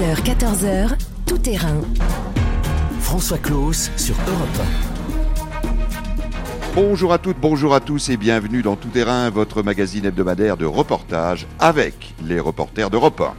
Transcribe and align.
13h, 0.00 0.22
14h, 0.22 0.96
tout 1.26 1.36
terrain. 1.36 1.82
François 3.00 3.36
Claus 3.36 3.90
sur 3.98 4.14
Europe 4.26 4.66
Bonjour 6.74 7.12
à 7.12 7.18
toutes, 7.18 7.36
bonjour 7.38 7.74
à 7.74 7.80
tous 7.80 8.08
et 8.08 8.16
bienvenue 8.16 8.62
dans 8.62 8.76
Tout 8.76 8.88
Terrain, 8.88 9.28
votre 9.28 9.62
magazine 9.62 10.06
hebdomadaire 10.06 10.56
de 10.56 10.64
reportage 10.64 11.46
avec 11.58 12.14
les 12.24 12.40
reporters 12.40 12.88
d'Europe 12.88 13.20
1. 13.20 13.34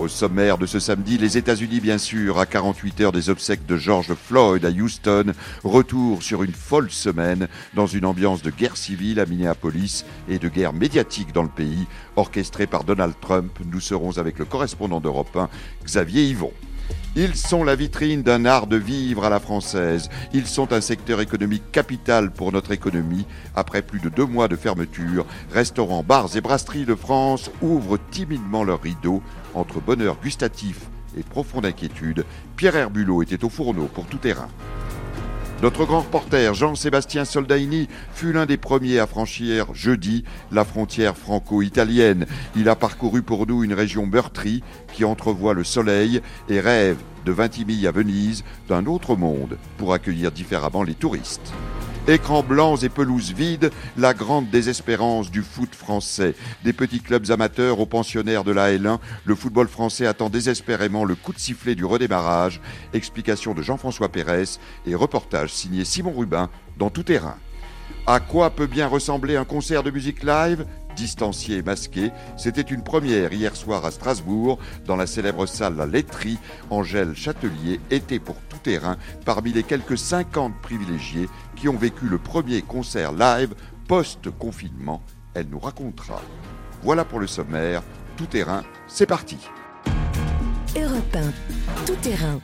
Au 0.00 0.08
sommaire 0.08 0.56
de 0.56 0.64
ce 0.64 0.80
samedi, 0.80 1.18
les 1.18 1.36
États-Unis, 1.36 1.78
bien 1.78 1.98
sûr, 1.98 2.38
à 2.38 2.46
48 2.46 3.02
heures 3.02 3.12
des 3.12 3.28
obsèques 3.28 3.66
de 3.66 3.76
George 3.76 4.14
Floyd 4.14 4.64
à 4.64 4.70
Houston, 4.70 5.34
retour 5.62 6.22
sur 6.22 6.42
une 6.42 6.54
folle 6.54 6.90
semaine 6.90 7.48
dans 7.74 7.86
une 7.86 8.06
ambiance 8.06 8.40
de 8.40 8.50
guerre 8.50 8.78
civile 8.78 9.20
à 9.20 9.26
Minneapolis 9.26 10.06
et 10.26 10.38
de 10.38 10.48
guerre 10.48 10.72
médiatique 10.72 11.34
dans 11.34 11.42
le 11.42 11.50
pays, 11.50 11.86
orchestrée 12.16 12.66
par 12.66 12.84
Donald 12.84 13.12
Trump. 13.20 13.52
Nous 13.70 13.80
serons 13.80 14.16
avec 14.16 14.38
le 14.38 14.46
correspondant 14.46 15.02
d'Europe 15.02 15.36
1, 15.36 15.50
Xavier 15.84 16.24
Yvon. 16.24 16.52
Ils 17.16 17.34
sont 17.34 17.64
la 17.64 17.74
vitrine 17.74 18.22
d'un 18.22 18.44
art 18.44 18.68
de 18.68 18.76
vivre 18.76 19.24
à 19.24 19.30
la 19.30 19.40
française. 19.40 20.08
Ils 20.32 20.46
sont 20.46 20.72
un 20.72 20.80
secteur 20.80 21.20
économique 21.20 21.72
capital 21.72 22.30
pour 22.30 22.52
notre 22.52 22.70
économie. 22.70 23.26
Après 23.56 23.82
plus 23.82 23.98
de 23.98 24.08
deux 24.08 24.26
mois 24.26 24.46
de 24.46 24.54
fermeture, 24.54 25.26
restaurants, 25.52 26.04
bars 26.04 26.36
et 26.36 26.40
brasseries 26.40 26.84
de 26.84 26.94
France 26.94 27.50
ouvrent 27.62 27.98
timidement 28.10 28.62
leurs 28.62 28.80
rideaux. 28.80 29.22
Entre 29.54 29.80
bonheur 29.80 30.16
gustatif 30.22 30.80
et 31.16 31.22
profonde 31.22 31.66
inquiétude, 31.66 32.24
Pierre 32.56 32.76
Herbulot 32.76 33.22
était 33.22 33.44
au 33.44 33.48
fourneau 33.48 33.86
pour 33.92 34.06
tout 34.06 34.18
terrain. 34.18 34.48
Notre 35.62 35.84
grand 35.84 36.00
reporter 36.00 36.54
Jean-Sébastien 36.54 37.26
Soldaini 37.26 37.86
fut 38.14 38.32
l'un 38.32 38.46
des 38.46 38.56
premiers 38.56 38.98
à 38.98 39.06
franchir 39.06 39.74
jeudi 39.74 40.24
la 40.50 40.64
frontière 40.64 41.18
franco-italienne. 41.18 42.26
Il 42.56 42.68
a 42.70 42.76
parcouru 42.76 43.20
pour 43.22 43.46
nous 43.46 43.62
une 43.62 43.74
région 43.74 44.06
meurtrie 44.06 44.62
qui 44.94 45.04
entrevoit 45.04 45.52
le 45.52 45.64
soleil 45.64 46.22
et 46.48 46.60
rêve 46.60 46.96
de 47.26 47.32
Vintimille 47.32 47.86
à 47.86 47.92
Venise 47.92 48.42
d'un 48.68 48.86
autre 48.86 49.16
monde 49.16 49.58
pour 49.76 49.92
accueillir 49.92 50.32
différemment 50.32 50.82
les 50.82 50.94
touristes. 50.94 51.52
Écrans 52.10 52.42
blancs 52.42 52.82
et 52.82 52.88
pelouses 52.88 53.32
vides, 53.32 53.70
la 53.96 54.14
grande 54.14 54.50
désespérance 54.50 55.30
du 55.30 55.42
foot 55.42 55.76
français. 55.76 56.34
Des 56.64 56.72
petits 56.72 56.98
clubs 56.98 57.30
amateurs 57.30 57.78
aux 57.78 57.86
pensionnaires 57.86 58.42
de 58.42 58.50
la 58.50 58.72
L1, 58.72 58.98
le 59.24 59.34
football 59.36 59.68
français 59.68 60.06
attend 60.06 60.28
désespérément 60.28 61.04
le 61.04 61.14
coup 61.14 61.32
de 61.32 61.38
sifflet 61.38 61.76
du 61.76 61.84
redémarrage. 61.84 62.60
Explication 62.94 63.54
de 63.54 63.62
Jean-François 63.62 64.08
Pérez 64.08 64.58
et 64.86 64.96
reportage 64.96 65.52
signé 65.54 65.84
Simon 65.84 66.10
Rubin 66.10 66.50
dans 66.78 66.90
tout 66.90 67.04
terrain. 67.04 67.36
À 68.08 68.18
quoi 68.18 68.50
peut 68.50 68.66
bien 68.66 68.88
ressembler 68.88 69.36
un 69.36 69.44
concert 69.44 69.84
de 69.84 69.92
musique 69.92 70.24
live? 70.24 70.66
Distancié 70.96 71.58
et 71.58 71.62
masqué. 71.62 72.10
C'était 72.36 72.60
une 72.60 72.82
première 72.82 73.32
hier 73.32 73.54
soir 73.54 73.86
à 73.86 73.92
Strasbourg, 73.92 74.58
dans 74.84 74.96
la 74.96 75.06
célèbre 75.06 75.46
salle 75.46 75.76
La 75.76 75.86
Laiterie. 75.86 76.38
Angèle 76.70 77.14
Châtelier 77.14 77.78
était 77.92 78.18
pour 78.18 78.34
terrain 78.62 78.96
parmi 79.24 79.52
les 79.52 79.62
quelques 79.62 79.98
50 79.98 80.60
privilégiés 80.60 81.28
qui 81.56 81.68
ont 81.68 81.76
vécu 81.76 82.06
le 82.06 82.18
premier 82.18 82.62
concert 82.62 83.12
live 83.12 83.54
post-confinement. 83.88 85.02
Elle 85.34 85.48
nous 85.48 85.58
racontera. 85.58 86.22
Voilà 86.82 87.04
pour 87.04 87.20
le 87.20 87.26
sommaire. 87.26 87.82
Tout 88.16 88.26
terrain, 88.26 88.62
c'est 88.86 89.06
parti. 89.06 89.38
Europe 90.76 91.16
1, 91.16 91.84
tout 91.84 91.96
terrain. 92.02 92.40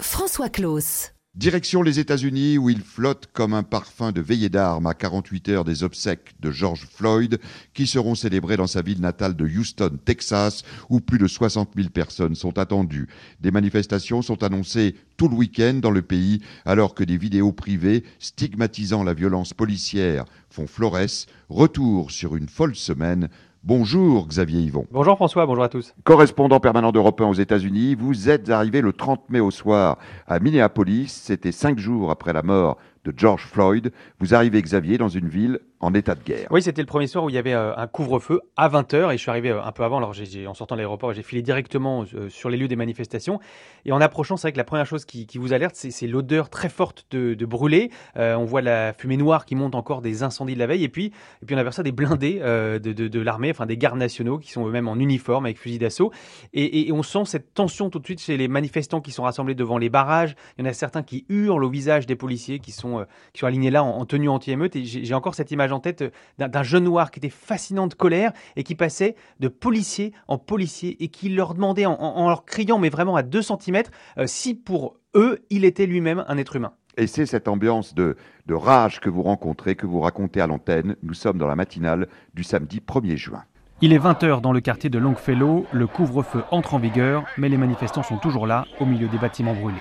François 0.00 0.48
Claus. 0.48 1.12
Direction 1.38 1.82
les 1.82 2.00
États-Unis 2.00 2.58
où 2.58 2.68
il 2.68 2.80
flotte 2.80 3.28
comme 3.32 3.54
un 3.54 3.62
parfum 3.62 4.10
de 4.10 4.20
veillée 4.20 4.48
d'armes 4.48 4.88
à 4.88 4.94
48 4.94 5.48
heures 5.50 5.64
des 5.64 5.84
obsèques 5.84 6.34
de 6.40 6.50
George 6.50 6.88
Floyd 6.92 7.38
qui 7.74 7.86
seront 7.86 8.16
célébrées 8.16 8.56
dans 8.56 8.66
sa 8.66 8.82
ville 8.82 9.00
natale 9.00 9.36
de 9.36 9.46
Houston, 9.46 10.00
Texas, 10.04 10.64
où 10.90 10.98
plus 10.98 11.18
de 11.18 11.28
60 11.28 11.70
000 11.76 11.90
personnes 11.90 12.34
sont 12.34 12.58
attendues. 12.58 13.06
Des 13.38 13.52
manifestations 13.52 14.20
sont 14.20 14.42
annoncées 14.42 14.96
tout 15.16 15.28
le 15.28 15.36
week-end 15.36 15.74
dans 15.74 15.92
le 15.92 16.02
pays 16.02 16.42
alors 16.64 16.96
que 16.96 17.04
des 17.04 17.16
vidéos 17.16 17.52
privées 17.52 18.02
stigmatisant 18.18 19.04
la 19.04 19.14
violence 19.14 19.54
policière 19.54 20.24
font 20.50 20.66
florès. 20.66 21.26
Retour 21.50 22.10
sur 22.10 22.34
une 22.34 22.48
folle 22.48 22.74
semaine 22.74 23.28
Bonjour 23.64 24.28
Xavier 24.28 24.60
Yvon. 24.60 24.86
Bonjour 24.92 25.16
François, 25.16 25.44
bonjour 25.44 25.64
à 25.64 25.68
tous. 25.68 25.92
Correspondant 26.04 26.60
permanent 26.60 26.92
d'Europe 26.92 27.20
1 27.20 27.26
aux 27.26 27.34
États-Unis, 27.34 27.96
vous 27.96 28.30
êtes 28.30 28.50
arrivé 28.50 28.80
le 28.80 28.92
30 28.92 29.28
mai 29.30 29.40
au 29.40 29.50
soir 29.50 29.98
à 30.28 30.38
Minneapolis. 30.38 31.08
C'était 31.08 31.52
cinq 31.52 31.78
jours 31.78 32.10
après 32.12 32.32
la 32.32 32.42
mort 32.42 32.78
de 33.04 33.12
George 33.16 33.44
Floyd. 33.44 33.92
Vous 34.20 34.34
arrivez, 34.34 34.62
Xavier, 34.62 34.96
dans 34.96 35.08
une 35.08 35.28
ville 35.28 35.58
en 35.80 35.94
état 35.94 36.14
de 36.14 36.22
guerre. 36.22 36.48
Oui, 36.50 36.60
c'était 36.60 36.82
le 36.82 36.86
premier 36.86 37.06
soir 37.06 37.24
où 37.24 37.28
il 37.28 37.34
y 37.34 37.38
avait 37.38 37.52
euh, 37.52 37.76
un 37.76 37.86
couvre-feu 37.86 38.40
à 38.56 38.68
20h 38.68 39.12
et 39.12 39.16
je 39.16 39.22
suis 39.22 39.30
arrivé 39.30 39.50
euh, 39.50 39.62
un 39.62 39.72
peu 39.72 39.84
avant. 39.84 39.98
Alors, 39.98 40.12
en 40.46 40.54
sortant 40.54 40.74
de 40.74 40.80
l'aéroport, 40.80 41.12
j'ai 41.12 41.22
filé 41.22 41.40
directement 41.40 42.04
euh, 42.14 42.28
sur 42.28 42.50
les 42.50 42.56
lieux 42.56 42.68
des 42.68 42.76
manifestations. 42.76 43.38
Et 43.84 43.92
en 43.92 44.00
approchant, 44.00 44.36
c'est 44.36 44.48
vrai 44.48 44.52
que 44.52 44.58
la 44.58 44.64
première 44.64 44.86
chose 44.86 45.04
qui, 45.04 45.26
vous 45.36 45.52
alerte, 45.52 45.76
c'est, 45.76 46.06
l'odeur 46.06 46.50
très 46.50 46.68
forte 46.68 47.06
de, 47.10 47.34
de 47.34 47.46
brûlé. 47.46 47.90
on 48.16 48.44
voit 48.44 48.60
la 48.60 48.92
fumée 48.92 49.16
noire 49.16 49.44
qui 49.44 49.54
monte 49.54 49.74
encore 49.74 50.02
des 50.02 50.22
incendies 50.22 50.54
de 50.54 50.58
la 50.58 50.66
veille. 50.66 50.84
Et 50.84 50.88
puis, 50.88 51.12
et 51.42 51.46
puis 51.46 51.54
on 51.54 51.58
aperçoit 51.58 51.84
des 51.84 51.92
blindés 51.92 52.40
de, 52.40 53.20
l'armée, 53.20 53.50
enfin 53.50 53.66
des 53.66 53.76
gardes 53.76 53.98
nationaux 53.98 54.38
qui 54.38 54.50
sont 54.50 54.66
eux-mêmes 54.66 54.88
en 54.88 54.96
uniforme 54.96 55.46
avec 55.46 55.58
fusil 55.58 55.78
d'assaut. 55.78 56.10
Et, 56.52 56.90
on 56.92 57.02
sent 57.02 57.24
cette 57.26 57.54
tension 57.54 57.90
tout 57.90 57.98
de 57.98 58.04
suite 58.04 58.20
chez 58.20 58.36
les 58.36 58.48
manifestants 58.48 59.00
qui 59.00 59.12
sont 59.12 59.22
rassemblés 59.22 59.54
devant 59.54 59.78
les 59.78 59.88
barrages. 59.88 60.34
Il 60.56 60.64
y 60.64 60.66
en 60.66 60.70
a 60.70 60.72
certains 60.72 61.02
qui 61.02 61.24
hurlent 61.28 61.64
au 61.64 61.70
visage 61.70 62.06
des 62.06 62.16
policiers 62.16 62.58
qui 62.58 62.72
sont, 62.72 63.06
alignés 63.42 63.70
là 63.70 63.84
en, 63.84 63.98
en 63.98 64.04
tenue 64.04 64.28
anti-émeute. 64.28 64.74
Et 64.76 64.84
j'ai 64.84 65.14
encore 65.14 65.34
cette 65.34 65.50
image 65.50 65.67
en 65.72 65.80
tête 65.80 66.04
d'un 66.38 66.48
d'un 66.48 66.62
jeune 66.64 66.84
noir 66.84 67.10
qui 67.10 67.20
était 67.20 67.28
fascinant 67.30 67.86
de 67.86 67.94
colère 67.94 68.32
et 68.56 68.64
qui 68.64 68.74
passait 68.74 69.14
de 69.38 69.48
policier 69.48 70.12
en 70.26 70.38
policier 70.38 71.02
et 71.02 71.08
qui 71.08 71.28
leur 71.28 71.54
demandait 71.54 71.86
en, 71.86 72.28
leur 72.28 72.44
criant, 72.44 72.78
mais 72.78 72.88
vraiment 72.88 73.16
à 73.16 73.22
2 73.22 73.42
cm, 73.42 73.82
euh, 74.18 74.26
si 74.26 74.54
pour 74.54 74.96
eux, 75.14 75.38
il 75.50 75.64
était 75.64 75.86
lui-même 75.86 76.24
un 76.26 76.36
être 76.36 76.56
humain. 76.56 76.72
Et 76.96 77.06
c'est 77.06 77.26
cette 77.26 77.46
ambiance 77.46 77.94
de, 77.94 78.16
de 78.46 78.54
rage 78.54 78.98
que 78.98 79.08
vous 79.08 79.22
rencontrez, 79.22 79.76
que 79.76 79.86
vous 79.86 80.00
racontez 80.00 80.40
à 80.40 80.48
l'antenne. 80.48 80.96
Nous 81.02 81.14
sommes 81.14 81.38
dans 81.38 81.46
la 81.46 81.54
matinale 81.54 82.08
du 82.34 82.42
samedi 82.42 82.80
1er 82.80 83.16
juin. 83.16 83.44
Il 83.80 83.92
est 83.92 83.98
20h 83.98 84.40
dans 84.40 84.52
le 84.52 84.60
quartier 84.60 84.90
de 84.90 84.98
Longfellow, 84.98 85.64
le 85.72 85.86
couvre-feu 85.86 86.42
entre 86.50 86.74
en 86.74 86.80
vigueur, 86.80 87.24
mais 87.36 87.48
les 87.48 87.56
manifestants 87.56 88.02
sont 88.02 88.16
toujours 88.16 88.48
là, 88.48 88.64
au 88.80 88.86
milieu 88.86 89.06
des 89.06 89.18
bâtiments 89.18 89.54
brûlés. 89.54 89.78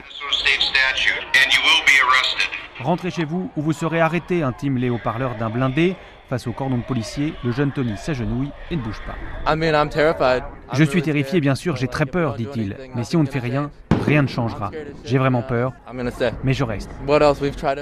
Rentrez 2.81 3.09
chez 3.09 3.25
vous 3.25 3.49
ou 3.57 3.61
vous 3.61 3.73
serez 3.73 3.99
arrêté, 3.99 4.43
intime 4.43 4.77
les 4.77 4.89
haut-parleurs 4.89 5.35
d'un 5.35 5.49
blindé. 5.49 5.95
Face 6.29 6.45
au 6.45 6.51
cordon 6.51 6.77
de 6.77 6.83
policiers, 6.83 7.33
le 7.43 7.51
jeune 7.51 7.71
Tony 7.71 7.97
s'agenouille 7.97 8.51
et 8.69 8.75
ne 8.75 8.81
bouge 8.81 9.01
pas. 9.07 9.55
Je 10.73 10.83
suis 10.83 11.01
terrifié, 11.01 11.39
bien 11.39 11.55
sûr, 11.55 11.75
j'ai 11.75 11.87
très 11.87 12.05
peur, 12.05 12.35
dit-il. 12.35 12.75
Mais 12.95 13.03
si 13.03 13.15
on 13.15 13.23
ne 13.23 13.27
fait 13.27 13.39
rien, 13.39 13.71
rien 14.05 14.21
ne 14.21 14.27
changera. 14.27 14.71
J'ai 15.05 15.17
vraiment 15.17 15.41
peur, 15.41 15.73
mais 16.43 16.53
je 16.53 16.63
reste. 16.63 16.91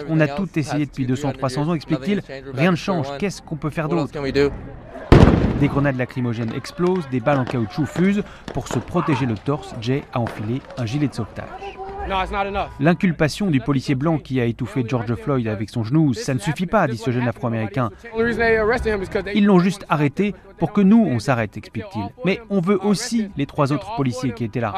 On 0.08 0.20
a 0.20 0.28
tout 0.28 0.48
essayé 0.56 0.86
depuis 0.86 1.06
200-300 1.08 1.60
ans, 1.70 1.74
explique-t-il. 1.74 2.22
Rien 2.54 2.72
ne 2.72 2.78
change. 2.78 3.08
Qu'est-ce 3.18 3.42
qu'on 3.42 3.58
peut 3.58 3.72
faire 3.72 3.90
d'autre? 3.90 4.12
des 5.60 5.70
grenades 5.70 5.98
lacrymogènes 5.98 6.52
explosent, 6.54 7.08
des 7.10 7.20
balles 7.22 7.40
en 7.40 7.46
caoutchouc 7.46 7.86
fusent. 7.86 8.24
Pour 8.54 8.68
se 8.68 8.78
protéger 8.80 9.26
le 9.26 9.36
torse, 9.36 9.74
Jay 9.82 10.04
a 10.14 10.20
enfilé 10.20 10.62
un 10.78 10.86
gilet 10.86 11.08
de 11.08 11.14
sauvetage. 11.14 11.78
L'inculpation 12.80 13.48
du 13.48 13.60
policier 13.60 13.96
blanc 13.96 14.18
qui 14.18 14.40
a 14.40 14.46
étouffé 14.46 14.84
George 14.88 15.14
Floyd 15.16 15.48
avec 15.48 15.70
son 15.70 15.84
genou, 15.84 16.14
ça 16.14 16.34
ne 16.34 16.40
suffit 16.40 16.66
pas, 16.66 16.88
dit 16.88 16.98
ce 16.98 17.12
jeune 17.12 17.28
afro-américain. 17.28 17.90
Ils 19.34 19.46
l'ont 19.46 19.60
juste 19.60 19.86
arrêté 19.90 20.36
pour 20.58 20.72
que 20.72 20.82
nous, 20.82 21.04
on 21.06 21.20
s'arrête, 21.20 21.58
explique-t-il. 21.58 22.10
Mais 22.24 22.40
on 22.50 22.62
veut 22.62 22.80
aussi 22.84 23.30
les 23.38 23.46
trois 23.46 23.74
autres 23.74 23.96
policiers 23.96 24.34
qui 24.34 24.44
étaient 24.44 24.60
là. 24.60 24.74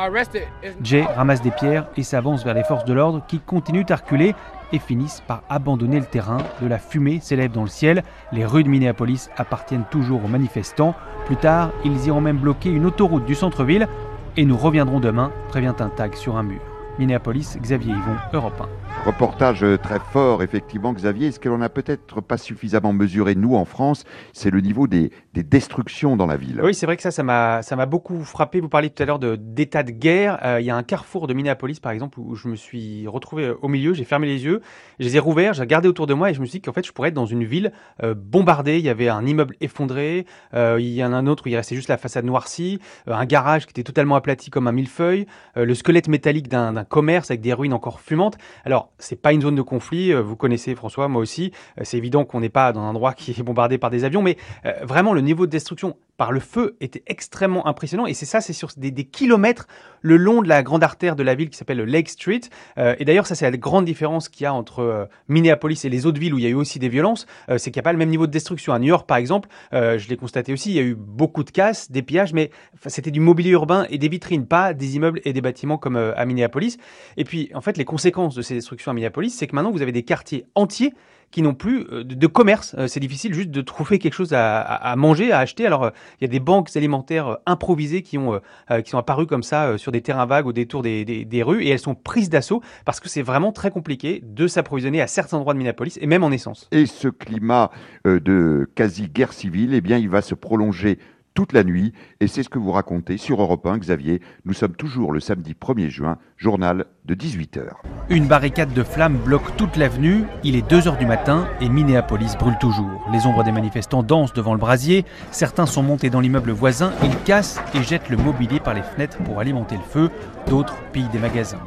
Jay 0.81 1.03
ramasse 1.03 1.41
des 1.41 1.51
pierres 1.51 1.88
et 1.97 2.03
s'avance 2.03 2.43
vers 2.43 2.53
les 2.53 2.63
forces 2.63 2.85
de 2.85 2.93
l'ordre 2.93 3.23
qui 3.27 3.39
continuent 3.39 3.85
à 3.89 3.95
reculer 3.95 4.33
et 4.73 4.79
finissent 4.79 5.23
par 5.27 5.44
abandonner 5.49 5.99
le 5.99 6.05
terrain. 6.05 6.39
De 6.61 6.67
la 6.67 6.77
fumée 6.77 7.19
s'élève 7.21 7.51
dans 7.51 7.63
le 7.63 7.69
ciel. 7.69 8.03
Les 8.31 8.45
rues 8.45 8.63
de 8.63 8.69
Minneapolis 8.69 9.29
appartiennent 9.38 9.85
toujours 9.89 10.25
aux 10.25 10.29
manifestants. 10.29 10.95
Plus 11.25 11.38
tard, 11.38 11.71
ils 11.85 12.07
iront 12.07 12.21
même 12.21 12.38
bloquer 12.38 12.69
une 12.69 12.85
autoroute 12.85 13.25
du 13.25 13.35
centre-ville. 13.35 13.88
Et 14.35 14.45
nous 14.45 14.57
reviendrons 14.57 15.00
demain, 15.00 15.31
prévient 15.47 15.73
un 15.80 15.89
tag 15.89 16.15
sur 16.15 16.38
un 16.38 16.44
mur. 16.44 16.62
Minneapolis, 16.99 17.57
Xavier 17.61 17.94
Yvon, 17.94 18.15
Europe 18.33 18.61
1. 18.61 19.05
Reportage 19.05 19.65
très 19.83 19.99
fort, 19.99 20.44
effectivement, 20.44 20.94
Xavier. 20.94 21.31
Ce 21.31 21.39
que 21.39 21.49
l'on 21.49 21.59
n'a 21.59 21.69
peut-être 21.69 22.21
pas 22.21 22.38
suffisamment 22.38 22.94
mesuré, 22.94 23.35
nous, 23.35 23.55
en 23.55 23.65
France, 23.65 24.03
c'est 24.33 24.49
le 24.49 24.59
niveau 24.61 24.88
des, 24.88 25.11
des, 25.33 25.44
destructions 25.44 26.17
dans 26.17 26.25
la 26.25 26.35
ville. 26.35 26.59
Oui, 26.63 26.73
c'est 26.73 26.85
vrai 26.85 26.97
que 26.97 27.03
ça, 27.03 27.11
ça 27.11 27.23
m'a, 27.23 27.85
beaucoup 27.85 28.23
frappé. 28.23 28.59
Vous 28.59 28.69
parliez 28.69 28.89
tout 28.89 29.03
à 29.03 29.05
l'heure 29.05 29.19
d'état 29.19 29.83
de 29.83 29.91
guerre. 29.91 30.39
Euh, 30.44 30.59
il 30.59 30.65
y 30.65 30.69
a 30.69 30.75
un 30.75 30.83
carrefour 30.83 31.27
de 31.27 31.33
Minneapolis, 31.33 31.79
par 31.79 31.91
exemple, 31.91 32.19
où 32.19 32.35
je 32.35 32.47
me 32.47 32.55
suis 32.55 33.07
retrouvé 33.07 33.53
au 33.61 33.67
milieu, 33.67 33.94
j'ai 33.94 34.03
fermé 34.03 34.27
les 34.27 34.44
yeux, 34.44 34.61
je 34.99 35.05
les 35.05 35.15
ai 35.15 35.19
rouverts, 35.19 35.53
j'ai 35.53 35.61
regardé 35.61 35.88
autour 35.88 36.07
de 36.07 36.13
moi 36.13 36.31
et 36.31 36.33
je 36.33 36.41
me 36.41 36.45
suis 36.45 36.59
dit 36.59 36.61
qu'en 36.61 36.73
fait, 36.73 36.85
je 36.85 36.91
pourrais 36.91 37.09
être 37.09 37.15
dans 37.15 37.25
une 37.25 37.44
ville 37.44 37.71
euh, 38.03 38.13
bombardée. 38.15 38.79
Il 38.79 38.85
y 38.85 38.89
avait 38.89 39.09
un 39.09 39.25
immeuble 39.25 39.55
effondré, 39.61 40.25
euh, 40.53 40.77
il 40.79 40.94
y 40.94 41.03
en 41.03 41.13
a 41.13 41.15
un 41.15 41.27
autre 41.27 41.44
où 41.45 41.49
il 41.49 41.55
restait 41.55 41.75
juste 41.75 41.89
la 41.89 41.97
façade 41.97 42.25
noircie, 42.25 42.79
euh, 43.07 43.13
un 43.13 43.25
garage 43.25 43.65
qui 43.65 43.71
était 43.71 43.83
totalement 43.83 44.15
aplati 44.15 44.49
comme 44.49 44.67
un 44.67 44.71
millefeuille, 44.71 45.27
euh, 45.57 45.65
le 45.65 45.75
squelette 45.75 46.07
métallique 46.07 46.47
d'un 46.47 46.83
commerce 46.88 47.31
avec 47.31 47.42
des 47.42 47.54
ruines 47.54 47.74
encore 47.74 48.00
fumantes. 48.00 48.38
Alors, 48.66 48.92
c'est 49.00 49.22
pas 49.22 49.34
une 49.34 49.42
zone 49.42 49.56
de 49.56 49.62
conflit. 49.62 50.12
euh, 50.13 50.22
Vous 50.22 50.36
connaissez 50.36 50.75
François, 50.75 51.07
moi 51.07 51.22
aussi. 51.22 51.51
Euh, 51.80 51.84
C'est 51.84 51.98
évident 51.98 52.25
qu'on 52.25 52.39
n'est 52.39 52.50
pas 52.50 52.74
dans 52.74 52.81
un 52.81 52.89
endroit 52.89 53.13
qui 53.13 53.31
est 53.31 53.44
bombardé 53.44 53.78
par 53.78 53.89
des 53.89 54.04
avions, 54.04 54.22
mais 54.22 54.38
euh, 54.66 54.74
vraiment 54.84 55.13
le 55.13 55.22
niveau 55.22 55.45
de 55.45 55.51
destruction 55.51 55.95
par 56.18 56.31
le 56.31 56.40
feu 56.40 56.75
était 56.81 57.04
extrêmement 57.06 57.68
impressionnant. 57.68 58.08
Et 58.08 58.14
c'est 58.14 58.25
ça, 58.25 58.42
c'est 58.42 58.54
sur 58.54 58.69
des, 58.75 58.92
kilomètres 59.06 59.68
le 60.02 60.18
long 60.18 60.42
de 60.42 60.50
la 60.50 60.64
grande 60.64 60.84
artère 60.84 61.16
de 61.16 61.24
la 61.24 61.36
ville 61.36 61.50
qui 61.50 61.58
s'appelle 61.58 61.80
Lake 61.81 62.10
Street. 62.10 62.42
Euh, 62.78 62.96
et 63.00 63.06
d'ailleurs, 63.06 63.28
ça, 63.28 63.36
c'est 63.36 63.50
la 63.50 63.56
grande 63.56 63.86
différence 63.86 64.28
qu'il 64.28 64.44
y 64.44 64.48
a 64.48 64.54
entre 64.54 64.80
euh, 64.80 65.06
Minneapolis 65.28 65.86
et 65.86 65.90
les 65.90 66.06
autres 66.06 66.19
villes 66.19 66.34
où 66.34 66.40
il 66.40 66.44
y 66.44 66.48
a 66.48 66.50
eu 66.50 66.56
aussi 66.56 66.80
des 66.80 66.90
violences. 66.90 67.28
Euh, 67.50 67.58
c'est 67.58 67.72
qu'il 67.72 67.80
n'y 67.80 67.84
a 67.84 67.84
pas 67.84 67.92
le 67.92 68.00
même 68.00 68.10
niveau 68.10 68.25
de 68.25 68.31
destruction. 68.31 68.74
À 68.74 68.80
New 68.80 68.88
York, 68.88 69.08
par 69.08 69.18
exemple, 69.18 69.50
je 69.72 70.08
l'ai 70.10 70.18
constaté 70.18 70.52
aussi, 70.52 70.72
il 70.72 70.75
y 70.75 70.80
a 70.80 70.84
eu 70.84 70.96
beaucoup 70.96 71.44
de 71.44 71.52
casses, 71.52 71.92
des 71.92 72.02
pillages, 72.02 72.34
mais 72.34 72.50
c'était 72.88 73.12
du 73.12 73.19
mobilier 73.19 73.52
urbain 73.52 73.86
et 73.90 73.98
des 73.98 74.10
vitrines, 74.10 74.46
pas 74.46 74.74
des 74.74 74.96
immeubles 74.96 75.22
et 75.24 75.34
des 75.34 75.42
bâtiments 75.42 75.78
comme 75.78 75.96
à 75.96 76.25
Minneapolis. 76.25 76.78
Et 77.16 77.24
puis, 77.24 77.50
en 77.54 77.62
fait, 77.62 77.78
les 77.78 77.86
conséquences 77.86 78.36
de 78.36 78.42
ces 78.42 78.56
destructions 78.56 78.92
à 78.92 78.94
Minneapolis, 78.94 79.31
c'est 79.31 79.48
que 79.48 79.56
maintenant, 79.56 79.72
vous 79.72 79.81
avez 79.81 79.92
des 79.92 80.04
quartiers 80.04 80.46
entiers 80.56 80.94
qui 81.31 81.41
n'ont 81.41 81.53
plus 81.53 81.85
euh, 81.91 82.03
de, 82.03 82.27
commerce. 82.27 82.75
Euh, 82.77 82.88
c'est 82.88 83.00
difficile 83.00 83.33
juste 83.33 83.51
de 83.51 83.62
trouver 83.62 84.00
quelque 84.00 84.13
chose 84.13 84.33
à, 84.33 84.95
manger, 84.97 85.31
à 85.31 85.39
acheter. 85.39 85.65
Alors, 85.65 85.83
euh, 85.83 85.89
il 86.19 86.24
y 86.24 86.25
a 86.25 86.31
des 86.31 86.39
banques 86.39 86.75
alimentaires 86.75 87.38
improvisées 87.45 88.01
qui, 88.01 88.18
ont, 88.18 88.39
qui 88.83 88.89
sont 88.89 88.97
apparues 88.97 89.27
comme 89.27 89.44
ça 89.44 89.77
sur 89.77 89.91
des 89.91 90.01
terrains 90.01 90.25
vagues 90.25 90.47
au 90.47 90.53
détour 90.53 90.81
des, 90.81 91.06
des, 91.06 91.44
rues 91.44 91.63
et 91.63 91.69
elles 91.69 91.79
sont 91.79 91.95
prises 91.95 92.29
d'assaut 92.29 92.62
parce 92.85 93.00
que 93.00 93.09
c'est 93.09 93.21
vraiment 93.21 93.51
très 93.51 93.71
compliqué 93.71 94.24
de 94.24 94.47
s'approvisionner 94.47 95.01
à 95.01 95.07
certains 95.07 95.38
endroits 95.38 95.53
de 95.53 95.59
Minneapolis 95.59 95.97
et 96.01 96.07
même 96.07 96.24
en 96.24 96.31
essence. 96.31 96.68
Et 96.71 96.85
ce 96.85 97.07
climat 97.07 97.71
de 98.06 98.69
quasi-guerre 98.75 99.33
civile, 99.33 99.73
eh 99.73 99.81
bien, 99.81 99.97
il 99.97 100.09
va 100.09 100.21
se 100.21 100.35
prolonger 100.35 101.00
toute 101.38 101.53
la 101.53 101.63
nuit, 101.63 101.94
et 102.19 102.25
c'est 102.25 102.41
ce 102.41 102.50
que 102.50 102.57
vous 102.57 102.71
racontez 102.71 103.18
sur 103.18 103.39
Europe 103.39 103.68
1, 103.68 103.77
Xavier. 103.77 104.23
Nous 104.45 104.53
sommes 104.53 104.75
toujours 104.75 105.12
le 105.12 105.19
samedi 105.19 105.53
1er 105.53 105.88
juin, 105.88 106.18
journal 106.35 106.88
de 107.07 107.15
18h. 107.15 107.62
Une 108.09 108.27
barricade 108.27 108.74
de 108.74 108.83
flammes 108.83 109.18
bloque 109.18 109.56
toute 109.56 109.77
l'avenue, 109.77 110.25
il 110.44 110.56
est 110.56 110.69
2h 110.69 110.98
du 110.98 111.06
matin 111.06 111.48
et 111.62 111.69
Minneapolis 111.69 112.36
brûle 112.38 112.57
toujours. 112.59 113.07
Les 113.13 113.25
ombres 113.25 113.44
des 113.44 113.51
manifestants 113.51 114.04
dansent 114.04 114.33
devant 114.33 114.54
le 114.54 114.59
brasier, 114.59 115.06
certains 115.31 115.65
sont 115.65 115.83
montés 115.83 116.09
dans 116.09 116.19
l'immeuble 116.19 116.51
voisin, 116.51 116.92
ils 117.04 117.18
cassent 117.24 117.62
et 117.74 117.81
jettent 117.81 118.09
le 118.09 118.18
mobilier 118.18 118.59
par 118.59 118.74
les 118.74 118.81
fenêtres 118.81 119.18
pour 119.24 119.39
alimenter 119.39 119.75
le 119.75 119.81
feu, 119.89 120.12
d'autres 120.48 120.75
pillent 120.92 121.09
des 121.09 121.19
magasins. 121.19 121.62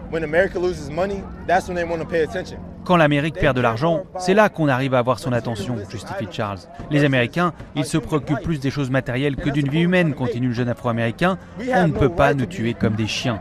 Quand 2.85 2.97
l'Amérique 2.97 3.35
perd 3.35 3.57
de 3.57 3.61
l'argent, 3.61 4.05
c'est 4.19 4.35
là 4.35 4.49
qu'on 4.49 4.69
arrive 4.69 4.95
à 4.95 4.99
avoir 4.99 5.19
son 5.19 5.33
attention, 5.33 5.77
justifie 5.91 6.29
Charles. 6.31 6.61
Les 6.91 7.05
Américains, 7.05 7.53
ils 7.77 7.85
se 7.85 7.99
préoccupent 7.99 8.43
plus 8.43 8.61
des 8.61 8.71
choses 8.71 8.91
matérielles 8.91 9.37
que 9.37 9.51
d'une 9.51 9.69
vie 9.69 9.81
humaine, 9.81 10.15
continue 10.15 10.49
le 10.49 10.55
jeune 10.55 10.69
Afro-Américain. 10.69 11.39
On 11.75 11.89
ne 11.89 11.93
peut 11.93 12.09
pas 12.09 12.35
nous 12.35 12.47
tuer 12.47 12.75
comme 12.75 12.95
des 12.95 13.07
chiens. 13.07 13.41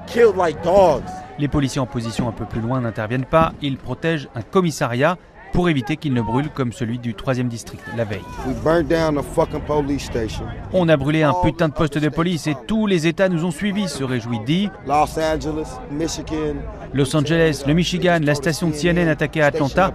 Les 1.39 1.47
policiers 1.47 1.79
en 1.79 1.85
position 1.85 2.27
un 2.27 2.33
peu 2.33 2.43
plus 2.43 2.59
loin 2.59 2.81
n'interviennent 2.81 3.25
pas, 3.25 3.53
ils 3.61 3.77
protègent 3.77 4.27
un 4.35 4.41
commissariat 4.41 5.17
pour 5.53 5.69
éviter 5.69 5.95
qu'il 5.95 6.13
ne 6.13 6.21
brûle 6.21 6.49
comme 6.49 6.73
celui 6.73 6.99
du 6.99 7.13
3e 7.13 7.47
district 7.47 7.81
la 7.95 8.03
veille. 8.03 8.21
On 10.73 10.89
a 10.89 10.97
brûlé 10.97 11.23
un 11.23 11.33
putain 11.41 11.69
de 11.69 11.73
poste 11.73 11.97
de 11.97 12.09
police 12.09 12.47
et 12.47 12.55
tous 12.67 12.87
les 12.87 13.07
États 13.07 13.29
nous 13.29 13.45
ont 13.45 13.51
suivis, 13.51 13.87
se 13.87 14.03
réjouit 14.03 14.41
dit. 14.45 14.69
Los 16.93 17.15
Angeles, 17.15 17.63
le 17.65 17.73
Michigan, 17.73 18.19
la 18.21 18.35
station 18.35 18.67
de 18.67 18.73
CNN 18.73 19.07
attaquée 19.07 19.41
à 19.41 19.47
Atlanta. 19.47 19.93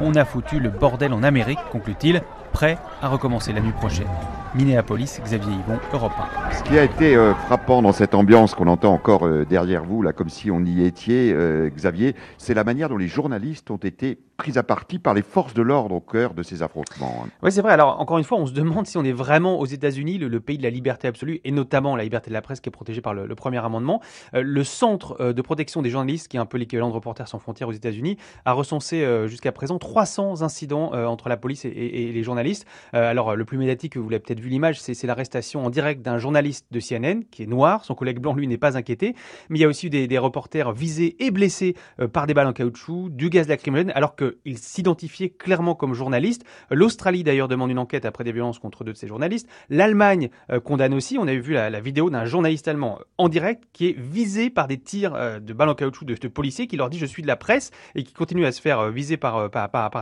On 0.00 0.14
a 0.14 0.24
foutu 0.24 0.58
le 0.58 0.70
bordel 0.70 1.12
en 1.12 1.22
Amérique, 1.22 1.58
conclut-il, 1.70 2.22
prêt 2.52 2.78
à 3.02 3.08
recommencer 3.08 3.52
la 3.52 3.60
nuit 3.60 3.72
prochaine. 3.72 4.08
Minneapolis, 4.56 5.20
Xavier 5.22 5.52
Yvon, 5.52 5.78
Europe 5.92 6.12
1. 6.50 6.52
Ce 6.52 6.62
qui 6.62 6.78
a 6.78 6.84
été 6.84 7.14
euh, 7.14 7.34
frappant 7.34 7.82
dans 7.82 7.92
cette 7.92 8.14
ambiance 8.14 8.54
qu'on 8.54 8.68
entend 8.68 8.92
encore 8.92 9.26
euh, 9.26 9.44
derrière 9.44 9.84
vous, 9.84 10.00
là, 10.00 10.12
comme 10.12 10.30
si 10.30 10.50
on 10.50 10.64
y 10.64 10.84
était, 10.84 11.30
euh, 11.32 11.68
Xavier, 11.68 12.14
c'est 12.38 12.54
la 12.54 12.64
manière 12.64 12.88
dont 12.88 12.96
les 12.96 13.08
journalistes 13.08 13.70
ont 13.70 13.76
été 13.76 14.18
pris 14.36 14.58
à 14.58 14.62
partie 14.62 14.98
par 14.98 15.14
les 15.14 15.22
forces 15.22 15.54
de 15.54 15.62
l'ordre 15.62 15.94
au 15.94 16.00
cœur 16.00 16.34
de 16.34 16.42
ces 16.42 16.62
affrontements. 16.62 17.24
Hein. 17.24 17.28
Oui, 17.42 17.52
c'est 17.52 17.62
vrai. 17.62 17.72
Alors, 17.72 18.00
encore 18.00 18.18
une 18.18 18.24
fois, 18.24 18.38
on 18.38 18.46
se 18.46 18.52
demande 18.52 18.86
si 18.86 18.98
on 18.98 19.04
est 19.04 19.12
vraiment 19.12 19.58
aux 19.58 19.66
États-Unis, 19.66 20.18
le, 20.18 20.40
pays 20.40 20.58
de 20.58 20.62
la 20.62 20.70
liberté 20.70 21.08
absolue, 21.08 21.40
et 21.44 21.50
notamment 21.50 21.96
la 21.96 22.04
liberté 22.04 22.30
de 22.30 22.34
la 22.34 22.42
presse 22.42 22.60
qui 22.60 22.68
est 22.68 22.72
protégée 22.72 23.00
par 23.00 23.14
le, 23.14 23.34
premier 23.34 23.64
amendement. 23.64 24.00
le 24.32 24.64
Centre 24.64 25.32
de 25.32 25.42
protection 25.42 25.82
des 25.82 25.90
journalistes, 25.90 26.28
qui 26.28 26.36
est 26.36 26.40
un 26.40 26.46
peu 26.46 26.58
l'équivalent 26.58 26.88
de 26.88 26.94
Reporters 26.94 27.28
sans 27.28 27.38
frontières 27.38 27.68
aux 27.68 27.72
États-Unis, 27.72 28.16
a 28.44 28.52
recensé 28.52 29.06
jusqu'à 29.26 29.52
présent 29.52 29.78
300 29.78 30.42
incidents 30.42 30.92
entre 30.92 31.28
la 31.28 31.36
police 31.36 31.64
et, 31.64 31.70
les 32.12 32.22
journalistes. 32.22 32.66
alors, 32.92 33.36
le 33.36 33.44
plus 33.44 33.58
médiatique, 33.58 33.96
vous 33.96 34.08
l'avez 34.08 34.22
peut-être 34.22 34.40
vu, 34.40 34.48
l'image, 34.48 34.80
c'est 34.80 35.06
l'arrestation 35.06 35.64
en 35.64 35.70
direct 35.70 36.02
d'un 36.02 36.18
journaliste 36.18 36.66
de 36.70 36.80
CNN 36.80 37.22
qui 37.30 37.42
est 37.42 37.46
noir. 37.46 37.84
Son 37.84 37.94
collègue 37.94 38.18
blanc, 38.18 38.34
lui, 38.34 38.46
n'est 38.46 38.58
pas 38.58 38.76
inquiété. 38.76 39.14
Mais 39.48 39.58
il 39.58 39.62
y 39.62 39.64
a 39.64 39.68
aussi 39.68 39.90
des, 39.90 40.06
des 40.06 40.18
reporters 40.18 40.72
visés 40.72 41.16
et 41.18 41.30
blessés 41.30 41.74
euh, 42.00 42.08
par 42.08 42.26
des 42.26 42.34
balles 42.34 42.46
en 42.46 42.52
caoutchouc, 42.52 43.10
du 43.10 43.30
gaz 43.30 43.48
lacrymogène, 43.48 43.92
alors 43.94 44.16
qu'ils 44.44 44.58
s'identifiaient 44.58 45.30
clairement 45.30 45.74
comme 45.74 45.94
journalistes. 45.94 46.44
L'Australie, 46.70 47.24
d'ailleurs, 47.24 47.48
demande 47.48 47.70
une 47.70 47.78
enquête 47.78 48.04
après 48.04 48.24
des 48.24 48.32
violences 48.32 48.58
contre 48.58 48.84
deux 48.84 48.92
de 48.92 48.96
ces 48.96 49.06
journalistes. 49.06 49.48
L'Allemagne 49.70 50.30
euh, 50.50 50.60
condamne 50.60 50.94
aussi. 50.94 51.18
On 51.18 51.26
a 51.26 51.34
vu 51.34 51.52
la, 51.52 51.80
vidéo 51.80 52.10
d'un 52.10 52.24
journaliste 52.24 52.68
allemand 52.68 52.98
euh, 53.00 53.04
en 53.18 53.28
direct 53.28 53.64
qui 53.72 53.88
est 53.88 53.98
visé 53.98 54.50
par 54.50 54.68
des 54.68 54.78
tirs 54.78 55.12
de 55.40 55.52
balles 55.52 55.68
en 55.68 55.74
caoutchouc 55.74 56.04
de, 56.04 56.14
de, 56.14 56.28
policiers 56.28 56.66
qui 56.66 56.76
leur 56.76 56.90
dit 56.90 56.98
je 56.98 57.06
suis 57.06 57.22
de 57.22 57.26
la 57.26 57.36
presse 57.36 57.70
et 57.94 58.02
qui 58.02 58.12
continue 58.12 58.44
à 58.46 58.52
se 58.52 58.60
faire 58.60 58.90
viser 58.90 59.16
par, 59.16 59.50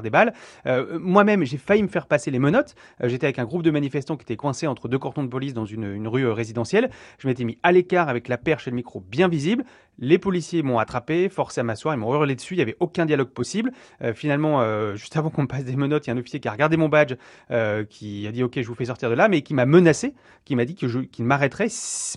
des 0.03 0.11
balles. 0.11 0.33
Moi-même, 0.99 1.45
j'ai 1.45 1.57
failli 1.57 1.83
me 1.83 1.89
faire 1.89 2.07
passer 2.07 2.31
les 2.31 2.39
menottes. 2.39 2.75
J'étais 3.03 3.27
avec 3.27 3.39
un 3.39 3.45
groupe 3.45 3.63
de 3.63 3.71
manifestants 3.71 4.17
qui 4.17 4.23
étaient 4.23 4.37
coincé 4.37 4.67
entre 4.67 4.89
deux 4.89 4.99
cordons 4.99 5.23
de 5.23 5.29
police 5.29 5.55
dans 5.55 5.65
une, 5.67 6.09
rue 6.09 6.27
euh, 6.27 6.33
résidentielle. 6.33 6.91
Je 7.19 7.29
m'étais 7.29 7.45
mis 7.45 7.59
à 7.63 7.73
l'écart 7.73 8.09
avec 8.09 8.29
la 8.29 8.39
perche 8.39 8.67
et 8.67 8.71
le 8.71 8.77
micro 8.77 9.01
bien 9.01 9.29
visible. 9.29 9.65
Les 9.99 10.19
policiers 10.19 10.63
m'ont 10.63 10.79
attrapé, 10.79 11.29
forcé 11.29 11.61
à 11.61 11.65
m'asseoir, 11.65 11.95
ils 11.95 11.99
m'ont 11.99 12.13
hurlé 12.13 12.35
dessus, 12.35 12.55
il 12.55 12.57
n'y 12.57 12.63
avait 12.63 12.77
aucun 12.81 13.07
dialogue 13.07 13.29
possible. 13.29 13.73
Euh, 14.03 14.13
finalement, 14.15 14.61
euh, 14.61 14.95
juste 14.97 15.17
avant 15.17 15.31
qu'on 15.31 15.43
me 15.43 15.47
passe 15.47 15.65
des 15.65 15.77
menottes, 15.77 16.07
il 16.07 16.11
y 16.11 16.13
a 16.13 16.15
un 16.15 16.19
officier 16.19 16.41
qui 16.41 16.49
a 16.49 16.53
regardé 16.53 16.77
mon 16.77 16.89
badge, 16.89 17.15
qui 17.89 18.27
a 18.27 18.33
dit 18.33 18.43
ok, 18.43 18.61
je 18.61 18.67
vous 18.67 18.75
fais 18.75 18.87
sortir 18.87 19.11
de 19.11 19.15
là, 19.15 19.29
mais 19.29 19.43
qui 19.43 19.55
m'a 19.55 19.67
menacé, 19.67 20.15
qui 20.45 20.57
m'a 20.57 20.65
dit 20.65 20.75
qu'il 20.75 21.25
m'arrêterait 21.25 21.69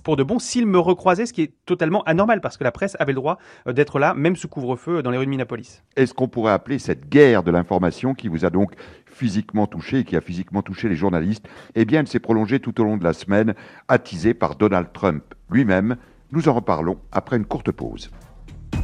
pour 0.04 0.16
de 0.16 0.24
bon 0.24 0.40
s'il 0.40 0.66
me 0.66 0.80
recroisait, 0.80 1.26
ce 1.26 1.34
qui 1.34 1.42
est 1.44 1.54
totalement 1.66 2.04
anormal 2.04 2.42
parce 2.42 2.58
que 2.58 2.64
la 2.64 2.72
presse 2.72 2.96
avait 3.00 3.14
le 3.14 3.18
droit 3.18 3.38
d'être 3.68 4.00
là, 4.00 4.14
même 4.14 4.36
sous 4.36 4.48
couvre-feu 4.48 5.02
dans 5.02 5.12
les 5.12 5.18
rues 5.18 5.26
de 5.26 5.30
Minneapolis. 5.30 5.84
Est-ce 5.96 6.14
qu'on 6.14 6.28
pourrait 6.28 6.54
appeler 6.54 6.80
cette 6.80 7.10
guerre 7.10 7.44
de 7.44 7.52
l'information 7.52 8.14
qui 8.14 8.28
vous 8.28 8.46
a 8.46 8.50
donc 8.50 8.74
physiquement 9.18 9.68
touché 9.68 10.00
et 10.00 10.04
qui 10.04 10.16
a 10.16 10.22
physiquement 10.22 10.62
touché 10.62 10.88
les 10.90 10.96
journalistes, 10.96 11.48
eh 11.76 11.86
bien, 11.86 12.02
elle 12.02 12.08
s'est 12.08 12.20
prolongée 12.20 12.60
tout 12.60 12.80
au 12.80 12.84
long 12.84 12.98
de 12.98 13.04
la 13.04 13.14
semaine, 13.14 13.56
attisée 13.88 14.34
par 14.34 14.56
Donald 14.56 14.88
Trump 14.94 15.24
lui-même. 15.50 15.98
Nous 16.32 16.50
en 16.50 16.54
reparlons 16.54 17.00
après 17.12 17.38
une 17.38 17.46
courte 17.46 17.72
pause. 17.72 18.12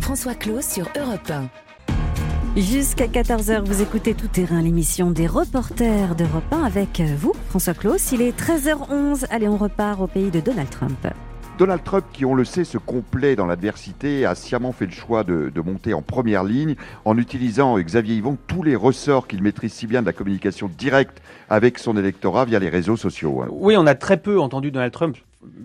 François 0.01 0.36
Claus 0.36 0.65
sur 0.65 0.88
Europe 0.98 1.30
1. 1.30 1.50
Jusqu'à 2.56 3.08
14h, 3.08 3.64
vous 3.66 3.82
écoutez 3.82 4.14
Tout 4.14 4.28
Terrain, 4.28 4.62
l'émission 4.62 5.10
des 5.10 5.26
reporters 5.26 6.14
d'Europe 6.14 6.44
1 6.52 6.64
avec 6.64 7.02
vous, 7.02 7.34
François 7.50 7.74
Claus. 7.74 8.12
Il 8.12 8.22
est 8.22 8.40
13h11. 8.40 9.26
Allez, 9.32 9.48
on 9.48 9.58
repart 9.58 10.00
au 10.00 10.06
pays 10.06 10.30
de 10.30 10.40
Donald 10.40 10.70
Trump. 10.70 11.08
Donald 11.58 11.84
Trump, 11.84 12.06
qui 12.13 12.25
on 12.25 12.36
le 12.36 12.46
sait 12.46 12.63
se 12.63 12.77
complaît 12.77 13.36
dans 13.36 13.48
l'adversité, 13.48 14.27
a 14.27 14.36
sciemment 14.36 14.72
fait 14.72 14.86
le 14.86 14.92
choix 14.92 15.24
de, 15.24 15.51
monter 15.66 15.96
en 15.96 16.04
première 16.04 16.44
ligne 16.44 16.75
en 17.06 17.18
utilisant, 17.18 17.80
Xavier 17.80 18.18
Yvon, 18.18 18.38
tous 18.46 18.62
les 18.62 18.75
ressorts 18.75 19.27
qu'il 19.27 19.42
maîtrise 19.42 19.74
si 19.74 19.88
bien 19.88 20.01
de 20.01 20.06
la 20.06 20.13
communication 20.13 20.70
directe 20.77 21.24
avec 21.50 21.80
son 21.80 21.98
électorat 21.98 22.46
via 22.46 22.60
les 22.60 22.70
réseaux 22.70 22.98
sociaux. 22.98 23.42
Hein. 23.42 23.48
Oui, 23.50 23.75
on 23.77 23.88
a 23.88 23.96
très 23.96 24.18
peu 24.18 24.39
entendu 24.39 24.70
Donald 24.70 24.94
Trump 24.94 25.18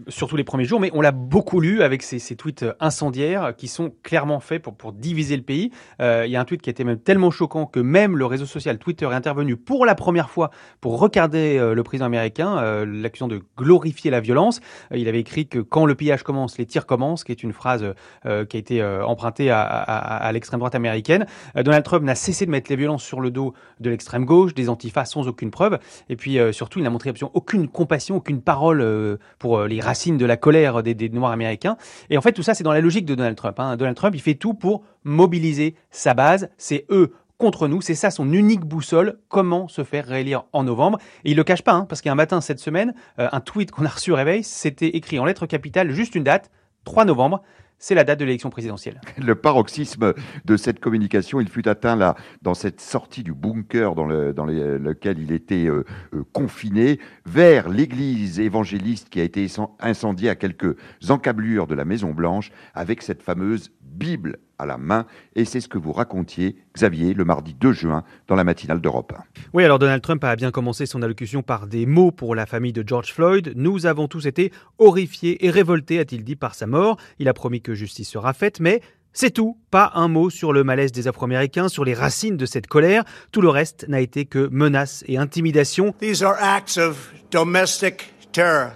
surtout 0.08 0.36
les 0.36 0.44
premiers 0.44 0.64
jours, 0.64 0.80
mais 0.80 0.90
on 0.94 1.00
l'a 1.00 1.12
beaucoup 1.12 1.60
lu 1.60 1.82
avec 1.82 2.02
ces, 2.02 2.18
tweets 2.36 2.64
incendiaires 2.80 3.54
qui 3.56 3.68
sont 3.68 3.92
clairement 4.02 4.40
faits 4.40 4.62
pour, 4.62 4.92
diviser 4.92 5.36
le 5.36 5.42
pays. 5.42 5.70
Euh, 6.00 6.24
il 6.26 6.32
y 6.32 6.36
a 6.36 6.40
un 6.40 6.44
tweet 6.44 6.62
qui 6.62 6.70
était 6.70 6.84
même 6.84 6.98
tellement 6.98 7.30
choquant 7.30 7.66
que 7.66 7.80
même 7.80 8.16
le 8.16 8.26
réseau 8.26 8.46
social 8.46 8.78
Twitter 8.78 9.06
est 9.06 9.14
intervenu 9.14 9.56
pour 9.56 9.86
la 9.86 9.94
première 9.94 10.30
fois 10.30 10.50
pour 10.80 10.98
regarder 10.98 11.58
euh, 11.58 11.74
le 11.74 11.82
président 11.82 12.06
américain, 12.06 12.58
euh, 12.58 12.86
l'accusant 12.86 13.28
de 13.28 13.42
glorifier 13.56 14.10
la 14.10 14.20
violence. 14.20 14.60
il 14.94 15.08
avait 15.08 15.20
écrit 15.20 15.46
que 15.46 15.58
quand 15.58 15.86
le 15.86 15.94
pillage 15.94 16.22
commence, 16.22 16.58
les 16.58 16.66
tirs 16.66 16.86
commencent, 16.86 17.24
qui 17.24 17.32
est 17.32 17.42
une 17.42 17.52
phrase 17.52 17.84
qui 18.22 18.56
a 18.56 18.60
été 18.60 18.82
empruntée 18.82 19.50
à, 19.50 19.60
à 19.60 20.32
l'extrême 20.32 20.58
droite 20.60 20.74
américaine. 20.74 21.26
Donald 21.54 21.84
Trump 21.84 22.04
n'a 22.04 22.14
cessé 22.14 22.46
de 22.46 22.50
mettre 22.50 22.70
les 22.70 22.76
violences 22.76 23.04
sur 23.04 23.20
le 23.20 23.30
dos 23.30 23.54
de 23.80 23.90
l'extrême 23.90 24.24
gauche, 24.24 24.54
des 24.54 24.68
antifas 24.68 25.04
sans 25.04 25.28
aucune 25.28 25.50
preuve. 25.50 25.78
Et 26.08 26.16
puis 26.16 26.38
surtout, 26.52 26.78
il 26.78 26.82
n'a 26.82 26.90
montré 26.90 27.10
absolument 27.10 27.32
aucune 27.34 27.68
compassion, 27.68 28.16
aucune 28.16 28.42
parole 28.42 29.18
pour 29.38 29.67
les 29.68 29.80
racines 29.80 30.16
de 30.16 30.26
la 30.26 30.36
colère 30.36 30.82
des, 30.82 31.08
Noirs 31.08 31.32
américains. 31.32 31.76
Et 32.10 32.18
en 32.18 32.20
fait, 32.20 32.32
tout 32.32 32.42
ça, 32.42 32.54
c'est 32.54 32.64
dans 32.64 32.72
la 32.72 32.80
logique 32.80 33.06
de 33.06 33.14
Donald 33.14 33.36
Trump. 33.36 33.58
Hein. 33.60 33.76
Donald 33.76 33.96
Trump, 33.96 34.14
il 34.14 34.20
fait 34.20 34.34
tout 34.34 34.54
pour 34.54 34.82
mobiliser 35.04 35.74
sa 35.90 36.14
base. 36.14 36.50
C'est 36.58 36.86
eux 36.90 37.12
contre 37.38 37.68
nous. 37.68 37.80
C'est 37.80 37.94
ça 37.94 38.10
son 38.10 38.32
unique 38.32 38.64
boussole. 38.64 39.18
Comment 39.28 39.68
se 39.68 39.84
faire 39.84 40.06
réélire 40.06 40.44
en 40.52 40.64
novembre 40.64 40.98
Et 41.24 41.30
il 41.30 41.36
le 41.36 41.44
cache 41.44 41.62
pas, 41.62 41.72
hein, 41.72 41.86
parce 41.88 42.02
qu'un 42.02 42.14
matin 42.14 42.40
cette 42.40 42.58
semaine, 42.58 42.94
euh, 43.18 43.28
un 43.32 43.40
tweet 43.40 43.70
qu'on 43.70 43.84
a 43.84 43.88
reçu 43.88 44.12
au 44.12 44.16
réveil, 44.16 44.42
c'était 44.42 44.88
écrit 44.88 45.18
en 45.18 45.24
lettres 45.24 45.46
capitales, 45.46 45.90
juste 45.90 46.14
une 46.14 46.24
date, 46.24 46.50
3 46.84 47.04
novembre 47.04 47.42
c'est 47.78 47.94
la 47.94 48.04
date 48.04 48.20
de 48.20 48.24
l'élection 48.24 48.50
présidentielle. 48.50 49.00
Le 49.18 49.34
paroxysme 49.34 50.14
de 50.44 50.56
cette 50.56 50.80
communication, 50.80 51.40
il 51.40 51.48
fut 51.48 51.68
atteint 51.68 51.96
là, 51.96 52.16
dans 52.42 52.54
cette 52.54 52.80
sortie 52.80 53.22
du 53.22 53.34
bunker 53.34 53.94
dans, 53.94 54.06
lequel 54.06 55.18
il 55.18 55.32
était 55.32 55.66
euh, 55.66 55.84
euh, 56.14 56.24
confiné, 56.32 56.98
vers 57.26 57.68
l'église 57.68 58.40
évangéliste 58.40 59.08
qui 59.08 59.20
a 59.20 59.24
été 59.24 59.46
incendiée 59.80 60.30
à 60.30 60.34
quelques 60.34 60.76
encablures 61.08 61.66
de 61.66 61.74
la 61.74 61.84
Maison 61.84 62.12
Blanche, 62.12 62.50
avec 62.74 63.02
cette 63.02 63.22
fameuse 63.22 63.70
Bible 63.80 64.38
à 64.58 64.66
la 64.66 64.78
main. 64.78 65.06
Et 65.34 65.44
c'est 65.44 65.60
ce 65.60 65.68
que 65.68 65.78
vous 65.78 65.92
racontiez, 65.92 66.56
Xavier, 66.74 67.14
le 67.14 67.24
mardi 67.24 67.54
2 67.54 67.72
juin, 67.72 68.04
dans 68.26 68.34
la 68.34 68.44
matinale 68.44 68.80
d'Europe. 68.80 69.14
Oui, 69.52 69.64
alors 69.64 69.78
Donald 69.78 70.02
Trump 70.02 70.22
a 70.24 70.36
bien 70.36 70.50
commencé 70.50 70.86
son 70.86 71.02
allocution 71.02 71.42
par 71.42 71.66
des 71.66 71.86
mots 71.86 72.10
pour 72.10 72.34
la 72.34 72.46
famille 72.46 72.72
de 72.72 72.84
George 72.86 73.12
Floyd. 73.12 73.52
Nous 73.56 73.86
avons 73.86 74.08
tous 74.08 74.26
été 74.26 74.52
horrifiés 74.78 75.44
et 75.46 75.50
révoltés, 75.50 75.98
a-t-il 75.98 76.24
dit, 76.24 76.36
par 76.36 76.54
sa 76.54 76.66
mort. 76.66 76.98
Il 77.18 77.28
a 77.28 77.34
promis 77.34 77.60
que 77.60 77.74
justice 77.74 78.08
sera 78.08 78.32
faite, 78.32 78.60
mais 78.60 78.80
c'est 79.12 79.30
tout, 79.30 79.58
pas 79.70 79.90
un 79.94 80.06
mot 80.06 80.30
sur 80.30 80.52
le 80.52 80.62
malaise 80.64 80.92
des 80.92 81.08
Afro-Américains, 81.08 81.68
sur 81.68 81.84
les 81.84 81.94
racines 81.94 82.36
de 82.36 82.46
cette 82.46 82.66
colère. 82.66 83.04
Tout 83.32 83.40
le 83.40 83.48
reste 83.48 83.86
n'a 83.88 84.00
été 84.00 84.26
que 84.26 84.48
menaces 84.52 85.02
et 85.08 85.18
intimidations. 85.18 85.94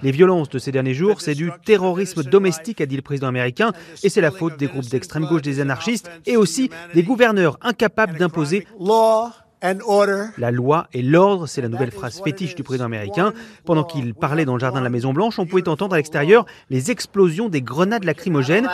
Les 0.02 0.10
violences 0.10 0.48
de 0.48 0.58
ces 0.58 0.72
derniers 0.72 0.94
jours, 0.94 1.20
c'est 1.20 1.34
du 1.34 1.50
terrorisme 1.64 2.22
domestique, 2.22 2.80
a 2.80 2.86
dit 2.86 2.96
le 2.96 3.02
président 3.02 3.28
américain, 3.28 3.72
et 4.02 4.08
c'est 4.08 4.20
la 4.20 4.30
faute 4.30 4.56
des 4.58 4.66
groupes 4.66 4.88
d'extrême 4.88 5.26
gauche, 5.26 5.42
des 5.42 5.60
anarchistes, 5.60 6.10
et 6.26 6.36
aussi 6.36 6.70
des 6.94 7.02
gouverneurs 7.02 7.58
incapables 7.62 8.18
d'imposer 8.18 8.66
la 10.38 10.50
loi 10.50 10.88
et 10.92 11.02
l'ordre, 11.02 11.46
c'est 11.46 11.62
la 11.62 11.68
nouvelle 11.68 11.92
phrase 11.92 12.20
fétiche 12.22 12.56
du 12.56 12.64
président 12.64 12.86
américain. 12.86 13.32
Pendant 13.64 13.84
qu'il 13.84 14.12
parlait 14.12 14.44
dans 14.44 14.54
le 14.54 14.58
jardin 14.58 14.80
de 14.80 14.84
la 14.84 14.90
Maison 14.90 15.12
Blanche, 15.12 15.38
on 15.38 15.46
pouvait 15.46 15.68
entendre 15.68 15.94
à 15.94 15.98
l'extérieur 15.98 16.46
les 16.68 16.90
explosions 16.90 17.48
des 17.48 17.62
grenades 17.62 18.02
lacrymogènes. 18.02 18.68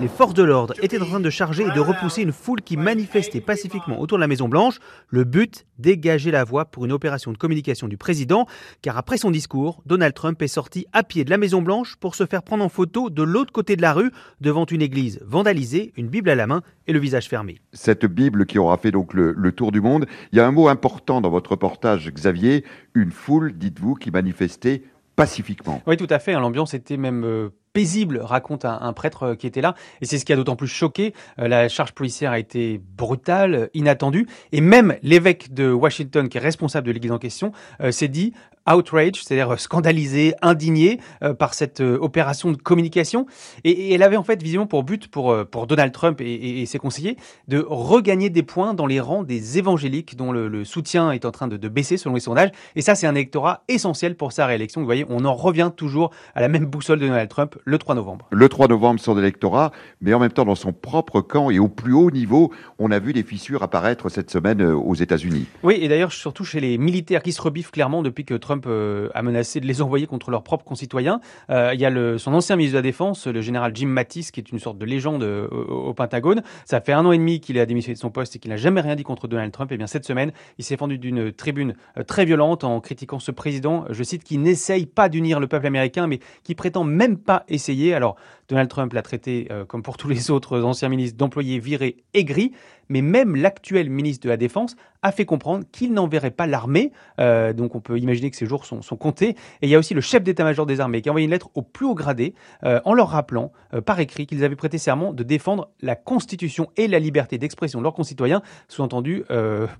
Les 0.00 0.08
forces 0.08 0.34
de 0.34 0.42
l'ordre 0.44 0.74
étaient 0.82 1.02
en 1.02 1.06
train 1.06 1.20
de 1.20 1.30
charger 1.30 1.64
et 1.64 1.70
de 1.72 1.80
repousser 1.80 2.22
une 2.22 2.32
foule 2.32 2.62
qui 2.62 2.76
manifestait 2.76 3.40
pacifiquement 3.40 4.00
autour 4.00 4.18
de 4.18 4.20
la 4.20 4.28
Maison 4.28 4.48
Blanche. 4.48 4.78
Le 5.08 5.24
but, 5.24 5.66
dégager 5.78 6.30
la 6.30 6.44
voie 6.44 6.66
pour 6.66 6.84
une 6.84 6.92
opération 6.92 7.32
de 7.32 7.38
communication 7.38 7.88
du 7.88 7.96
président, 7.96 8.46
car 8.82 8.96
après 8.96 9.18
son 9.18 9.32
discours, 9.32 9.82
Donald 9.84 10.14
Trump 10.14 10.40
est 10.42 10.48
sorti 10.48 10.86
à 10.92 11.02
pied 11.02 11.24
de 11.24 11.30
la 11.30 11.38
Maison 11.38 11.60
Blanche 11.60 11.96
pour 11.96 12.14
se 12.14 12.24
faire 12.24 12.44
prendre 12.44 12.64
en 12.64 12.68
photo 12.68 13.10
de 13.10 13.22
l'autre 13.24 13.52
côté 13.52 13.74
de 13.74 13.82
la 13.82 13.92
rue, 13.92 14.12
devant 14.40 14.66
une 14.66 14.82
église 14.82 15.18
vandalisée, 15.24 15.92
une 15.96 16.08
Bible 16.08 16.30
à 16.30 16.36
la 16.36 16.46
main 16.46 16.62
et 16.86 16.92
le 16.92 17.00
visage 17.00 17.28
fermé 17.28 17.58
cette 17.72 18.06
Bible 18.06 18.46
qui 18.46 18.58
aura 18.58 18.76
fait 18.76 18.90
donc 18.90 19.14
le, 19.14 19.52
tour 19.52 19.72
du 19.72 19.80
monde. 19.80 20.06
Il 20.32 20.38
y 20.38 20.40
a 20.40 20.46
un 20.46 20.52
mot 20.52 20.68
important 20.68 21.20
dans 21.20 21.30
votre 21.30 21.52
reportage, 21.52 22.10
Xavier, 22.10 22.64
une 22.94 23.10
foule, 23.10 23.52
dites-vous, 23.52 23.94
qui 23.94 24.10
manifestait 24.10 24.82
pacifiquement. 25.16 25.82
Oui, 25.86 25.96
tout 25.96 26.06
à 26.10 26.18
fait. 26.18 26.34
Hein. 26.34 26.40
L'ambiance 26.40 26.74
était 26.74 26.96
même 26.96 27.24
euh, 27.24 27.50
paisible, 27.72 28.18
raconte 28.18 28.64
un, 28.64 28.92
prêtre 28.92 29.22
euh, 29.22 29.34
qui 29.36 29.46
était 29.46 29.60
là. 29.60 29.74
Et 30.00 30.06
c'est 30.06 30.18
ce 30.18 30.24
qui 30.24 30.32
a 30.32 30.36
d'autant 30.36 30.56
plus 30.56 30.66
choqué. 30.66 31.14
Euh, 31.38 31.46
la 31.46 31.68
charge 31.68 31.92
policière 31.92 32.32
a 32.32 32.38
été 32.38 32.80
brutale, 32.96 33.70
inattendue. 33.74 34.26
Et 34.52 34.60
même 34.60 34.96
l'évêque 35.02 35.54
de 35.54 35.70
Washington, 35.70 36.28
qui 36.28 36.38
est 36.38 36.40
responsable 36.40 36.86
de 36.88 36.92
l'église 36.92 37.12
en 37.12 37.18
question, 37.18 37.52
s'est 37.90 38.08
dit 38.08 38.32
outrage, 38.70 39.22
c'est-à-dire 39.22 39.58
scandalisé, 39.58 40.34
indigné 40.42 41.00
par 41.38 41.54
cette 41.54 41.80
opération 41.80 42.50
de 42.50 42.56
communication. 42.56 43.26
Et, 43.64 43.94
elle 43.94 44.02
avait 44.02 44.16
en 44.16 44.22
fait 44.22 44.42
visiblement 44.42 44.66
pour 44.66 44.84
but, 44.84 45.08
pour, 45.08 45.34
pour 45.46 45.66
Donald 45.66 45.92
Trump 45.92 46.20
et, 46.20 46.64
ses 46.66 46.78
conseillers, 46.78 47.16
de 47.48 47.64
regagner 47.68 48.30
des 48.30 48.42
points 48.42 48.74
dans 48.74 48.86
les 48.86 49.00
rangs 49.00 49.22
des 49.22 49.58
évangéliques 49.58 50.16
dont 50.16 50.32
le, 50.32 50.64
soutien 50.64 51.12
est 51.12 51.24
en 51.24 51.30
train 51.30 51.48
de, 51.48 51.56
de, 51.56 51.68
baisser 51.68 51.96
selon 51.96 52.14
les 52.14 52.20
sondages. 52.20 52.50
Et 52.76 52.82
ça, 52.82 52.94
c'est 52.94 53.06
un 53.06 53.14
électorat 53.14 53.64
essentiel 53.68 54.16
pour 54.16 54.32
sa 54.32 54.46
réélection. 54.46 54.80
Vous 54.80 54.86
voyez, 54.86 55.06
on 55.08 55.24
en 55.24 55.34
revient 55.34 55.70
toujours 55.76 56.10
à 56.34 56.40
la 56.40 56.48
même 56.48 56.64
boussole 56.64 56.98
de 56.98 57.06
Donald 57.06 57.28
Trump 57.28 57.56
le 57.64 57.78
3 57.78 57.94
novembre. 57.94 58.26
Le 58.30 58.48
3 58.48 58.68
novembre, 58.68 59.00
son 59.00 59.18
électorat, 59.18 59.72
mais 60.00 60.14
en 60.14 60.18
même 60.18 60.32
temps, 60.32 60.44
dans 60.44 60.54
son 60.54 60.72
propre 60.72 61.20
camp 61.20 61.50
et 61.50 61.58
au 61.58 61.68
plus 61.68 61.92
haut 61.92 62.10
niveau, 62.10 62.52
on 62.78 62.90
a 62.90 62.98
vu 62.98 63.12
des 63.12 63.22
fissures 63.22 63.62
apparaître 63.62 64.08
cette 64.08 64.30
semaine 64.30 64.62
euh, 64.62 64.74
aux 64.74 64.94
États-Unis. 64.94 65.46
Oui, 65.62 65.78
et 65.80 65.88
d'ailleurs, 65.88 66.12
surtout 66.12 66.44
chez 66.44 66.60
les 66.60 66.78
militaires 66.78 67.22
qui 67.22 67.32
se 67.32 67.42
rebiffent 67.42 67.70
clairement 67.70 68.02
depuis 68.02 68.24
que 68.24 68.34
Trump 68.34 68.53
euh, 68.66 69.08
a 69.14 69.22
menacé 69.22 69.60
de 69.60 69.66
les 69.66 69.82
envoyer 69.82 70.06
contre 70.06 70.30
leurs 70.30 70.42
propres 70.42 70.64
concitoyens. 70.64 71.20
Euh, 71.50 71.72
il 71.74 71.80
y 71.80 71.86
a 71.86 72.18
son 72.18 72.34
ancien 72.34 72.56
ministre 72.56 72.74
de 72.74 72.78
la 72.78 72.82
Défense, 72.82 73.26
le 73.26 73.40
général 73.40 73.72
Jim 73.74 73.86
Mattis, 73.86 74.28
qui 74.32 74.40
est 74.40 74.50
une 74.50 74.58
sorte 74.58 74.78
de 74.78 74.84
légende 74.84 75.22
au, 75.22 75.94
Pentagone. 75.94 76.42
Ça 76.64 76.80
fait 76.80 76.92
un 76.92 77.04
an 77.04 77.12
et 77.12 77.18
demi 77.18 77.40
qu'il 77.40 77.58
a 77.58 77.66
démissionné 77.66 77.94
de 77.94 78.00
son 78.00 78.10
poste 78.10 78.36
et 78.36 78.38
qu'il 78.38 78.50
n'a 78.50 78.56
jamais 78.56 78.80
rien 78.80 78.96
dit 78.96 79.04
contre 79.04 79.28
Donald 79.28 79.52
Trump. 79.52 79.70
Et 79.72 79.76
bien 79.76 79.86
cette 79.86 80.04
semaine, 80.04 80.32
il 80.58 80.64
s'est 80.64 80.76
fendu 80.76 80.98
d'une 80.98 81.32
tribune 81.32 81.74
très 82.06 82.24
violente 82.24 82.64
en 82.64 82.80
critiquant 82.80 83.18
ce 83.18 83.30
président, 83.30 83.84
je 83.90 84.02
cite, 84.02 84.24
qui 84.24 84.38
n'essaye 84.38 84.86
pas 84.86 85.08
d'unir 85.08 85.40
le 85.40 85.46
peuple 85.46 85.66
américain, 85.66 86.06
mais 86.06 86.20
qui 86.42 86.54
prétend 86.54 86.84
même 86.84 87.16
pas 87.16 87.44
essayer. 87.48 87.94
Alors, 87.94 88.16
Donald 88.48 88.68
Trump 88.68 88.92
l'a 88.92 89.02
traité, 89.02 89.48
euh, 89.50 89.64
comme 89.64 89.82
pour 89.82 89.96
tous 89.96 90.08
les 90.08 90.30
autres 90.30 90.62
anciens 90.62 90.88
ministres, 90.88 91.16
d'employés 91.16 91.58
virés 91.58 92.04
aigris, 92.12 92.52
mais 92.88 93.00
même 93.00 93.36
l'actuel 93.36 93.88
ministre 93.88 94.24
de 94.24 94.28
la 94.28 94.36
Défense 94.36 94.76
a 95.02 95.12
fait 95.12 95.24
comprendre 95.24 95.64
qu'il 95.72 95.92
n'enverrait 95.92 96.30
pas 96.30 96.46
l'armée. 96.46 96.92
Euh, 97.18 97.52
donc 97.52 97.74
on 97.74 97.80
peut 97.80 97.98
imaginer 97.98 98.30
que 98.30 98.36
ces 98.36 98.46
jours 98.46 98.66
sont, 98.66 98.80
comptés. 98.96 99.30
Et 99.60 99.66
il 99.66 99.68
y 99.68 99.74
a 99.74 99.78
aussi 99.78 99.94
le 99.94 100.00
chef 100.00 100.22
d'état-major 100.22 100.66
des 100.66 100.80
armées 100.80 101.00
qui 101.02 101.08
a 101.08 101.12
envoyé 101.12 101.24
une 101.24 101.30
lettre 101.30 101.50
au 101.54 101.62
plus 101.62 101.86
haut 101.86 101.94
gradé 101.94 102.34
euh, 102.64 102.80
en 102.84 102.94
leur 102.94 103.08
rappelant 103.08 103.52
par 103.86 103.98
écrit 104.00 104.26
qu'ils 104.26 104.44
avaient 104.44 104.56
prêté 104.56 104.78
serment 104.78 105.12
de 105.12 105.22
défendre 105.22 105.70
la 105.80 105.96
Constitution 105.96 106.70
et 106.76 106.86
la 106.86 106.98
liberté 106.98 107.38
d'expression 107.38 107.80
de 107.80 107.82
leurs 107.82 107.94
concitoyens, 107.94 108.40
sous-entendu 108.68 109.24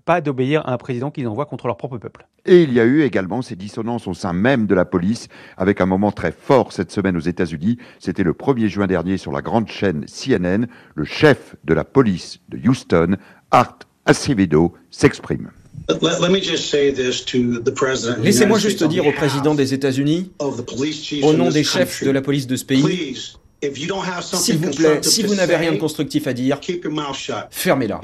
pas 0.05 0.21
d'obéir 0.21 0.67
à 0.67 0.73
un 0.73 0.79
président 0.79 1.13
qu'ils 1.13 1.29
envoient 1.29 1.47
contre 1.47 1.69
leur 1.69 1.77
propre 1.77 1.99
peuple. 1.99 2.27
Et 2.47 2.63
il 2.63 2.73
y 2.73 2.81
a 2.81 2.85
eu 2.85 3.03
également 3.03 3.41
ces 3.41 3.57
dissonances 3.57 4.07
au 4.07 4.13
sein 4.13 4.33
même 4.33 4.67
de 4.67 4.75
la 4.75 4.85
police, 4.85 5.29
avec 5.57 5.81
un 5.81 5.87
moment 5.87 6.13
très 6.13 6.33
fort 6.33 6.73
cette 6.73 6.91
semaine 6.91 7.17
aux 7.17 7.21
États-Unis. 7.21 7.79
C'était 7.99 8.23
le 8.23 8.35
1er 8.55 8.69
juin 8.69 8.87
dernier 8.87 9.19
sur 9.19 9.33
la 9.33 9.43
grande 9.43 9.69
chaîne 9.69 10.05
CNN. 10.07 10.67
Le 10.95 11.05
chef 11.05 11.57
de 11.65 11.75
la 11.75 11.85
police 11.85 12.39
de 12.49 12.59
Houston, 12.69 13.17
Art 13.51 13.79
Acevedo, 14.07 14.75
s'exprime. 14.91 15.51
Laissez-moi 18.23 18.59
juste 18.59 18.85
dire 18.85 19.07
au 19.07 19.13
président 19.13 19.55
des 19.55 19.75
États-Unis, 19.75 20.33
au 20.39 21.33
nom 21.33 21.51
des 21.51 21.65
chefs 21.65 22.05
de 22.05 22.11
la 22.11 22.23
police 22.23 22.47
de 22.47 22.57
ce 22.57 22.65
pays, 22.65 23.19
s'il 24.23 24.59
vous 24.59 24.71
plaît, 24.71 24.99
si 25.03 25.23
vous 25.23 25.35
n'avez 25.35 25.57
rien 25.57 25.73
de 25.73 25.79
constructif 25.79 26.27
à 26.27 26.33
dire, 26.33 26.61
fermez-la. 27.51 28.01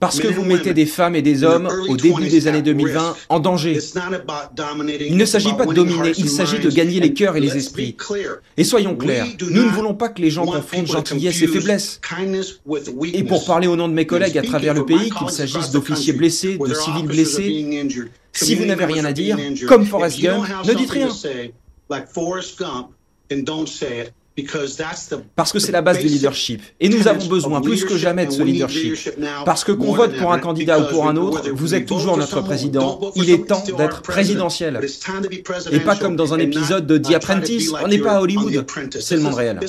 Parce 0.00 0.20
que 0.20 0.28
vous 0.28 0.44
mettez 0.44 0.74
des 0.74 0.86
femmes 0.86 1.16
et 1.16 1.22
des 1.22 1.44
hommes 1.44 1.68
au 1.88 1.96
début 1.96 2.28
des 2.28 2.46
années 2.46 2.62
2020 2.62 3.16
en 3.28 3.40
danger. 3.40 3.78
Il 5.00 5.16
ne 5.16 5.24
s'agit 5.24 5.54
pas 5.54 5.66
de 5.66 5.72
dominer, 5.72 6.12
il 6.16 6.28
s'agit 6.28 6.58
de 6.58 6.70
gagner 6.70 7.00
les 7.00 7.14
cœurs 7.14 7.36
et 7.36 7.40
les 7.40 7.56
esprits. 7.56 7.96
Et 8.56 8.64
soyons 8.64 8.96
clairs, 8.96 9.26
nous 9.40 9.64
ne 9.64 9.70
voulons 9.70 9.94
pas 9.94 10.08
que 10.08 10.20
les 10.20 10.30
gens 10.30 10.46
confondent 10.46 10.86
gentillesse 10.86 11.42
et 11.42 11.46
faiblesse. 11.46 12.00
Et 13.12 13.24
pour 13.24 13.44
parler 13.44 13.66
au 13.66 13.76
nom 13.76 13.88
de 13.88 13.94
mes 13.94 14.06
collègues 14.06 14.38
à 14.38 14.42
travers 14.42 14.74
le 14.74 14.84
pays, 14.84 15.10
qu'il 15.10 15.30
s'agisse 15.30 15.70
d'officiers 15.70 16.12
blessés, 16.12 16.58
de 16.58 16.74
civils 16.74 17.06
blessés, 17.06 17.66
si 18.32 18.54
vous 18.54 18.64
n'avez 18.64 18.84
rien 18.84 19.04
à 19.04 19.12
dire, 19.12 19.38
comme 19.68 19.86
Forrest 19.86 20.20
Gump, 20.20 20.44
ne 20.66 20.74
dites 20.74 20.90
rien. 20.90 21.08
Parce 25.36 25.52
que 25.52 25.58
c'est 25.58 25.72
la 25.72 25.82
base 25.82 25.98
du 25.98 26.06
leadership. 26.06 26.62
Et 26.80 26.88
nous 26.88 27.06
avons 27.08 27.26
besoin 27.26 27.60
plus 27.60 27.84
que 27.84 27.96
jamais 27.96 28.26
de 28.26 28.32
ce 28.32 28.42
leadership. 28.42 28.96
Parce 29.44 29.64
que 29.64 29.72
qu'on 29.72 29.92
vote 29.92 30.16
pour 30.16 30.32
un 30.32 30.38
candidat 30.38 30.80
ou 30.80 30.86
pour 30.88 31.08
un 31.08 31.16
autre, 31.16 31.50
vous 31.52 31.74
êtes 31.74 31.86
toujours 31.86 32.16
notre 32.16 32.40
président. 32.40 33.00
Il 33.14 33.30
est 33.30 33.46
temps 33.46 33.62
d'être 33.76 34.02
présidentiel. 34.02 34.80
Et 35.70 35.80
pas 35.80 35.96
comme 35.96 36.16
dans 36.16 36.34
un 36.34 36.38
épisode 36.38 36.86
de 36.86 36.98
The 36.98 37.14
Apprentice, 37.14 37.72
on 37.82 37.88
n'est 37.88 37.98
pas 37.98 38.16
à 38.16 38.20
Hollywood, 38.20 38.66
c'est 39.00 39.16
le 39.16 39.22
monde 39.22 39.34
réel. 39.34 39.60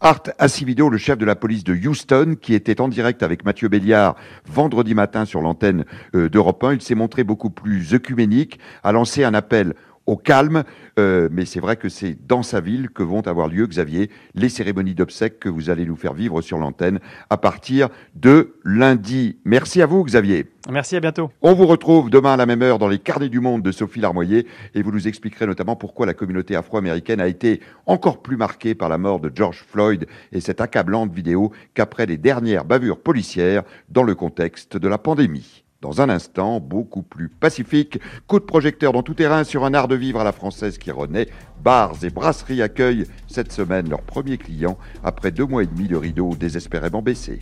Art 0.00 0.22
Acivido, 0.38 0.90
le 0.90 0.98
chef 0.98 1.16
de 1.16 1.24
la 1.24 1.34
police 1.34 1.64
de 1.64 1.74
Houston, 1.74 2.36
qui 2.40 2.54
était 2.54 2.80
en 2.80 2.88
direct 2.88 3.22
avec 3.22 3.44
Mathieu 3.44 3.68
Béliard 3.68 4.16
vendredi 4.46 4.94
matin 4.94 5.24
sur 5.24 5.40
l'antenne 5.40 5.84
euh, 6.14 6.28
d'Europe 6.28 6.62
1, 6.62 6.74
il 6.74 6.82
s'est 6.82 6.94
montré 6.94 7.24
beaucoup 7.24 7.50
plus 7.50 7.94
œcuménique, 7.94 8.58
a 8.84 8.92
lancé 8.92 9.24
un 9.24 9.32
appel 9.32 9.74
au 10.06 10.16
calme. 10.16 10.64
Euh, 10.98 11.28
mais 11.30 11.44
c'est 11.44 11.60
vrai 11.60 11.76
que 11.76 11.88
c'est 11.88 12.16
dans 12.26 12.42
sa 12.42 12.60
ville 12.60 12.90
que 12.90 13.02
vont 13.02 13.26
avoir 13.26 13.48
lieu, 13.48 13.66
Xavier, 13.66 14.10
les 14.34 14.48
cérémonies 14.48 14.94
d'obsèques 14.94 15.38
que 15.38 15.48
vous 15.48 15.70
allez 15.70 15.86
nous 15.86 15.96
faire 15.96 16.14
vivre 16.14 16.42
sur 16.42 16.58
l'antenne 16.58 17.00
à 17.30 17.36
partir 17.36 17.88
de 18.14 18.54
lundi. 18.64 19.38
Merci 19.44 19.82
à 19.82 19.86
vous, 19.86 20.04
Xavier. 20.04 20.46
Merci, 20.68 20.96
à 20.96 21.00
bientôt. 21.00 21.30
On 21.40 21.54
vous 21.54 21.66
retrouve 21.66 22.10
demain 22.10 22.34
à 22.34 22.36
la 22.36 22.44
même 22.44 22.62
heure 22.62 22.78
dans 22.78 22.88
les 22.88 22.98
carnets 22.98 23.28
du 23.28 23.40
monde 23.40 23.62
de 23.62 23.72
Sophie 23.72 24.00
Larmoyer 24.00 24.46
et 24.74 24.82
vous 24.82 24.92
nous 24.92 25.08
expliquerez 25.08 25.46
notamment 25.46 25.74
pourquoi 25.74 26.06
la 26.06 26.14
communauté 26.14 26.54
afro-américaine 26.54 27.20
a 27.20 27.28
été 27.28 27.60
encore 27.86 28.20
plus 28.20 28.36
marquée 28.36 28.74
par 28.74 28.88
la 28.88 28.98
mort 28.98 29.20
de 29.20 29.32
George 29.34 29.64
Floyd 29.66 30.06
et 30.32 30.40
cette 30.40 30.60
accablante 30.60 31.12
vidéo 31.12 31.50
qu'après 31.74 32.06
les 32.06 32.18
dernières 32.18 32.64
bavures 32.64 33.00
policières 33.00 33.62
dans 33.88 34.02
le 34.02 34.14
contexte 34.14 34.76
de 34.76 34.88
la 34.88 34.98
pandémie. 34.98 35.59
Dans 35.80 36.02
un 36.02 36.10
instant, 36.10 36.60
beaucoup 36.60 37.00
plus 37.00 37.30
pacifique, 37.30 37.98
coup 38.26 38.38
de 38.38 38.44
projecteur 38.44 38.92
dans 38.92 39.02
tout 39.02 39.14
terrain 39.14 39.44
sur 39.44 39.64
un 39.64 39.72
art 39.72 39.88
de 39.88 39.94
vivre 39.94 40.20
à 40.20 40.24
la 40.24 40.32
française 40.32 40.76
qui 40.76 40.90
renaît. 40.90 41.28
Bars 41.64 41.96
et 42.02 42.10
brasseries 42.10 42.60
accueillent 42.60 43.06
cette 43.28 43.50
semaine 43.50 43.88
leurs 43.88 44.02
premiers 44.02 44.36
clients 44.36 44.76
après 45.02 45.30
deux 45.30 45.46
mois 45.46 45.62
et 45.62 45.66
demi 45.66 45.88
de 45.88 45.96
rideaux 45.96 46.34
désespérément 46.34 47.00
baissés. 47.00 47.38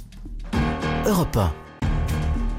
Europe 1.05 1.37
1. 1.37 1.53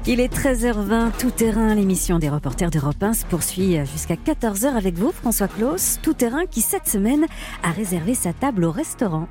Il 0.06 0.20
est 0.20 0.30
13h20, 0.30 1.12
Tout 1.18 1.30
Terrain, 1.30 1.74
l'émission 1.74 2.18
des 2.18 2.28
reporters 2.28 2.70
d'Europe 2.70 3.02
1 3.02 3.14
se 3.14 3.24
poursuit 3.24 3.78
jusqu'à 3.86 4.16
14h 4.16 4.74
avec 4.74 4.96
vous, 4.96 5.12
François 5.12 5.48
Claus. 5.48 5.98
Tout 6.02 6.12
Terrain 6.12 6.44
qui, 6.44 6.60
cette 6.60 6.88
semaine, 6.88 7.24
a 7.62 7.70
réservé 7.70 8.14
sa 8.14 8.34
table 8.34 8.64
au 8.64 8.70
restaurant. 8.70 9.28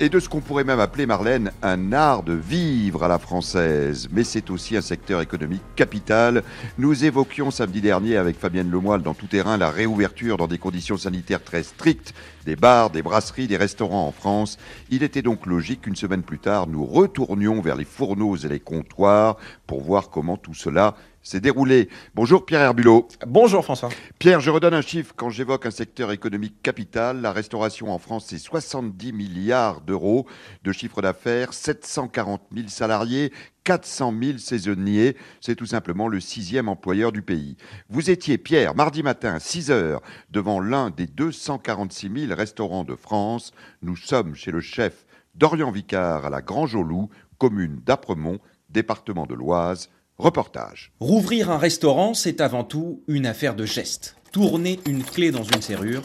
Et 0.00 0.08
de 0.08 0.18
ce 0.18 0.30
qu'on 0.30 0.40
pourrait 0.40 0.64
même 0.64 0.80
appeler, 0.80 1.04
Marlène, 1.04 1.52
un 1.62 1.92
art 1.92 2.22
de 2.22 2.32
vivre 2.32 3.04
à 3.04 3.08
la 3.08 3.18
française. 3.18 4.08
Mais 4.10 4.24
c'est 4.24 4.48
aussi 4.48 4.74
un 4.74 4.80
secteur 4.80 5.20
économique 5.20 5.62
capital. 5.76 6.42
Nous 6.78 7.04
évoquions 7.04 7.50
samedi 7.50 7.82
dernier 7.82 8.16
avec 8.16 8.38
Fabienne 8.38 8.70
Lemoyle 8.70 9.02
dans 9.02 9.12
Tout 9.12 9.26
Terrain 9.26 9.58
la 9.58 9.70
réouverture 9.70 10.38
dans 10.38 10.48
des 10.48 10.56
conditions 10.56 10.96
sanitaires 10.96 11.44
très 11.44 11.62
strictes 11.62 12.14
des 12.44 12.56
bars, 12.56 12.88
des 12.90 13.02
brasseries, 13.02 13.46
des 13.46 13.58
restaurants 13.58 14.06
en 14.06 14.12
France. 14.12 14.58
Il 14.90 15.02
était 15.02 15.22
donc 15.22 15.46
logique 15.46 15.82
qu'une 15.82 15.96
semaine 15.96 16.22
plus 16.22 16.38
tard, 16.38 16.66
nous 16.66 16.84
retournions 16.84 17.60
vers 17.60 17.76
les 17.76 17.84
fourneaux 17.84 18.36
et 18.36 18.48
les 18.48 18.60
comptoirs 18.60 19.36
pour 19.66 19.82
voir 19.82 20.08
comment 20.10 20.38
tout 20.38 20.54
cela 20.54 20.96
s'est 21.22 21.40
déroulé. 21.40 21.88
Bonjour 22.14 22.46
Pierre 22.46 22.62
Herbulot. 22.62 23.08
Bonjour 23.26 23.64
François. 23.64 23.90
Pierre, 24.18 24.40
je 24.40 24.50
redonne 24.50 24.74
un 24.74 24.82
chiffre 24.82 25.12
quand 25.16 25.30
j'évoque 25.30 25.66
un 25.66 25.70
secteur 25.70 26.12
économique 26.12 26.62
capital. 26.62 27.20
La 27.20 27.32
restauration 27.32 27.92
en 27.92 27.98
France, 27.98 28.26
c'est 28.28 28.38
70 28.38 29.12
milliards 29.12 29.80
d'euros 29.80 30.26
de 30.64 30.72
chiffre 30.72 31.02
d'affaires, 31.02 31.52
740 31.52 32.42
000 32.54 32.68
salariés, 32.68 33.32
400 33.64 34.14
000 34.22 34.38
saisonniers. 34.38 35.16
C'est 35.40 35.56
tout 35.56 35.66
simplement 35.66 36.08
le 36.08 36.20
sixième 36.20 36.68
employeur 36.68 37.12
du 37.12 37.22
pays. 37.22 37.56
Vous 37.90 38.10
étiez, 38.10 38.38
Pierre, 38.38 38.74
mardi 38.74 39.02
matin, 39.02 39.38
6 39.38 39.70
heures, 39.70 40.00
devant 40.30 40.60
l'un 40.60 40.90
des 40.90 41.06
246 41.06 42.26
000 42.26 42.34
restaurants 42.34 42.84
de 42.84 42.96
France. 42.96 43.52
Nous 43.82 43.96
sommes 43.96 44.34
chez 44.34 44.50
le 44.50 44.60
chef 44.60 45.06
Dorian 45.34 45.70
Vicard 45.70 46.26
à 46.26 46.30
la 46.30 46.40
Loup, 46.40 47.10
commune 47.38 47.80
d'Apremont, 47.84 48.38
département 48.68 49.26
de 49.26 49.34
l'Oise. 49.34 49.88
Reportage. 50.20 50.92
Rouvrir 51.00 51.50
un 51.50 51.56
restaurant, 51.56 52.12
c'est 52.12 52.42
avant 52.42 52.62
tout 52.62 53.02
une 53.08 53.24
affaire 53.24 53.54
de 53.54 53.64
geste. 53.64 54.16
Tourner 54.32 54.78
une 54.86 55.02
clé 55.02 55.30
dans 55.30 55.44
une 55.44 55.62
serrure, 55.62 56.02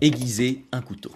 aiguiser 0.00 0.64
un 0.72 0.80
couteau. 0.80 1.12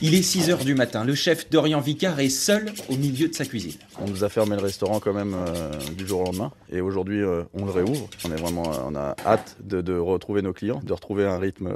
Il 0.00 0.14
est 0.14 0.22
6 0.22 0.50
heures 0.50 0.64
du 0.64 0.76
matin. 0.76 1.04
Le 1.04 1.16
chef 1.16 1.50
Dorian 1.50 1.80
Vicard 1.80 2.20
est 2.20 2.28
seul 2.28 2.70
au 2.88 2.96
milieu 2.96 3.26
de 3.26 3.34
sa 3.34 3.44
cuisine. 3.44 3.72
On 4.00 4.06
nous 4.06 4.22
a 4.22 4.28
fermé 4.28 4.54
le 4.54 4.62
restaurant 4.62 5.00
quand 5.00 5.12
même 5.12 5.34
euh, 5.34 5.72
du 5.96 6.06
jour 6.06 6.20
au 6.20 6.24
lendemain. 6.26 6.52
Et 6.70 6.80
aujourd'hui, 6.80 7.20
euh, 7.20 7.42
on 7.52 7.64
le 7.64 7.72
réouvre. 7.72 8.08
On, 8.24 8.30
est 8.30 8.40
vraiment, 8.40 8.62
on 8.86 8.94
a 8.94 9.16
hâte 9.26 9.56
de, 9.60 9.98
retrouver 9.98 10.40
nos 10.40 10.52
clients, 10.52 10.80
de 10.84 10.92
retrouver 10.92 11.26
un 11.26 11.38
rythme 11.38 11.72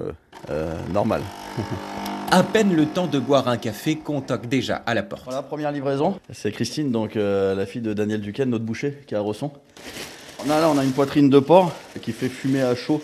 euh, 0.50 0.74
normal. 0.92 1.22
À 2.30 2.44
peine 2.44 2.74
le 2.74 2.86
temps 2.86 3.08
de 3.08 3.18
boire 3.18 3.48
un 3.48 3.56
café 3.56 3.96
qu'on 3.96 4.20
toque 4.20 4.48
déjà 4.48 4.76
à 4.76 4.94
la 4.94 5.02
porte. 5.02 5.24
Voilà, 5.24 5.42
première 5.42 5.72
livraison. 5.72 6.20
C'est 6.32 6.52
Christine, 6.52 6.92
donc 6.92 7.14
la 7.16 7.66
fille 7.66 7.82
de 7.82 7.92
Daniel 7.92 8.22
Duquesne, 8.22 8.48
notre 8.48 8.64
boucher, 8.64 8.98
qui 9.06 9.12
est 9.14 9.18
à 9.18 9.20
Rosson. 9.20 9.50
Là, 10.46 10.70
on 10.72 10.78
a 10.78 10.84
une 10.84 10.92
poitrine 10.92 11.28
de 11.28 11.38
porc 11.40 11.72
qui 12.00 12.12
fait 12.12 12.30
fumer 12.30 12.62
à 12.62 12.74
chaud 12.74 13.02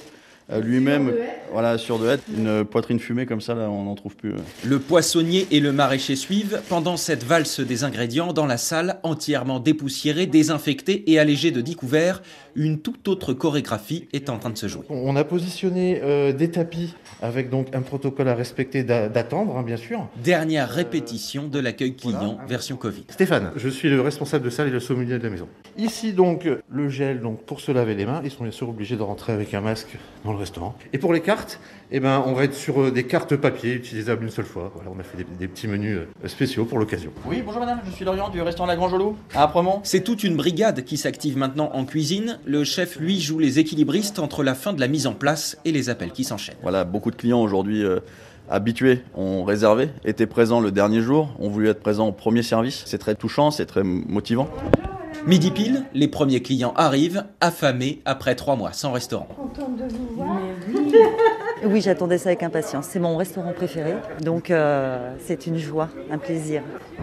euh, 0.51 0.61
lui-même, 0.61 1.13
voilà, 1.53 1.77
sur 1.77 1.99
de 1.99 2.19
une 2.35 2.65
poitrine 2.65 2.99
fumée 2.99 3.27
comme 3.27 3.41
ça, 3.41 3.55
là, 3.55 3.69
on 3.69 3.85
n'en 3.85 3.95
trouve 3.95 4.17
plus. 4.17 4.33
Le 4.65 4.79
poissonnier 4.79 5.47
et 5.51 5.61
le 5.61 5.73
maraîcher 5.73 6.17
suivent 6.17 6.61
pendant 6.69 6.97
cette 6.97 7.23
valse 7.23 7.61
des 7.61 7.85
ingrédients 7.85 8.33
dans 8.33 8.47
la 8.47 8.57
salle 8.57 8.99
entièrement 9.03 9.61
dépoussiérée, 9.61 10.27
désinfectée 10.27 11.11
et 11.11 11.19
allégée 11.19 11.51
de 11.51 11.61
10 11.61 11.77
couverts. 11.77 12.23
Une 12.59 12.81
toute 12.81 13.07
autre 13.07 13.35
chorégraphie 13.35 14.09
est 14.13 14.29
en 14.29 14.39
train 14.39 14.51
de 14.51 14.59
se 14.59 14.67
jouer. 14.67 14.83
On 14.91 15.15
a 15.15 15.23
positionné 15.23 16.01
euh, 16.03 16.33
des 16.33 16.51
tapis 16.51 16.97
avec 17.23 17.51
donc 17.51 17.69
un 17.73 17.83
protocole 17.83 18.27
à 18.27 18.35
respecter 18.35 18.83
d'attendre, 18.83 19.57
hein, 19.57 19.63
bien 19.63 19.77
sûr. 19.77 20.09
Dernière 20.25 20.69
répétition 20.69 21.47
de 21.47 21.61
l'accueil 21.61 21.95
client 21.95 22.37
version 22.49 22.77
Covid. 22.77 23.05
Stéphane, 23.11 23.53
je 23.55 23.69
suis 23.69 23.89
le 23.89 24.01
responsable 24.01 24.45
de 24.45 24.51
salle 24.51 24.67
et 24.67 24.73
le 24.73 24.81
sommelier 24.81 25.19
de 25.19 25.23
la 25.23 25.31
maison. 25.31 25.47
Ici 25.77 26.13
donc 26.13 26.49
le 26.69 26.89
gel 26.89 27.21
donc 27.21 27.45
pour 27.45 27.61
se 27.61 27.71
laver 27.71 27.95
les 27.95 28.07
mains. 28.07 28.23
Ils 28.25 28.33
sont 28.33 28.43
bien 28.43 28.51
sûr 28.51 28.69
obligés 28.69 28.97
de 28.97 29.03
rentrer 29.03 29.33
avec 29.33 29.55
un 29.55 29.61
masque 29.61 29.97
dans 30.25 30.33
le 30.33 30.39
restaurant. 30.39 30.77
Et 30.93 30.99
pour 30.99 31.13
les 31.13 31.21
cartes, 31.21 31.61
eh 31.93 32.01
ben, 32.01 32.23
on 32.27 32.33
va 32.33 32.45
être 32.45 32.55
sur 32.55 32.83
euh, 32.83 32.91
des 32.91 33.05
cartes 33.05 33.37
papier 33.37 33.73
utilisables 33.73 34.25
une 34.25 34.31
seule 34.31 34.45
fois. 34.45 34.73
Voilà, 34.75 34.91
on 34.95 34.99
a 34.99 35.03
fait 35.03 35.25
des, 35.39 35.49
petits 35.49 35.69
menus 35.69 35.99
euh, 35.99 36.29
spéciaux 36.29 36.65
pour 36.65 36.79
l'occasion. 36.79 37.13
Oui, 37.25 37.43
bonjour 37.45 37.61
madame, 37.61 37.81
je 37.87 37.93
suis 37.93 38.05
Lorient 38.05 38.29
du 38.29 38.43
restaurant 38.43 38.67
La 38.67 38.77
Grange 38.77 38.95
Loup 38.95 39.17
à 39.35 39.45
Apremont. 39.45 39.81
C'est 39.85 40.03
toute 40.03 40.25
une 40.25 40.37
brigade 40.37 40.85
qui 40.85 40.97
s'active 40.97 41.39
maintenant 41.39 41.71
en 41.73 41.85
cuisine. 41.85 42.41
Le 42.49 42.65
chef, 42.65 42.97
lui, 42.99 43.21
joue 43.21 43.39
les 43.39 43.59
équilibristes 43.59 44.19
entre 44.19 44.43
la 44.43 44.55
fin 44.55 44.73
de 44.73 44.81
la 44.81 44.89
mise 44.89 45.07
en 45.07 45.13
place 45.13 45.59
et 45.67 45.71
les 45.71 45.91
appels 45.91 46.13
qui 46.13 46.25
s'enchaînent. 46.25 46.57
Voilà, 46.63 46.85
beaucoup 46.85 47.11
de 47.11 47.17
clients 47.17 47.43
aujourd'hui. 47.43 47.85
Euh, 47.85 48.01
habitués 48.49 49.03
ont 49.15 49.45
réservé, 49.45 49.91
étaient 50.07 50.27
présents 50.27 50.61
le 50.61 50.71
dernier 50.71 51.03
jour, 51.03 51.37
ont 51.41 51.51
voulu 51.51 51.69
être 51.69 51.81
présents 51.81 52.09
au 52.09 52.13
premier 52.13 52.43
service. 52.43 52.85
C'est 52.87 52.97
très 52.97 53.17
touchant, 53.17 53.51
c'est 53.51 53.67
très 53.67 53.83
motivant. 53.85 54.49
Midi 55.27 55.51
pile, 55.51 55.85
les 55.95 56.09
premiers 56.09 56.41
clients 56.41 56.73
arrivent, 56.77 57.25
affamés 57.41 58.01
après 58.05 58.35
trois 58.35 58.57
mois 58.57 58.73
sans 58.73 58.93
restaurant. 58.93 59.29
Contente 59.37 59.77
de 59.77 59.85
vous 59.95 60.15
voir. 60.15 60.39
Oui, 61.65 61.81
j'attendais 61.81 62.19
ça 62.19 62.29
avec 62.29 62.45
impatience. 62.45 62.87
C'est 62.89 63.01
mon 63.01 63.17
restaurant 63.17 63.53
préféré, 63.53 63.95
donc 64.23 64.49
euh, 64.49 65.13
c'est 65.27 65.49
une 65.49 65.59
joie, 65.59 65.89
un 66.09 66.19
plaisir 66.19 66.63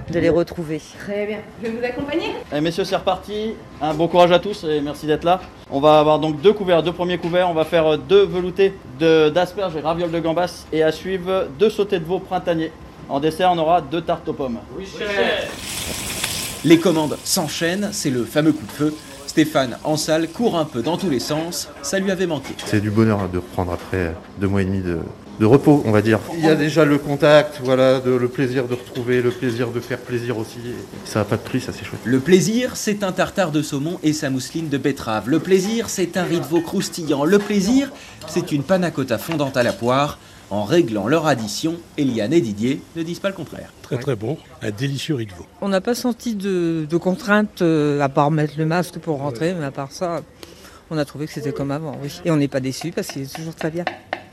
de 0.10 0.18
les 0.18 0.30
retrouver. 0.30 0.80
Très 0.98 1.26
bien. 1.26 1.40
Je 1.62 1.68
vais 1.68 1.78
vous 1.78 1.84
accompagner. 1.84 2.28
Messieurs, 2.62 2.86
c'est 2.86 2.96
reparti. 2.96 3.54
Un 3.82 3.94
bon 3.94 4.08
courage 4.08 4.32
à 4.32 4.40
tous 4.40 4.64
et 4.64 4.80
merci 4.80 5.08
d'être 5.08 5.26
là. 5.26 5.42
On 5.70 5.82
va 5.82 6.00
avoir 6.00 6.20
donc 6.20 6.40
deux 6.42 6.54
couverts, 6.54 6.84
deux 6.84 6.94
premiers 6.94 7.18
couverts. 7.18 7.50
On 7.50 7.54
va 7.54 7.66
faire 7.66 7.98
deux 7.98 8.24
veloutés 8.24 8.74
d'asperges 8.98 9.76
et 9.76 9.82
ravioles 9.82 10.12
de 10.12 10.20
gambas 10.20 10.66
et 10.72 10.84
à 10.84 10.94
suivre 10.94 11.48
deux 11.60 11.70
sautés 11.70 12.00
de 12.00 12.06
veau 12.06 12.20
printaniers. 12.20 12.72
En 13.10 13.20
dessert, 13.20 13.52
on 13.52 13.58
aura 13.58 13.82
deux 13.82 14.02
tartes 14.02 14.30
aux 14.30 14.34
pommes. 14.34 14.60
Oui, 14.78 14.86
chef. 14.86 16.25
Les 16.66 16.80
commandes 16.80 17.16
s'enchaînent, 17.24 17.90
c'est 17.92 18.10
le 18.10 18.26
fameux 18.26 18.52
coup 18.52 18.66
de 18.66 18.72
feu. 18.72 18.94
Stéphane, 19.28 19.78
en 19.84 19.98
salle, 19.98 20.28
court 20.28 20.58
un 20.58 20.66
peu 20.66 20.82
dans 20.82 20.98
tous 20.98 21.12
les 21.12 21.20
sens. 21.20 21.70
Ça 21.84 22.00
lui 22.00 22.10
avait 22.10 22.26
manqué. 22.26 22.56
C'est 22.66 22.82
du 22.82 22.90
bonheur 22.90 23.30
de 23.30 23.38
reprendre 23.38 23.72
après 23.72 24.16
deux 24.42 24.48
mois 24.48 24.64
et 24.64 24.66
demi 24.66 24.82
de, 24.82 25.46
repos, 25.46 25.84
on 25.86 25.92
va 25.92 26.02
dire. 26.02 26.20
Il 26.34 26.44
y 26.44 26.50
a 26.50 26.56
déjà 26.56 26.84
le 26.84 26.98
contact, 26.98 27.60
voilà, 27.64 28.00
de, 28.00 28.10
le 28.10 28.28
plaisir 28.30 28.68
de 28.68 28.74
retrouver, 28.74 29.22
le 29.22 29.30
plaisir 29.30 29.70
de 29.70 29.80
faire 29.80 30.00
plaisir 30.00 30.40
aussi. 30.40 30.58
Ça 31.06 31.20
n'a 31.20 31.26
pas 31.26 31.38
de 31.38 31.44
prix, 31.44 31.62
ça 31.62 31.72
c'est 31.72 31.86
chouette. 31.86 32.02
Le 32.04 32.20
plaisir, 32.20 32.76
c'est 32.76 33.04
un 33.04 33.12
tartare 33.12 33.52
de 33.52 33.62
saumon 33.62 34.00
et 34.02 34.12
sa 34.12 34.32
mousseline 34.32 34.68
de 34.68 34.80
betterave. 34.80 35.30
Le 35.30 35.38
plaisir, 35.38 35.88
c'est 35.88 36.18
un 36.18 36.24
riz 36.24 36.40
de 36.40 36.46
veau 36.46 36.62
croustillant. 36.62 37.26
Le 37.26 37.38
plaisir, 37.38 37.92
c'est 38.26 38.52
une 38.52 38.64
panna 38.64 38.90
cotta 38.90 39.20
fondante 39.20 39.56
à 39.56 39.62
la 39.62 39.72
poire. 39.72 40.18
En 40.52 40.64
réglant 40.64 41.08
leur 41.08 41.26
addition, 41.26 41.76
Eliane 41.98 42.34
et 42.34 42.42
Didier 42.42 42.82
ne 42.96 43.04
disent 43.04 43.20
pas 43.20 43.30
le 43.30 43.36
contraire. 43.36 43.72
Très 43.82 43.98
très 43.98 44.16
bon, 44.16 44.38
un 44.62 44.72
délicieux 44.72 45.16
riz 45.16 45.26
de 45.26 45.32
veau. 45.34 45.46
On 45.62 45.70
n'a 45.70 45.82
pas 45.82 45.96
senti 45.96 46.36
de, 46.36 46.86
de 46.90 46.98
contraintes 46.98 47.62
euh, 47.62 48.00
à 48.00 48.10
part 48.10 48.30
mettre 48.32 48.54
le 48.58 48.66
masque 48.66 49.00
pour 49.00 49.18
rentrer, 49.18 49.54
mais 49.54 49.66
à 49.66 49.72
part 49.72 49.92
ça, 49.92 50.22
on 50.92 50.98
a 50.98 51.06
trouvé 51.06 51.26
que 51.26 51.34
c'était 51.34 51.52
comme 51.52 51.72
avant, 51.72 51.98
oui. 52.02 52.22
Et 52.26 52.32
on 52.32 52.38
n'est 52.38 52.48
pas 52.48 52.60
déçus 52.60 52.92
parce 52.92 53.08
qu'il 53.08 53.24
est 53.24 53.36
toujours 53.36 53.56
très 53.56 53.72
bien. 53.72 53.86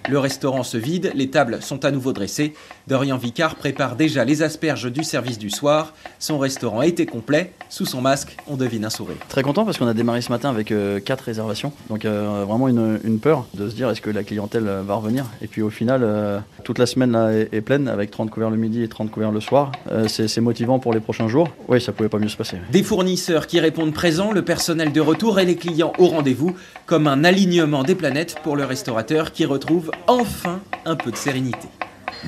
Le 0.08 0.18
restaurant 0.18 0.64
se 0.64 0.76
vide, 0.76 1.12
les 1.14 1.30
tables 1.30 1.62
sont 1.62 1.84
à 1.84 1.90
nouveau 1.90 2.12
dressées. 2.12 2.54
Dorian 2.88 3.16
Vicard 3.16 3.54
prépare 3.54 3.94
déjà 3.94 4.24
les 4.24 4.42
asperges 4.42 4.90
du 4.90 5.04
service 5.04 5.38
du 5.38 5.50
soir. 5.50 5.92
Son 6.18 6.38
restaurant 6.38 6.82
était 6.82 7.06
complet. 7.06 7.52
Sous 7.68 7.86
son 7.86 8.00
masque, 8.00 8.36
on 8.48 8.56
devine 8.56 8.84
un 8.84 8.90
sourire. 8.90 9.16
Très 9.28 9.42
content 9.42 9.64
parce 9.64 9.78
qu'on 9.78 9.86
a 9.86 9.94
démarré 9.94 10.20
ce 10.20 10.30
matin 10.30 10.50
avec 10.50 10.68
4 10.68 10.72
euh, 10.72 11.00
réservations. 11.24 11.72
Donc 11.88 12.04
euh, 12.04 12.44
vraiment 12.46 12.68
une, 12.68 13.18
peur 13.20 13.46
de 13.54 13.68
se 13.68 13.74
dire 13.74 13.88
est-ce 13.88 14.00
que 14.00 14.10
la 14.10 14.24
clientèle 14.24 14.66
euh, 14.66 14.82
va 14.82 14.94
revenir? 14.94 15.26
Et 15.42 15.46
puis 15.46 15.62
au 15.62 15.70
final, 15.70 16.42
toute 16.64 16.78
la 16.78 16.86
semaine 16.86 17.12
là, 17.12 17.30
est, 17.32 17.60
pleine 17.60 17.88
avec 17.88 18.10
30 18.10 18.30
couverts 18.30 18.50
le 18.50 18.56
midi 18.56 18.82
et 18.82 18.88
30 18.88 19.10
couverts 19.10 19.30
le 19.30 19.40
soir. 19.40 19.72
c'est 20.08 20.40
motivant 20.40 20.78
pour 20.78 20.92
les 20.92 21.00
prochains 21.00 21.28
jours. 21.28 21.48
Oui, 21.68 21.80
ça 21.80 21.92
pouvait 21.92 22.08
pas 22.08 22.18
mieux 22.18 22.28
se 22.28 22.36
passer. 22.36 22.56
Des 22.72 22.82
fournisseurs 22.82 23.46
qui 23.46 23.60
répondent 23.60 23.92
présents, 23.92 24.32
le 24.32 24.42
personnel 24.42 24.92
de 24.92 25.00
retour 25.00 25.38
et 25.38 25.44
les 25.44 25.56
clients 25.56 25.92
au 25.98 26.06
rendez-vous, 26.06 26.54
comme 26.86 27.06
un 27.06 27.24
alignement 27.24 27.84
des 27.84 27.94
planètes 27.94 28.36
pour 28.42 28.56
le 28.56 28.64
restaurateur 28.64 29.32
qui 29.32 29.44
retrouve 29.44 29.90
enfin 30.06 30.60
un 30.84 30.96
peu 30.96 31.10
de 31.10 31.16
sérénité. 31.16 31.68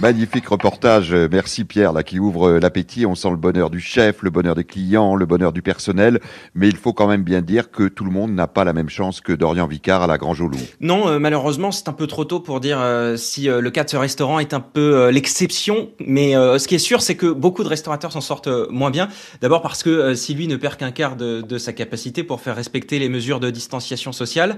Magnifique 0.00 0.48
reportage, 0.48 1.14
merci 1.14 1.64
Pierre, 1.64 1.92
là 1.92 2.02
qui 2.02 2.18
ouvre 2.18 2.58
l'appétit. 2.58 3.06
On 3.06 3.14
sent 3.14 3.30
le 3.30 3.36
bonheur 3.36 3.70
du 3.70 3.78
chef, 3.78 4.22
le 4.22 4.30
bonheur 4.30 4.56
des 4.56 4.64
clients, 4.64 5.14
le 5.14 5.24
bonheur 5.24 5.52
du 5.52 5.62
personnel, 5.62 6.20
mais 6.56 6.68
il 6.68 6.76
faut 6.76 6.92
quand 6.92 7.06
même 7.06 7.22
bien 7.22 7.42
dire 7.42 7.70
que 7.70 7.86
tout 7.86 8.04
le 8.04 8.10
monde 8.10 8.32
n'a 8.32 8.48
pas 8.48 8.64
la 8.64 8.72
même 8.72 8.88
chance 8.88 9.20
que 9.20 9.32
Dorian 9.32 9.68
Vicard 9.68 10.02
à 10.02 10.08
la 10.08 10.18
Grange 10.18 10.40
au 10.40 10.48
Loup. 10.48 10.58
Non, 10.80 11.06
euh, 11.08 11.20
malheureusement, 11.20 11.70
c'est 11.70 11.88
un 11.88 11.92
peu 11.92 12.08
trop 12.08 12.24
tôt 12.24 12.40
pour 12.40 12.58
dire 12.58 12.78
euh, 12.80 13.16
si 13.16 13.48
euh, 13.48 13.60
le 13.60 13.70
cas 13.70 13.84
de 13.84 13.90
ce 13.90 13.96
restaurant 13.96 14.40
est 14.40 14.52
un 14.52 14.58
peu 14.58 15.10
l'exception. 15.10 15.90
Mais 16.04 16.32
ce 16.32 16.66
qui 16.66 16.74
est 16.74 16.78
sûr, 16.78 17.00
c'est 17.00 17.14
que 17.14 17.26
beaucoup 17.26 17.62
de 17.62 17.68
restaurateurs 17.68 18.10
s'en 18.10 18.20
sortent 18.20 18.48
moins 18.70 18.90
bien. 18.90 19.08
D'abord 19.40 19.62
parce 19.62 19.82
que 19.84 20.14
si 20.14 20.34
lui 20.34 20.48
ne 20.48 20.56
perd 20.56 20.76
qu'un 20.76 20.90
quart 20.90 21.14
de, 21.16 21.40
de, 21.40 21.58
sa 21.58 21.72
capacité 21.72 22.24
pour 22.24 22.40
faire 22.40 22.56
respecter 22.56 22.98
les 22.98 23.08
mesures 23.08 23.38
de 23.38 23.50
distanciation 23.50 24.12
sociale, 24.12 24.56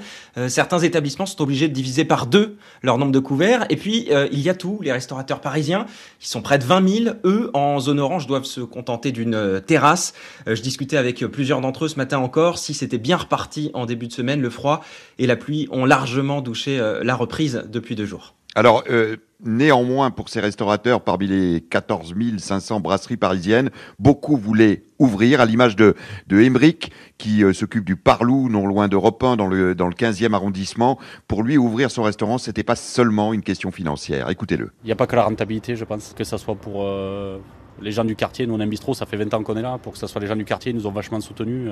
certains 0.48 0.78
établissements 0.78 1.26
sont 1.26 1.42
obligés 1.42 1.68
de 1.68 1.74
diviser 1.74 2.04
par 2.04 2.26
deux 2.26 2.56
leur 2.82 2.96
nombre 2.98 3.12
de 3.12 3.18
couverts. 3.18 3.66
Et 3.68 3.76
puis 3.76 4.08
il 4.32 4.40
y 4.40 4.48
a 4.48 4.54
tout, 4.54 4.80
les 4.82 4.92
restaurateurs 4.92 5.25
parisiens, 5.34 5.86
qui 6.20 6.28
sont 6.28 6.42
près 6.42 6.58
de 6.58 6.64
20 6.64 6.88
000, 6.88 7.16
eux, 7.24 7.50
en 7.54 7.80
zone 7.80 8.00
orange, 8.00 8.26
doivent 8.26 8.44
se 8.44 8.60
contenter 8.60 9.12
d'une 9.12 9.34
euh, 9.34 9.60
terrasse. 9.60 10.14
Euh, 10.48 10.54
je 10.54 10.62
discutais 10.62 10.96
avec 10.96 11.24
plusieurs 11.26 11.60
d'entre 11.60 11.84
eux 11.84 11.88
ce 11.88 11.96
matin 11.96 12.18
encore. 12.18 12.58
Si 12.58 12.74
c'était 12.74 12.98
bien 12.98 13.16
reparti 13.16 13.70
en 13.74 13.86
début 13.86 14.06
de 14.06 14.12
semaine, 14.12 14.40
le 14.40 14.50
froid 14.50 14.82
et 15.18 15.26
la 15.26 15.36
pluie 15.36 15.68
ont 15.70 15.84
largement 15.84 16.40
douché 16.40 16.78
euh, 16.78 17.02
la 17.02 17.14
reprise 17.14 17.64
depuis 17.68 17.94
deux 17.94 18.06
jours. 18.06 18.34
Alors, 18.56 18.84
euh, 18.88 19.18
néanmoins, 19.44 20.10
pour 20.10 20.30
ces 20.30 20.40
restaurateurs, 20.40 21.02
parmi 21.02 21.26
les 21.26 21.60
14 21.60 22.14
500 22.38 22.80
brasseries 22.80 23.18
parisiennes, 23.18 23.68
beaucoup 23.98 24.38
voulaient 24.38 24.82
ouvrir, 24.98 25.42
à 25.42 25.44
l'image 25.44 25.76
de, 25.76 25.94
de 26.28 26.40
Emmerich, 26.40 26.90
qui 27.18 27.44
euh, 27.44 27.52
s'occupe 27.52 27.84
du 27.84 27.96
Parlou, 27.96 28.48
non 28.48 28.66
loin 28.66 28.88
d'Europe 28.88 29.22
1, 29.22 29.36
dans 29.36 29.46
le, 29.46 29.74
dans 29.74 29.88
le 29.88 29.94
15e 29.94 30.32
arrondissement. 30.32 30.98
Pour 31.28 31.42
lui, 31.42 31.58
ouvrir 31.58 31.90
son 31.90 32.02
restaurant, 32.02 32.38
c'était 32.38 32.62
pas 32.62 32.76
seulement 32.76 33.34
une 33.34 33.42
question 33.42 33.70
financière. 33.70 34.30
Écoutez-le. 34.30 34.70
Il 34.84 34.86
n'y 34.86 34.92
a 34.92 34.96
pas 34.96 35.06
que 35.06 35.16
la 35.16 35.24
rentabilité, 35.24 35.76
je 35.76 35.84
pense, 35.84 36.14
que 36.16 36.24
ça 36.24 36.38
soit 36.38 36.54
pour 36.54 36.84
euh, 36.84 37.36
les 37.82 37.92
gens 37.92 38.06
du 38.06 38.16
quartier. 38.16 38.46
Nous, 38.46 38.54
on 38.54 38.60
a 38.60 38.64
un 38.64 38.68
bistrot, 38.68 38.94
ça 38.94 39.04
fait 39.04 39.18
20 39.18 39.34
ans 39.34 39.42
qu'on 39.42 39.58
est 39.58 39.62
là. 39.62 39.76
Pour 39.76 39.92
que 39.92 39.98
ce 39.98 40.06
soit 40.06 40.22
les 40.22 40.28
gens 40.28 40.36
du 40.36 40.46
quartier, 40.46 40.72
ils 40.72 40.76
nous 40.76 40.86
ont 40.86 40.92
vachement 40.92 41.20
soutenus 41.20 41.68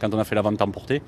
quand 0.00 0.14
on 0.14 0.18
a 0.20 0.22
fait 0.22 0.36
la 0.36 0.42
vente 0.42 0.62
emportée. 0.62 1.02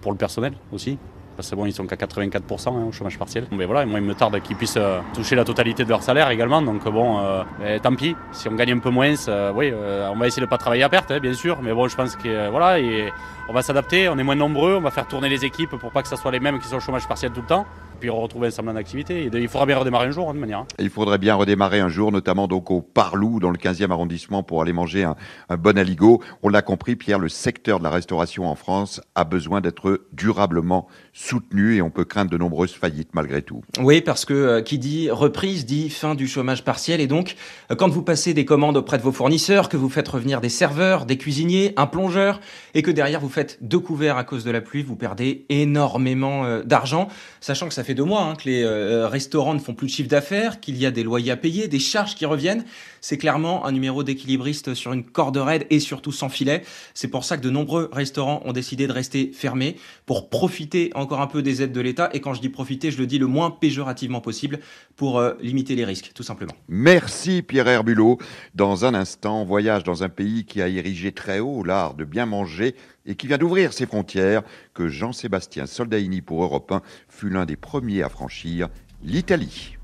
Pour 0.00 0.10
le 0.10 0.18
personnel 0.18 0.54
aussi. 0.72 0.98
Parce 1.36 1.50
que 1.50 1.56
bon, 1.56 1.66
ils 1.66 1.72
sont 1.72 1.86
qu'à 1.86 1.96
84% 1.96 2.68
hein, 2.68 2.84
au 2.88 2.92
chômage 2.92 3.18
partiel. 3.18 3.46
Mais 3.50 3.64
voilà, 3.64 3.84
moi, 3.86 3.98
il 3.98 4.04
me 4.04 4.14
tarde 4.14 4.40
qu'ils 4.40 4.56
puissent 4.56 4.76
euh, 4.76 5.00
toucher 5.14 5.34
la 5.34 5.44
totalité 5.44 5.84
de 5.84 5.88
leur 5.88 6.02
salaire 6.02 6.30
également. 6.30 6.62
Donc 6.62 6.88
bon, 6.88 7.18
euh, 7.20 7.78
tant 7.82 7.94
pis. 7.94 8.14
Si 8.32 8.48
on 8.48 8.54
gagne 8.54 8.72
un 8.72 8.78
peu 8.78 8.90
moins, 8.90 9.14
euh, 9.28 9.52
oui, 9.54 9.72
on 9.72 10.16
va 10.16 10.26
essayer 10.26 10.40
de 10.40 10.46
ne 10.46 10.50
pas 10.50 10.58
travailler 10.58 10.84
à 10.84 10.88
perte, 10.88 11.10
hein, 11.10 11.18
bien 11.20 11.32
sûr. 11.32 11.60
Mais 11.62 11.72
bon, 11.72 11.88
je 11.88 11.96
pense 11.96 12.16
que 12.16 12.50
voilà, 12.50 12.78
et 12.78 13.12
on 13.48 13.52
va 13.52 13.62
s'adapter. 13.62 14.08
On 14.08 14.18
est 14.18 14.22
moins 14.22 14.36
nombreux. 14.36 14.76
On 14.76 14.80
va 14.80 14.90
faire 14.90 15.08
tourner 15.08 15.28
les 15.28 15.44
équipes 15.44 15.70
pour 15.70 15.90
pas 15.90 16.02
que 16.02 16.08
ce 16.08 16.16
soit 16.16 16.30
les 16.30 16.40
mêmes 16.40 16.58
qui 16.60 16.68
sont 16.68 16.76
au 16.76 16.80
chômage 16.80 17.08
partiel 17.08 17.32
tout 17.32 17.40
le 17.40 17.46
temps 17.46 17.66
puis 17.98 18.10
retrouver 18.10 18.48
un 18.48 18.50
semblant 18.50 18.74
d'activité. 18.74 19.30
Il 19.32 19.48
faudra 19.48 19.66
bien 19.66 19.78
redémarrer 19.78 20.06
un 20.06 20.10
jour, 20.10 20.30
hein, 20.30 20.34
de 20.34 20.38
manière. 20.38 20.60
Hein. 20.60 20.66
Il 20.78 20.90
faudrait 20.90 21.18
bien 21.18 21.34
redémarrer 21.34 21.80
un 21.80 21.88
jour, 21.88 22.12
notamment 22.12 22.46
donc 22.46 22.70
au 22.70 22.80
Parlou, 22.80 23.40
dans 23.40 23.50
le 23.50 23.58
15e 23.58 23.90
arrondissement, 23.90 24.42
pour 24.42 24.62
aller 24.62 24.72
manger 24.72 25.04
un, 25.04 25.16
un 25.48 25.56
bon 25.56 25.78
aligot. 25.78 26.20
On 26.42 26.48
l'a 26.48 26.62
compris, 26.62 26.96
Pierre, 26.96 27.18
le 27.18 27.28
secteur 27.28 27.78
de 27.78 27.84
la 27.84 27.90
restauration 27.90 28.46
en 28.46 28.54
France 28.54 29.00
a 29.14 29.24
besoin 29.24 29.60
d'être 29.60 30.06
durablement 30.12 30.86
soutenu 31.12 31.76
et 31.76 31.82
on 31.82 31.90
peut 31.90 32.04
craindre 32.04 32.30
de 32.30 32.36
nombreuses 32.36 32.74
faillites 32.74 33.10
malgré 33.14 33.42
tout. 33.42 33.62
Oui, 33.78 34.00
parce 34.00 34.24
que 34.24 34.34
euh, 34.34 34.62
qui 34.62 34.78
dit 34.78 35.10
reprise 35.10 35.64
dit 35.64 35.90
fin 35.90 36.14
du 36.14 36.26
chômage 36.26 36.64
partiel 36.64 37.00
et 37.00 37.06
donc 37.06 37.36
euh, 37.70 37.76
quand 37.76 37.88
vous 37.88 38.02
passez 38.02 38.34
des 38.34 38.44
commandes 38.44 38.76
auprès 38.76 38.98
de 38.98 39.02
vos 39.02 39.12
fournisseurs, 39.12 39.68
que 39.68 39.76
vous 39.76 39.88
faites 39.88 40.08
revenir 40.08 40.40
des 40.40 40.48
serveurs, 40.48 41.06
des 41.06 41.16
cuisiniers, 41.16 41.72
un 41.76 41.86
plongeur 41.86 42.40
et 42.74 42.82
que 42.82 42.90
derrière 42.90 43.20
vous 43.20 43.28
faites 43.28 43.58
deux 43.60 43.78
couverts 43.78 44.16
à 44.16 44.24
cause 44.24 44.44
de 44.44 44.50
la 44.50 44.60
pluie, 44.60 44.82
vous 44.82 44.96
perdez 44.96 45.46
énormément 45.48 46.44
euh, 46.44 46.62
d'argent, 46.62 47.08
sachant 47.40 47.68
que 47.68 47.74
ça 47.74 47.84
fait 47.84 47.93
deux 47.94 48.04
mois 48.04 48.22
hein, 48.22 48.34
que 48.34 48.48
les 48.48 48.64
restaurants 49.06 49.54
ne 49.54 49.58
font 49.58 49.74
plus 49.74 49.86
de 49.86 49.92
chiffre 49.92 50.08
d'affaires, 50.08 50.60
qu'il 50.60 50.76
y 50.76 50.86
a 50.86 50.90
des 50.90 51.02
loyers 51.02 51.32
à 51.32 51.36
payer, 51.36 51.68
des 51.68 51.78
charges 51.78 52.14
qui 52.14 52.26
reviennent. 52.26 52.64
C'est 53.06 53.18
clairement 53.18 53.66
un 53.66 53.72
numéro 53.72 54.02
d'équilibriste 54.02 54.72
sur 54.72 54.94
une 54.94 55.04
corde 55.04 55.36
raide 55.36 55.66
et 55.68 55.78
surtout 55.78 56.10
sans 56.10 56.30
filet. 56.30 56.64
C'est 56.94 57.08
pour 57.08 57.24
ça 57.24 57.36
que 57.36 57.42
de 57.42 57.50
nombreux 57.50 57.90
restaurants 57.92 58.40
ont 58.46 58.54
décidé 58.54 58.86
de 58.86 58.92
rester 58.92 59.30
fermés 59.34 59.76
pour 60.06 60.30
profiter 60.30 60.90
en 60.94 61.04
encore 61.04 61.20
un 61.20 61.26
peu 61.26 61.42
des 61.42 61.60
aides 61.60 61.72
de 61.72 61.82
l'État. 61.82 62.08
Et 62.14 62.20
quand 62.22 62.32
je 62.32 62.40
dis 62.40 62.48
profiter, 62.48 62.90
je 62.90 62.96
le 62.96 63.06
dis 63.06 63.18
le 63.18 63.26
moins 63.26 63.50
péjorativement 63.50 64.22
possible 64.22 64.60
pour 64.96 65.18
euh, 65.18 65.34
limiter 65.42 65.76
les 65.76 65.84
risques, 65.84 66.12
tout 66.14 66.22
simplement. 66.22 66.54
Merci 66.66 67.42
Pierre 67.42 67.68
Herbulot. 67.68 68.16
Dans 68.54 68.86
un 68.86 68.94
instant, 68.94 69.44
voyage 69.44 69.84
dans 69.84 70.02
un 70.02 70.08
pays 70.08 70.46
qui 70.46 70.62
a 70.62 70.68
érigé 70.68 71.12
très 71.12 71.40
haut 71.40 71.62
l'art 71.62 71.92
de 71.92 72.04
bien 72.04 72.24
manger 72.24 72.74
et 73.04 73.16
qui 73.16 73.26
vient 73.26 73.36
d'ouvrir 73.36 73.74
ses 73.74 73.84
frontières, 73.84 74.42
que 74.72 74.88
Jean-Sébastien 74.88 75.66
Soldaini 75.66 76.22
pour 76.22 76.42
Europe 76.42 76.72
1 76.72 76.80
fut 77.10 77.28
l'un 77.28 77.44
des 77.44 77.56
premiers 77.56 78.02
à 78.02 78.08
franchir, 78.08 78.68
l'Italie. 79.02 79.76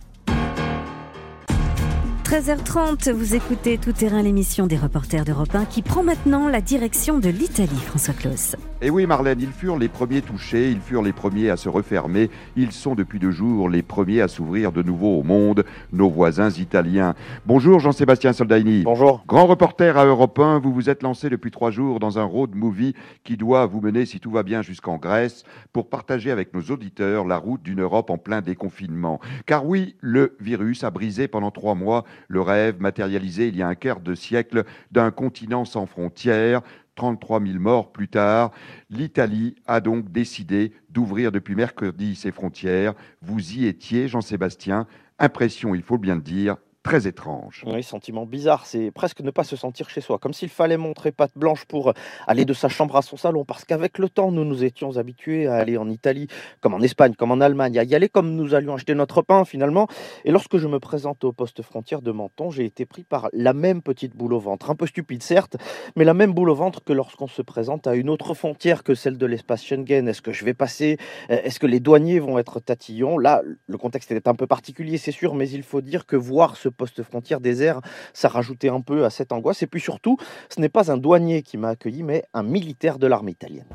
13h30, 2.31 3.11
vous 3.11 3.35
écoutez 3.35 3.77
Tout 3.77 3.91
Terrain, 3.91 4.23
l'émission 4.23 4.69
des 4.69 4.77
reporters 4.77 5.25
d'Europe 5.25 5.53
1 5.53 5.65
qui 5.65 5.83
prend 5.83 6.05
maintenant 6.05 6.49
la 6.49 6.61
direction 6.61 7.19
de 7.19 7.29
l'Italie, 7.29 7.81
François 7.85 8.15
Claus. 8.15 8.55
Et 8.83 8.89
oui, 8.89 9.05
Marlène, 9.05 9.41
ils 9.43 9.53
furent 9.53 9.77
les 9.77 9.89
premiers 9.89 10.23
touchés, 10.23 10.71
ils 10.71 10.81
furent 10.81 11.03
les 11.03 11.13
premiers 11.13 11.51
à 11.51 11.59
se 11.59 11.69
refermer, 11.69 12.31
ils 12.57 12.73
sont 12.73 12.95
depuis 12.95 13.19
deux 13.19 13.31
jours 13.31 13.69
les 13.69 13.83
premiers 13.83 14.23
à 14.23 14.29
s'ouvrir 14.29 14.73
de 14.73 14.83
nouveau 14.83 15.19
au 15.19 15.23
monde, 15.23 15.67
nos 15.93 16.09
voisins 16.09 16.49
italiens. 16.49 17.15
Bonjour 17.45 17.79
Jean-Sébastien 17.79 18.33
Soldaini. 18.33 18.85
Bonjour. 18.85 19.23
Grand 19.29 19.45
reporter 19.45 19.99
à 19.99 20.07
Europe 20.07 20.39
1, 20.39 20.61
vous 20.61 20.73
vous 20.73 20.89
êtes 20.89 21.03
lancé 21.03 21.29
depuis 21.29 21.51
trois 21.51 21.71
jours 21.71 22.01
dans 22.01 22.19
un 22.19 22.25
road 22.25 22.55
movie 22.55 22.95
qui 23.23 23.37
doit 23.37 23.67
vous 23.67 23.83
mener, 23.83 24.07
si 24.07 24.19
tout 24.19 24.31
va 24.31 24.43
bien, 24.43 24.63
jusqu'en 24.63 24.97
Grèce 24.97 25.45
pour 25.75 25.91
partager 25.91 26.31
avec 26.31 26.55
nos 26.55 26.63
auditeurs 26.63 27.27
la 27.27 27.37
route 27.37 27.63
d'une 27.63 27.83
Europe 27.83 28.09
en 28.09 28.17
plein 28.17 28.41
déconfinement. 28.41 29.21
Car 29.45 29.67
oui, 29.67 29.97
le 30.01 30.39
virus 30.41 30.85
a 30.85 30.91
brisé 30.91 31.29
pendant 31.29 31.51
trois 31.51 31.75
mois 31.75 32.07
le 32.29 32.41
rêve 32.41 32.81
matérialisé 32.81 33.49
il 33.49 33.57
y 33.57 33.63
a 33.63 33.69
un 33.69 33.75
quart 33.75 34.01
de 34.01 34.15
siècle 34.15 34.65
d'un 34.91 35.11
continent 35.11 35.67
sans 35.67 35.85
frontières. 35.85 36.63
33 37.01 37.41
000 37.41 37.59
morts 37.59 37.93
plus 37.93 38.09
tard, 38.09 38.51
l'Italie 38.91 39.55
a 39.67 39.81
donc 39.81 40.13
décidé 40.13 40.75
d'ouvrir 40.91 41.33
depuis 41.33 41.55
mercredi 41.55 42.15
ses 42.15 42.31
frontières. 42.31 42.93
Vous 43.23 43.55
y 43.55 43.65
étiez, 43.65 44.07
Jean-Sébastien. 44.07 44.87
Impression, 45.19 45.75
il 45.75 45.81
faut 45.81 45.97
bien 45.97 46.15
le 46.17 46.21
dire, 46.21 46.57
très 46.83 47.07
étrange. 47.07 47.65
Oui, 47.67 47.83
sentiment 47.83 48.27
bizarre, 48.27 48.67
c'est 48.67 48.91
presque 48.91 49.21
ne 49.21 49.31
pas 49.31 49.45
se 49.45 49.57
sentir 49.57 49.91
chez 49.91 50.01
soi, 50.01 50.19
comme 50.19 50.33
s'il 50.33 50.49
fallait 50.49 50.77
montrer 50.77 51.13
patte 51.13 51.37
blanche 51.37 51.65
pour 51.67 51.93
aller 52.27 52.45
de 52.45 52.55
sa 52.55 52.69
chambre 52.69 52.97
à 52.97 53.03
son 53.03 53.17
salon, 53.17 53.45
parce 53.45 53.65
qu'avec 53.65 53.99
le 53.99 54.09
temps, 54.09 54.33
nous 54.33 54.45
nous 54.45 54.65
étions 54.65 54.97
habitués 54.97 55.47
à 55.47 55.57
aller 55.57 55.77
en 55.77 55.91
Italie, 55.91 56.29
comme 56.61 56.75
en 56.75 56.81
Espagne, 56.81 57.15
comme 57.15 57.33
en 57.33 57.41
Allemagne, 57.41 57.79
à 57.79 57.85
y 57.85 57.95
aller 57.95 58.09
comme 58.09 58.35
nous 58.35 58.55
allions 58.55 58.75
acheter 58.75 58.95
notre 58.95 59.21
pain 59.23 59.45
finalement. 59.45 59.89
Et 60.25 60.31
lorsque 60.31 60.57
je 60.57 60.69
me 60.69 60.81
présente 60.81 61.23
au 61.25 61.33
poste 61.33 61.63
frontière 61.63 62.01
de 62.01 62.13
Menton, 62.13 62.51
j'ai 62.51 62.65
été 62.65 62.87
pris 62.87 63.05
par 63.05 63.29
la 63.33 63.53
même 63.53 63.83
petite 63.83 64.17
boule 64.17 64.33
au 64.33 64.41
ventre, 64.41 64.71
un 64.71 64.75
peu 64.75 64.87
stupide 64.87 65.23
certes, 65.23 65.57
mais 65.97 66.05
la 66.05 66.15
même 66.15 66.33
boule 66.33 66.51
au 66.51 66.55
ventre 66.55 66.83
que 66.83 66.95
lorsqu'on 66.95 67.29
se 67.29 67.43
présente 67.43 67.87
à 67.87 67.95
une 67.95 68.09
autre 68.09 68.33
frontière 68.33 68.83
que 68.83 68.95
celle 68.95 69.19
de 69.19 69.27
l'espace 69.27 69.63
Schengen. 69.63 70.09
Est-ce 70.09 70.23
que 70.23 70.33
je 70.33 70.47
vais 70.47 70.55
passer? 70.55 70.97
Est-ce 71.29 71.61
que 71.61 71.67
les 71.67 71.81
douaniers 71.81 72.21
vont 72.21 72.39
être 72.39 72.59
tatillons? 72.59 73.19
Là, 73.19 73.43
le 73.67 73.77
contexte 73.77 74.11
est 74.13 74.29
un 74.29 74.35
peu 74.35 74.47
particulier, 74.47 74.97
c'est 74.97 75.13
sûr, 75.13 75.35
mais 75.35 75.49
il 75.51 75.63
faut 75.63 75.83
dire 75.83 76.07
que 76.07 76.17
voir 76.17 76.57
ce 76.57 76.70
poste 76.71 77.03
frontière 77.03 77.41
désert, 77.41 77.81
ça 78.13 78.29
rajoutait 78.29 78.69
un 78.69 78.81
peu 78.81 79.05
à 79.05 79.11
cette 79.11 79.33
angoisse. 79.33 79.63
Et 79.63 79.67
puis 79.67 79.81
surtout, 79.81 80.17
ce 80.49 80.61
n'est 80.61 80.69
pas 80.69 80.91
un 80.91 80.97
douanier 80.97 81.43
qui 81.43 81.57
m'a 81.57 81.69
accueilli, 81.71 82.03
mais 82.03 82.25
un 82.35 82.43
militaire 82.43 82.99
de 82.99 83.07
l'armée 83.07 83.33
italienne. 83.33 83.67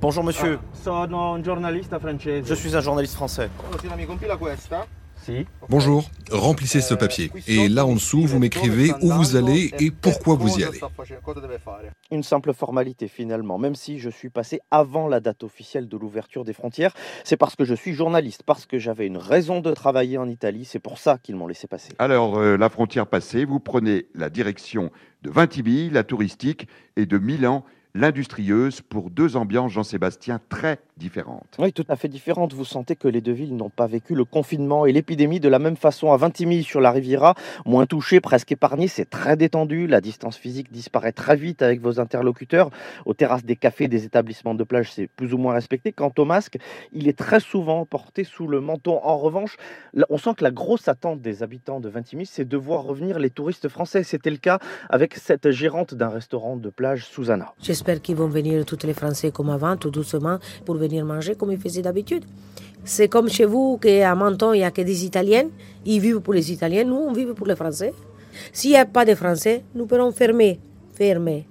Bonjour 0.00 0.22
monsieur. 0.24 0.58
Ah, 0.60 0.66
Je 2.44 2.54
suis 2.54 2.76
un 2.76 2.80
journaliste 2.80 3.14
français. 3.14 3.48
Bonjour, 5.68 6.10
remplissez 6.30 6.80
ce 6.80 6.94
papier. 6.94 7.30
Et 7.46 7.68
là 7.68 7.86
en 7.86 7.94
dessous, 7.94 8.26
vous 8.26 8.38
m'écrivez 8.38 8.92
où 9.00 9.10
vous 9.10 9.36
allez 9.36 9.72
et 9.80 9.90
pourquoi 9.90 10.34
vous 10.34 10.58
y 10.58 10.64
allez. 10.64 10.80
Une 12.10 12.22
simple 12.22 12.52
formalité 12.52 13.08
finalement, 13.08 13.58
même 13.58 13.74
si 13.74 13.98
je 13.98 14.10
suis 14.10 14.30
passé 14.30 14.60
avant 14.70 15.08
la 15.08 15.20
date 15.20 15.42
officielle 15.42 15.88
de 15.88 15.96
l'ouverture 15.96 16.44
des 16.44 16.52
frontières, 16.52 16.92
c'est 17.24 17.36
parce 17.36 17.56
que 17.56 17.64
je 17.64 17.74
suis 17.74 17.94
journaliste, 17.94 18.42
parce 18.44 18.66
que 18.66 18.78
j'avais 18.78 19.06
une 19.06 19.18
raison 19.18 19.60
de 19.60 19.72
travailler 19.72 20.18
en 20.18 20.28
Italie, 20.28 20.64
c'est 20.64 20.78
pour 20.78 20.98
ça 20.98 21.18
qu'ils 21.18 21.36
m'ont 21.36 21.46
laissé 21.46 21.66
passer. 21.66 21.92
Alors, 21.98 22.38
euh, 22.38 22.56
la 22.56 22.68
frontière 22.68 23.06
passée, 23.06 23.44
vous 23.44 23.60
prenez 23.60 24.06
la 24.14 24.30
direction 24.30 24.90
de 25.22 25.30
Vintimille, 25.30 25.90
la 25.90 26.04
touristique, 26.04 26.68
et 26.96 27.06
de 27.06 27.18
Milan, 27.18 27.64
l'industrieuse 27.94 28.80
pour 28.80 29.08
deux 29.08 29.36
ambiances, 29.36 29.70
Jean-Sébastien, 29.70 30.40
très 30.48 30.80
différentes. 30.96 31.56
Oui, 31.60 31.72
tout 31.72 31.84
à 31.88 31.94
fait 31.94 32.08
différentes. 32.08 32.52
Vous 32.52 32.64
sentez 32.64 32.96
que 32.96 33.06
les 33.06 33.20
deux 33.20 33.32
villes 33.32 33.56
n'ont 33.56 33.70
pas 33.70 33.86
vécu 33.86 34.16
le 34.16 34.24
confinement 34.24 34.84
et 34.84 34.92
l'épidémie 34.92 35.38
de 35.38 35.48
la 35.48 35.60
même 35.60 35.76
façon. 35.76 36.12
À 36.12 36.16
Vintimille, 36.16 36.64
sur 36.64 36.80
la 36.80 36.90
Riviera, 36.90 37.34
moins 37.64 37.86
touché, 37.86 38.20
presque 38.20 38.50
épargné, 38.50 38.88
c'est 38.88 39.08
très 39.08 39.36
détendu. 39.36 39.86
La 39.86 40.00
distance 40.00 40.36
physique 40.36 40.72
disparaît 40.72 41.12
très 41.12 41.36
vite 41.36 41.62
avec 41.62 41.80
vos 41.80 42.00
interlocuteurs. 42.00 42.70
Aux 43.06 43.14
terrasses 43.14 43.44
des 43.44 43.54
cafés, 43.54 43.86
des 43.86 44.04
établissements 44.04 44.54
de 44.54 44.64
plage, 44.64 44.92
c'est 44.92 45.06
plus 45.06 45.32
ou 45.32 45.38
moins 45.38 45.54
respecté. 45.54 45.92
Quant 45.92 46.12
au 46.18 46.24
masque, 46.24 46.58
il 46.92 47.06
est 47.06 47.16
très 47.16 47.40
souvent 47.40 47.86
porté 47.86 48.24
sous 48.24 48.48
le 48.48 48.60
menton. 48.60 48.98
En 49.04 49.18
revanche, 49.18 49.56
on 50.10 50.18
sent 50.18 50.34
que 50.36 50.44
la 50.44 50.50
grosse 50.50 50.88
attente 50.88 51.20
des 51.20 51.44
habitants 51.44 51.78
de 51.78 51.88
Vintimille, 51.88 52.26
c'est 52.26 52.48
de 52.48 52.56
voir 52.56 52.82
revenir 52.82 53.20
les 53.20 53.30
touristes 53.30 53.68
français. 53.68 54.02
C'était 54.02 54.30
le 54.30 54.36
cas 54.36 54.58
avec 54.90 55.14
cette 55.14 55.50
gérante 55.52 55.94
d'un 55.94 56.08
restaurant 56.08 56.56
de 56.56 56.70
plage, 56.70 57.06
Susanna. 57.06 57.52
J'espère 57.86 58.00
qu'ils 58.00 58.16
vont 58.16 58.28
venir 58.28 58.64
tous 58.64 58.78
les 58.86 58.94
Français 58.94 59.30
comme 59.30 59.50
avant, 59.50 59.76
tout 59.76 59.90
doucement, 59.90 60.38
pour 60.64 60.76
venir 60.76 61.04
manger 61.04 61.34
comme 61.34 61.52
ils 61.52 61.58
faisaient 61.58 61.82
d'habitude. 61.82 62.24
C'est 62.82 63.08
comme 63.08 63.28
chez 63.28 63.44
vous 63.44 63.76
qu'à 63.76 64.14
Menton, 64.14 64.54
il 64.54 64.60
n'y 64.60 64.64
a 64.64 64.70
que 64.70 64.80
des 64.80 65.04
Italiens. 65.04 65.48
Ils 65.84 66.00
vivent 66.00 66.20
pour 66.20 66.32
les 66.32 66.50
Italiens, 66.50 66.84
nous, 66.84 66.96
on 66.96 67.12
vit 67.12 67.26
pour 67.26 67.46
les 67.46 67.54
Français. 67.54 67.92
S'il 68.54 68.70
n'y 68.70 68.78
a 68.78 68.86
pas 68.86 69.04
de 69.04 69.14
Français, 69.14 69.64
nous 69.74 69.84
pourrons 69.84 70.12
fermer, 70.12 70.58
fermer 70.94 71.44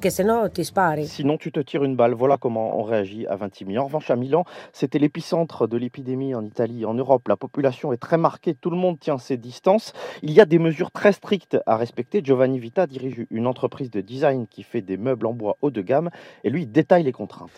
que 0.00 0.10
sinon 0.10 0.48
tu 0.48 0.64
Sinon 1.04 1.36
tu 1.36 1.52
te 1.52 1.60
tires 1.60 1.84
une 1.84 1.96
balle. 1.96 2.14
Voilà 2.14 2.36
comment 2.36 2.78
on 2.78 2.82
réagit 2.82 3.26
à 3.26 3.36
Vintimille. 3.36 3.78
En 3.78 3.84
revanche, 3.84 4.10
à 4.10 4.16
Milan, 4.16 4.44
c'était 4.72 4.98
l'épicentre 4.98 5.66
de 5.66 5.76
l'épidémie 5.76 6.34
en 6.34 6.44
Italie, 6.44 6.84
en 6.84 6.94
Europe. 6.94 7.28
La 7.28 7.36
population 7.36 7.92
est 7.92 7.98
très 7.98 8.16
marquée, 8.16 8.54
tout 8.54 8.70
le 8.70 8.76
monde 8.76 8.98
tient 8.98 9.18
ses 9.18 9.36
distances. 9.36 9.92
Il 10.22 10.32
y 10.32 10.40
a 10.40 10.46
des 10.46 10.58
mesures 10.58 10.90
très 10.90 11.12
strictes 11.12 11.58
à 11.66 11.76
respecter. 11.76 12.22
Giovanni 12.24 12.58
Vita 12.58 12.86
dirige 12.86 13.26
une 13.30 13.46
entreprise 13.46 13.90
de 13.90 14.00
design 14.00 14.46
qui 14.46 14.62
fait 14.62 14.82
des 14.82 14.96
meubles 14.96 15.26
en 15.26 15.32
bois 15.32 15.56
haut 15.62 15.70
de 15.70 15.82
gamme 15.82 16.10
et 16.44 16.50
lui 16.50 16.66
détaille 16.66 17.04
les 17.04 17.12
contraintes. 17.12 17.50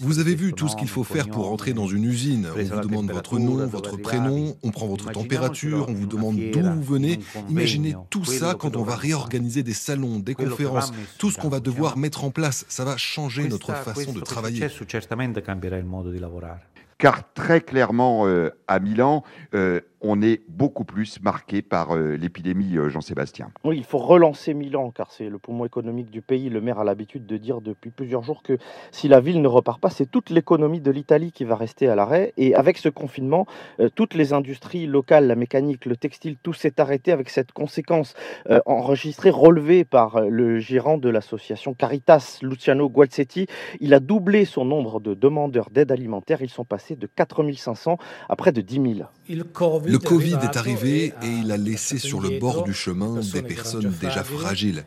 Vous 0.00 0.18
avez 0.18 0.34
vu 0.34 0.52
tout 0.52 0.68
ce 0.68 0.76
qu'il 0.76 0.88
faut 0.88 1.04
faire 1.04 1.28
pour 1.28 1.50
entrer 1.50 1.72
dans 1.72 1.86
une 1.86 2.04
usine. 2.04 2.48
On 2.54 2.62
vous 2.62 2.88
demande 2.88 3.10
votre 3.10 3.38
nom, 3.38 3.66
votre 3.66 3.96
prénom, 3.96 4.56
on 4.62 4.70
prend 4.70 4.86
votre 4.86 5.10
température, 5.10 5.86
on 5.88 5.94
vous 5.94 6.06
demande 6.06 6.36
d'où 6.52 6.60
vous 6.60 6.82
venez. 6.82 7.20
Imaginez 7.48 7.94
tout 8.10 8.24
ça 8.24 8.54
quand 8.58 8.76
on 8.76 8.82
va 8.82 8.96
réorganiser 8.96 9.62
des 9.62 9.74
salons, 9.74 10.18
des 10.18 10.34
conférences, 10.34 10.92
tout 11.18 11.30
ce 11.30 11.38
qu'on 11.38 11.48
va 11.48 11.60
devoir 11.60 11.96
mettre 11.96 12.24
en 12.24 12.30
place. 12.30 12.64
Ça 12.68 12.84
va 12.84 12.96
changer 12.96 13.48
notre 13.48 13.74
façon 13.74 14.12
de 14.12 14.20
travailler. 14.20 14.68
car 16.96 17.32
très 17.34 17.60
clairement 17.60 18.26
à 18.68 18.78
Milan, 18.78 19.24
on 20.04 20.20
est 20.20 20.42
beaucoup 20.48 20.84
plus 20.84 21.20
marqué 21.22 21.62
par 21.62 21.96
euh, 21.96 22.16
l'épidémie, 22.16 22.76
euh, 22.76 22.90
Jean-Sébastien. 22.90 23.50
Oui, 23.64 23.78
il 23.78 23.84
faut 23.84 23.98
relancer 23.98 24.52
Milan, 24.52 24.90
car 24.90 25.10
c'est 25.10 25.30
le 25.30 25.38
poumon 25.38 25.64
économique 25.64 26.10
du 26.10 26.20
pays. 26.20 26.50
Le 26.50 26.60
maire 26.60 26.78
a 26.78 26.84
l'habitude 26.84 27.24
de 27.24 27.38
dire 27.38 27.62
depuis 27.62 27.90
plusieurs 27.90 28.22
jours 28.22 28.42
que 28.42 28.58
si 28.92 29.08
la 29.08 29.20
ville 29.20 29.40
ne 29.40 29.48
repart 29.48 29.80
pas, 29.80 29.88
c'est 29.88 30.10
toute 30.10 30.28
l'économie 30.28 30.80
de 30.80 30.90
l'Italie 30.90 31.32
qui 31.32 31.44
va 31.44 31.56
rester 31.56 31.88
à 31.88 31.96
l'arrêt. 31.96 32.34
Et 32.36 32.54
avec 32.54 32.76
ce 32.76 32.90
confinement, 32.90 33.46
euh, 33.80 33.88
toutes 33.94 34.12
les 34.12 34.34
industries 34.34 34.86
locales, 34.86 35.26
la 35.26 35.36
mécanique, 35.36 35.86
le 35.86 35.96
textile, 35.96 36.36
tout 36.42 36.52
s'est 36.52 36.78
arrêté 36.80 37.10
avec 37.10 37.30
cette 37.30 37.52
conséquence 37.52 38.14
enregistrée, 38.66 39.30
relevée 39.30 39.84
par 39.84 40.20
le 40.20 40.58
gérant 40.58 40.98
de 40.98 41.08
l'association 41.08 41.72
Caritas, 41.72 42.40
Luciano 42.42 42.90
Gualzetti. 42.90 43.46
Il 43.80 43.94
a 43.94 44.00
doublé 44.00 44.44
son 44.44 44.66
nombre 44.66 45.00
de 45.00 45.14
demandeurs 45.14 45.70
d'aide 45.70 45.90
alimentaire. 45.90 46.42
Ils 46.42 46.50
sont 46.50 46.64
passés 46.64 46.94
de 46.94 47.06
4500 47.06 47.96
à 48.28 48.36
près 48.36 48.52
de 48.52 48.60
10 48.60 48.74
000. 48.74 49.08
Le 49.94 50.00
Covid 50.00 50.38
est 50.42 50.56
arrivé 50.56 51.14
et 51.22 51.28
il 51.42 51.52
a 51.52 51.56
laissé 51.56 51.98
sur 51.98 52.20
le 52.20 52.40
bord 52.40 52.64
du 52.64 52.74
chemin 52.74 53.20
des 53.20 53.42
personnes 53.42 53.94
déjà 54.00 54.24
fragiles. 54.24 54.84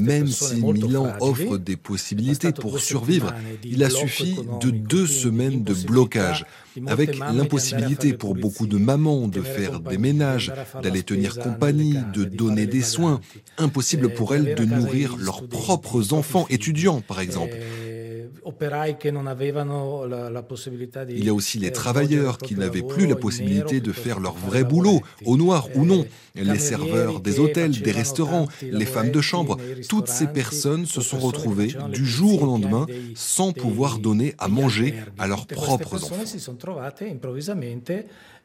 Même 0.00 0.26
si 0.28 0.62
Milan 0.62 1.12
offre 1.20 1.56
des 1.58 1.76
possibilités 1.76 2.52
pour 2.52 2.78
survivre, 2.78 3.34
il 3.64 3.82
a 3.82 3.90
suffi 3.90 4.36
de 4.60 4.70
deux 4.70 5.06
semaines 5.06 5.64
de 5.64 5.74
blocage, 5.74 6.46
avec 6.86 7.18
l'impossibilité 7.18 8.12
pour 8.12 8.34
beaucoup 8.34 8.66
de 8.66 8.78
mamans 8.78 9.28
de 9.28 9.40
faire 9.40 9.80
des 9.80 9.98
ménages, 9.98 10.52
d'aller 10.82 11.02
tenir 11.02 11.38
compagnie, 11.38 11.98
de 12.12 12.24
donner 12.24 12.66
des 12.66 12.82
soins, 12.82 13.20
impossible 13.58 14.12
pour 14.14 14.34
elles 14.34 14.54
de 14.54 14.64
nourrir 14.64 15.16
leurs 15.18 15.46
propres 15.46 16.12
enfants 16.12 16.46
étudiants, 16.50 17.00
par 17.00 17.20
exemple. 17.20 17.56
Il 21.08 21.24
y 21.24 21.28
a 21.28 21.34
aussi 21.34 21.58
les 21.58 21.72
travailleurs 21.72 22.38
qui 22.38 22.54
n'avaient 22.54 22.82
plus 22.82 23.06
la 23.06 23.16
possibilité 23.16 23.80
de 23.80 23.92
faire 23.92 24.20
leur 24.20 24.34
vrai 24.34 24.64
boulot, 24.64 25.00
au 25.24 25.36
noir 25.36 25.68
ou 25.74 25.84
non. 25.84 26.06
Les 26.34 26.58
serveurs 26.58 27.20
des 27.20 27.40
hôtels, 27.40 27.80
des 27.80 27.92
restaurants, 27.92 28.46
les 28.62 28.86
femmes 28.86 29.10
de 29.10 29.20
chambre, 29.20 29.56
toutes 29.88 30.08
ces 30.08 30.26
personnes 30.26 30.86
se 30.86 31.00
sont 31.00 31.18
retrouvées 31.18 31.74
du 31.92 32.06
jour 32.06 32.42
au 32.42 32.46
lendemain 32.46 32.86
sans 33.14 33.52
pouvoir 33.52 33.98
donner 33.98 34.34
à 34.38 34.48
manger 34.48 34.94
à 35.18 35.26
leurs 35.26 35.46
propres 35.46 36.04
enfants. 36.04 36.16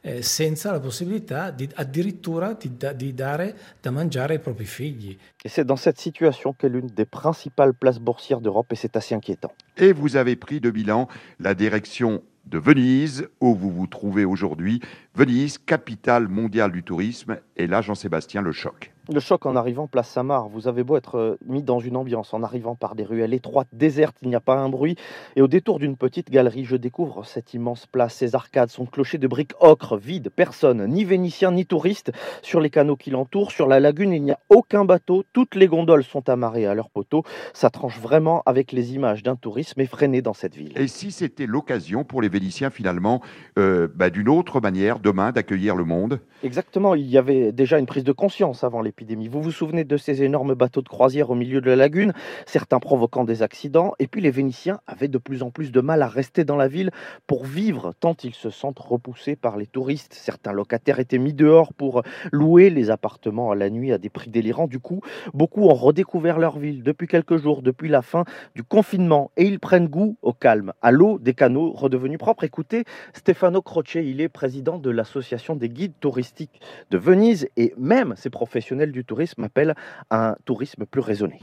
Eh, 0.04 0.24
senza 0.24 0.72
la 0.72 0.80
possibilità 0.80 1.52
di, 1.52 1.70
addirittura 1.76 2.54
di, 2.54 2.76
di 2.96 3.14
dare 3.14 3.56
da 3.80 3.92
mangiare 3.92 4.34
ai 4.34 4.40
propri 4.40 4.66
figli. 4.66 5.16
Et 5.44 5.48
c'est 5.48 5.64
dans 5.64 5.76
cette 5.76 6.00
situation 6.00 6.54
qu'est 6.54 6.70
l'une 6.70 6.88
des 6.88 7.06
principales 7.06 7.76
places 7.76 8.00
boursières 8.00 8.42
d'Europe 8.42 8.72
et 8.72 8.76
c'est 8.76 8.96
assez 8.96 9.14
inquiétant. 9.14 9.52
Et 9.78 9.94
vous 9.94 10.16
avez 10.16 10.36
pris 10.36 10.60
de 10.60 10.72
bilan 10.72 11.08
la 11.40 11.54
direction 11.54 12.24
de 12.46 12.58
Venise, 12.58 13.30
où 13.40 13.54
vous 13.54 13.70
vous 13.70 13.86
trouvez 13.86 14.26
aujourd'hui. 14.26 14.82
Venise, 15.13 15.58
capitale 15.58 16.30
mondiale 16.30 16.71
du 16.71 16.84
tourisme. 16.84 17.38
Et 17.58 17.67
là, 17.67 17.82
Jean-Sébastien, 17.82 18.41
le 18.41 18.54
choc. 18.54 18.93
Le 19.12 19.19
choc 19.19 19.45
en 19.45 19.58
arrivant 19.58 19.88
place 19.88 20.10
Samar, 20.10 20.47
vous 20.47 20.69
avez 20.69 20.84
beau 20.84 20.95
être 20.95 21.15
euh, 21.17 21.38
mis 21.45 21.63
dans 21.63 21.80
une 21.80 21.97
ambiance 21.97 22.34
en 22.34 22.43
arrivant 22.43 22.76
par 22.76 22.95
des 22.95 23.04
ruelles 23.04 23.34
étroites, 23.34 23.67
désertes, 23.74 24.15
il 24.21 24.30
n'y 24.30 24.36
a 24.36 24.39
pas 24.39 24.56
un 24.56 24.69
bruit. 24.69 24.95
Et 25.36 25.41
au 25.41 25.50
détour 25.50 25.80
d'une 25.80 25.97
petite 25.97 26.30
galerie, 26.30 26.63
je 26.63 26.78
découvre 26.78 27.26
cette 27.26 27.54
immense 27.54 27.88
place, 27.88 28.13
ses 28.13 28.36
arcades, 28.36 28.69
son 28.69 28.86
clocher 28.86 29.17
de 29.17 29.28
briques 29.28 29.52
ocre, 29.60 29.97
vide, 29.97 30.30
personne, 30.34 30.86
ni 30.88 31.04
vénitien 31.04 31.52
ni 31.52 31.65
touriste. 31.65 32.13
Sur 32.41 32.62
les 32.62 32.69
canaux 32.69 32.95
qui 32.95 33.10
l'entourent, 33.10 33.52
sur 33.52 33.67
la 33.67 33.82
lagune, 33.82 34.13
il 34.13 34.24
n'y 34.24 34.32
a 34.32 34.39
aucun 34.50 34.86
bateau, 34.86 35.26
toutes 35.34 35.56
les 35.56 35.67
gondoles 35.67 36.06
sont 36.06 36.30
amarrées 36.30 36.67
à 36.67 36.74
leurs 36.74 36.89
poteaux. 36.89 37.24
Ça 37.54 37.69
tranche 37.69 38.00
vraiment 38.00 38.43
avec 38.45 38.71
les 38.71 38.93
images 38.93 39.24
d'un 39.24 39.36
tourisme 39.36 39.82
effréné 39.82 40.21
dans 40.21 40.34
cette 40.34 40.56
ville. 40.56 40.71
Et 40.78 40.88
si 40.88 41.12
c'était 41.12 41.47
l'occasion 41.47 42.06
pour 42.06 42.21
les 42.21 42.30
Vénitiens 42.30 42.69
finalement 42.69 43.21
euh, 43.60 43.89
bah, 43.93 44.10
d'une 44.10 44.30
autre 44.30 44.62
manière 44.62 45.00
demain 45.02 45.32
d'accueillir 45.32 45.76
le 45.76 45.84
monde 45.84 46.20
Exactement, 46.44 46.96
il 46.96 47.08
y 47.08 47.18
avait 47.18 47.52
déjà 47.52 47.78
une 47.78 47.86
prise 47.86 48.04
de 48.04 48.12
conscience 48.12 48.64
avant 48.64 48.82
les 48.82 48.92
vous 49.30 49.42
vous 49.42 49.52
souvenez 49.52 49.84
de 49.84 49.98
ces 49.98 50.24
énormes 50.24 50.54
bateaux 50.54 50.82
de 50.82 50.90
croisière 50.90 51.30
au 51.32 51.36
milieu 51.36 51.60
de 51.60 51.70
la 51.70 51.76
lagune, 51.76 52.14
certains 52.46 52.80
provoquant 52.80 53.24
des 53.24 53.42
accidents, 53.42 53.94
et 54.00 54.08
puis 54.08 54.22
les 54.22 54.32
Vénitiens 54.32 54.80
avaient 54.86 55.08
de 55.08 55.18
plus 55.18 55.42
en 55.44 55.50
plus 55.50 55.72
de 55.72 55.82
mal 55.82 56.02
à 56.02 56.08
rester 56.08 56.44
dans 56.44 56.56
la 56.56 56.68
ville 56.68 56.92
pour 57.26 57.46
vivre, 57.46 57.94
tant 58.00 58.16
ils 58.24 58.34
se 58.34 58.50
sentent 58.50 58.80
repoussés 58.80 59.36
par 59.36 59.58
les 59.58 59.66
touristes. 59.66 60.14
Certains 60.14 60.52
locataires 60.52 61.00
étaient 61.00 61.18
mis 61.18 61.34
dehors 61.34 61.74
pour 61.74 62.04
louer 62.32 62.70
les 62.70 62.90
appartements 62.90 63.52
à 63.52 63.56
la 63.56 63.70
nuit 63.70 63.92
à 63.92 63.98
des 63.98 64.10
prix 64.10 64.30
délirants. 64.30 64.68
Du 64.68 64.80
coup, 64.80 65.02
beaucoup 65.34 65.64
ont 65.64 65.74
redécouvert 65.74 66.38
leur 66.38 66.60
ville 66.60 66.84
depuis 66.84 67.08
quelques 67.08 67.38
jours, 67.38 67.62
depuis 67.62 67.90
la 67.90 68.02
fin 68.02 68.24
du 68.56 68.64
confinement, 68.64 69.32
et 69.36 69.46
ils 69.46 69.60
prennent 69.60 69.88
goût 69.88 70.18
au 70.22 70.34
calme, 70.34 70.74
à 70.82 70.92
l'eau 70.92 71.18
des 71.18 71.34
canaux 71.34 71.72
redevenus 71.72 72.20
propres. 72.20 72.44
Écoutez, 72.44 72.84
Stefano 73.14 73.62
Croce, 73.62 73.96
il 73.96 74.22
est 74.22 74.30
président 74.30 74.78
de 74.78 74.90
l'association 74.91 75.56
des 75.56 75.69
guides 75.69 75.93
touristiques 75.99 76.62
de 76.89 76.97
Venise, 76.97 77.47
et 77.58 77.73
même 77.77 78.13
ces 78.17 78.30
professionnels 78.30 78.91
du 78.91 79.06
tourisme 79.06 79.43
appelle 79.43 79.75
un 80.10 80.36
tourisme 80.45 80.86
plus 80.86 81.01
raisonné. 81.01 81.39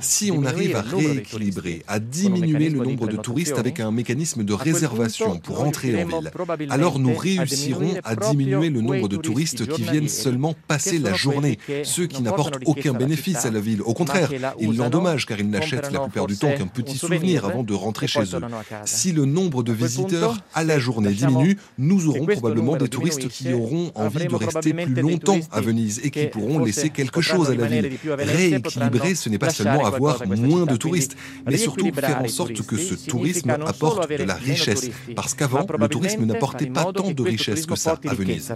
Si 0.00 0.30
on 0.32 0.44
arrive 0.44 0.76
à 0.76 0.82
rééquilibrer, 0.82 1.82
à 1.88 1.98
diminuer 1.98 2.68
le 2.70 2.84
nombre 2.84 3.08
de 3.08 3.16
touristes 3.16 3.58
avec 3.58 3.80
un 3.80 3.90
mécanisme 3.90 4.44
de 4.44 4.52
réservation 4.52 5.38
pour 5.38 5.62
entrer 5.62 6.02
en 6.02 6.06
ville, 6.06 6.30
alors 6.70 6.98
nous 6.98 7.14
réussirons 7.14 7.94
à 8.04 8.16
diminuer 8.16 8.70
le 8.70 8.80
nombre 8.80 9.08
de 9.08 9.16
touristes 9.16 9.66
qui 9.66 9.82
viennent 9.82 10.08
seulement 10.08 10.54
passer 10.68 10.98
la 10.98 11.12
journée, 11.14 11.58
ceux 11.84 12.06
qui 12.06 12.22
n'apportent 12.22 12.58
aucun 12.66 12.92
bénéfice 12.92 13.44
à 13.44 13.50
la 13.50 13.60
ville. 13.60 13.82
Au 13.82 13.94
contraire, 13.94 14.30
ils 14.58 14.76
l'endommagent 14.76 15.26
car 15.26 15.38
ils 15.40 15.50
n'achètent 15.50 15.92
la 15.92 16.00
plupart 16.00 16.26
du 16.26 16.36
temps 16.36 16.52
qu'un 16.52 16.66
petit 16.66 16.98
souvenir 16.98 17.44
avant 17.44 17.62
de 17.62 17.74
rentrer 17.74 18.06
chez 18.06 18.34
eux. 18.34 18.40
Si 18.84 19.12
le 19.12 19.24
nombre 19.24 19.62
de 19.62 19.72
visiteurs 19.72 20.38
à 20.62 20.64
la 20.64 20.78
journée 20.78 21.10
diminue, 21.10 21.58
nous 21.76 22.08
aurons 22.08 22.26
probablement 22.26 22.76
des 22.76 22.88
touristes 22.88 23.28
qui 23.28 23.52
auront 23.52 23.90
envie 23.94 24.26
de 24.26 24.34
rester 24.34 24.72
plus 24.72 24.94
longtemps 24.94 25.40
à 25.50 25.60
Venise 25.60 26.00
et 26.04 26.10
qui 26.10 26.26
pourront 26.26 26.64
laisser 26.64 26.90
quelque 26.90 27.20
chose 27.20 27.50
à 27.50 27.54
la 27.54 27.66
ville. 27.66 27.90
Rééquilibrer, 28.06 29.14
ce 29.14 29.28
n'est 29.28 29.38
pas 29.38 29.50
seulement 29.50 29.84
avoir 29.84 30.26
moins 30.26 30.66
de 30.66 30.76
touristes, 30.76 31.16
mais 31.46 31.56
surtout 31.56 31.90
faire 31.92 32.22
en 32.22 32.28
sorte 32.28 32.62
que 32.62 32.76
ce 32.76 32.94
tourisme 33.08 33.50
apporte 33.50 34.08
de 34.08 34.24
la 34.24 34.34
richesse. 34.34 34.90
Parce 35.16 35.34
qu'avant, 35.34 35.66
le 35.78 35.88
tourisme 35.88 36.24
n'apportait 36.24 36.66
pas 36.66 36.92
tant 36.92 37.10
de 37.10 37.22
richesse 37.22 37.66
que 37.66 37.76
ça 37.76 37.98
à 38.08 38.14
Venise. 38.14 38.54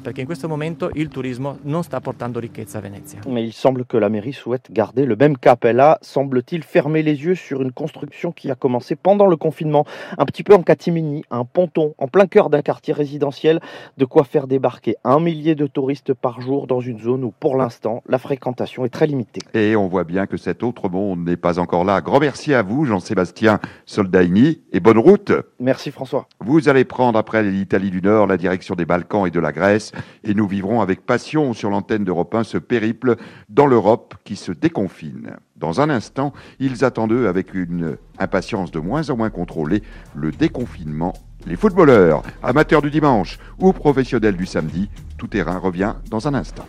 Mais 3.28 3.44
il 3.44 3.52
semble 3.52 3.84
que 3.84 3.96
la 3.96 4.08
mairie 4.08 4.32
souhaite 4.32 4.70
garder 4.70 5.04
le 5.04 5.16
même 5.16 5.36
cap. 5.36 5.64
Elle 5.64 5.80
a, 5.80 5.98
semble-t-il, 6.02 6.62
fermé 6.62 7.02
les 7.02 7.24
yeux 7.24 7.34
sur 7.34 7.62
une 7.62 7.72
construction 7.72 8.32
qui 8.32 8.50
a 8.50 8.54
commencé 8.54 8.94
pendant 8.96 9.26
le 9.26 9.36
confinement, 9.36 9.84
un 10.18 10.24
petit 10.24 10.42
peu 10.42 10.54
en 10.54 10.62
catimini, 10.62 11.24
un 11.30 11.44
ponton 11.44 11.94
en 11.98 12.08
plein 12.08 12.26
cœur 12.26 12.50
d'un 12.50 12.62
quartier 12.62 12.92
résidentiel, 12.92 13.60
de 13.96 14.04
quoi 14.04 14.24
faire 14.24 14.46
débarquer 14.46 14.96
un 15.04 15.20
millier 15.20 15.54
de 15.54 15.66
touristes 15.66 16.14
par 16.14 16.40
jour 16.40 16.66
dans 16.66 16.80
une 16.80 17.00
zone 17.00 17.24
où, 17.24 17.32
pour 17.38 17.56
l'instant, 17.56 18.02
la 18.08 18.18
fréquentation 18.18 18.84
est 18.84 18.90
très 18.90 19.06
limitée. 19.06 19.40
Et 19.54 19.76
on 19.76 19.88
voit 19.88 20.04
bien 20.04 20.26
que 20.26 20.36
cet 20.36 20.62
autre 20.62 20.88
monde 20.88 21.24
n'est 21.24 21.36
pas 21.36 21.58
encore 21.58 21.84
là. 21.84 22.00
Grand 22.00 22.20
merci 22.20 22.54
à 22.54 22.62
vous, 22.62 22.84
Jean-Sébastien 22.84 23.60
Soldaini, 23.84 24.62
et 24.72 24.80
bonne 24.80 24.98
route. 24.98 25.32
Merci 25.60 25.90
François. 25.90 26.28
Vous 26.40 26.68
allez 26.68 26.84
prendre 26.84 27.18
après 27.18 27.42
l'Italie 27.42 27.90
du 27.90 28.02
Nord 28.02 28.26
la 28.26 28.36
direction 28.36 28.74
des 28.74 28.84
Balkans 28.84 29.26
et 29.26 29.30
de 29.30 29.40
la 29.40 29.52
Grèce, 29.52 29.92
et 30.24 30.34
nous 30.34 30.46
vivrons 30.46 30.80
avec 30.80 31.04
passion 31.04 31.52
sur 31.52 31.70
l'antenne 31.70 32.04
d'Europe 32.04 32.34
1 32.34 32.44
ce 32.44 32.58
périple 32.58 33.16
dans 33.48 33.66
l'Europe 33.66 34.14
qui 34.24 34.36
se 34.36 34.52
déconfine. 34.52 35.36
Dans 35.56 35.80
un 35.80 35.88
instant, 35.88 36.32
ils 36.58 36.84
attendent 36.84 37.12
eux 37.12 37.28
avec 37.28 37.54
une 37.54 37.96
impatience 38.18 38.70
de 38.70 38.78
moins 38.78 39.08
en 39.08 39.16
moins 39.16 39.30
contrôlée 39.30 39.82
le 40.14 40.30
déconfinement 40.30 41.14
les 41.46 41.56
footballeurs, 41.56 42.22
amateurs 42.42 42.82
du 42.82 42.90
dimanche 42.90 43.38
ou 43.58 43.72
professionnels 43.72 44.36
du 44.36 44.46
samedi, 44.46 44.90
tout 45.16 45.28
terrain 45.28 45.58
revient 45.58 45.94
dans 46.10 46.26
un 46.26 46.34
instant. 46.34 46.66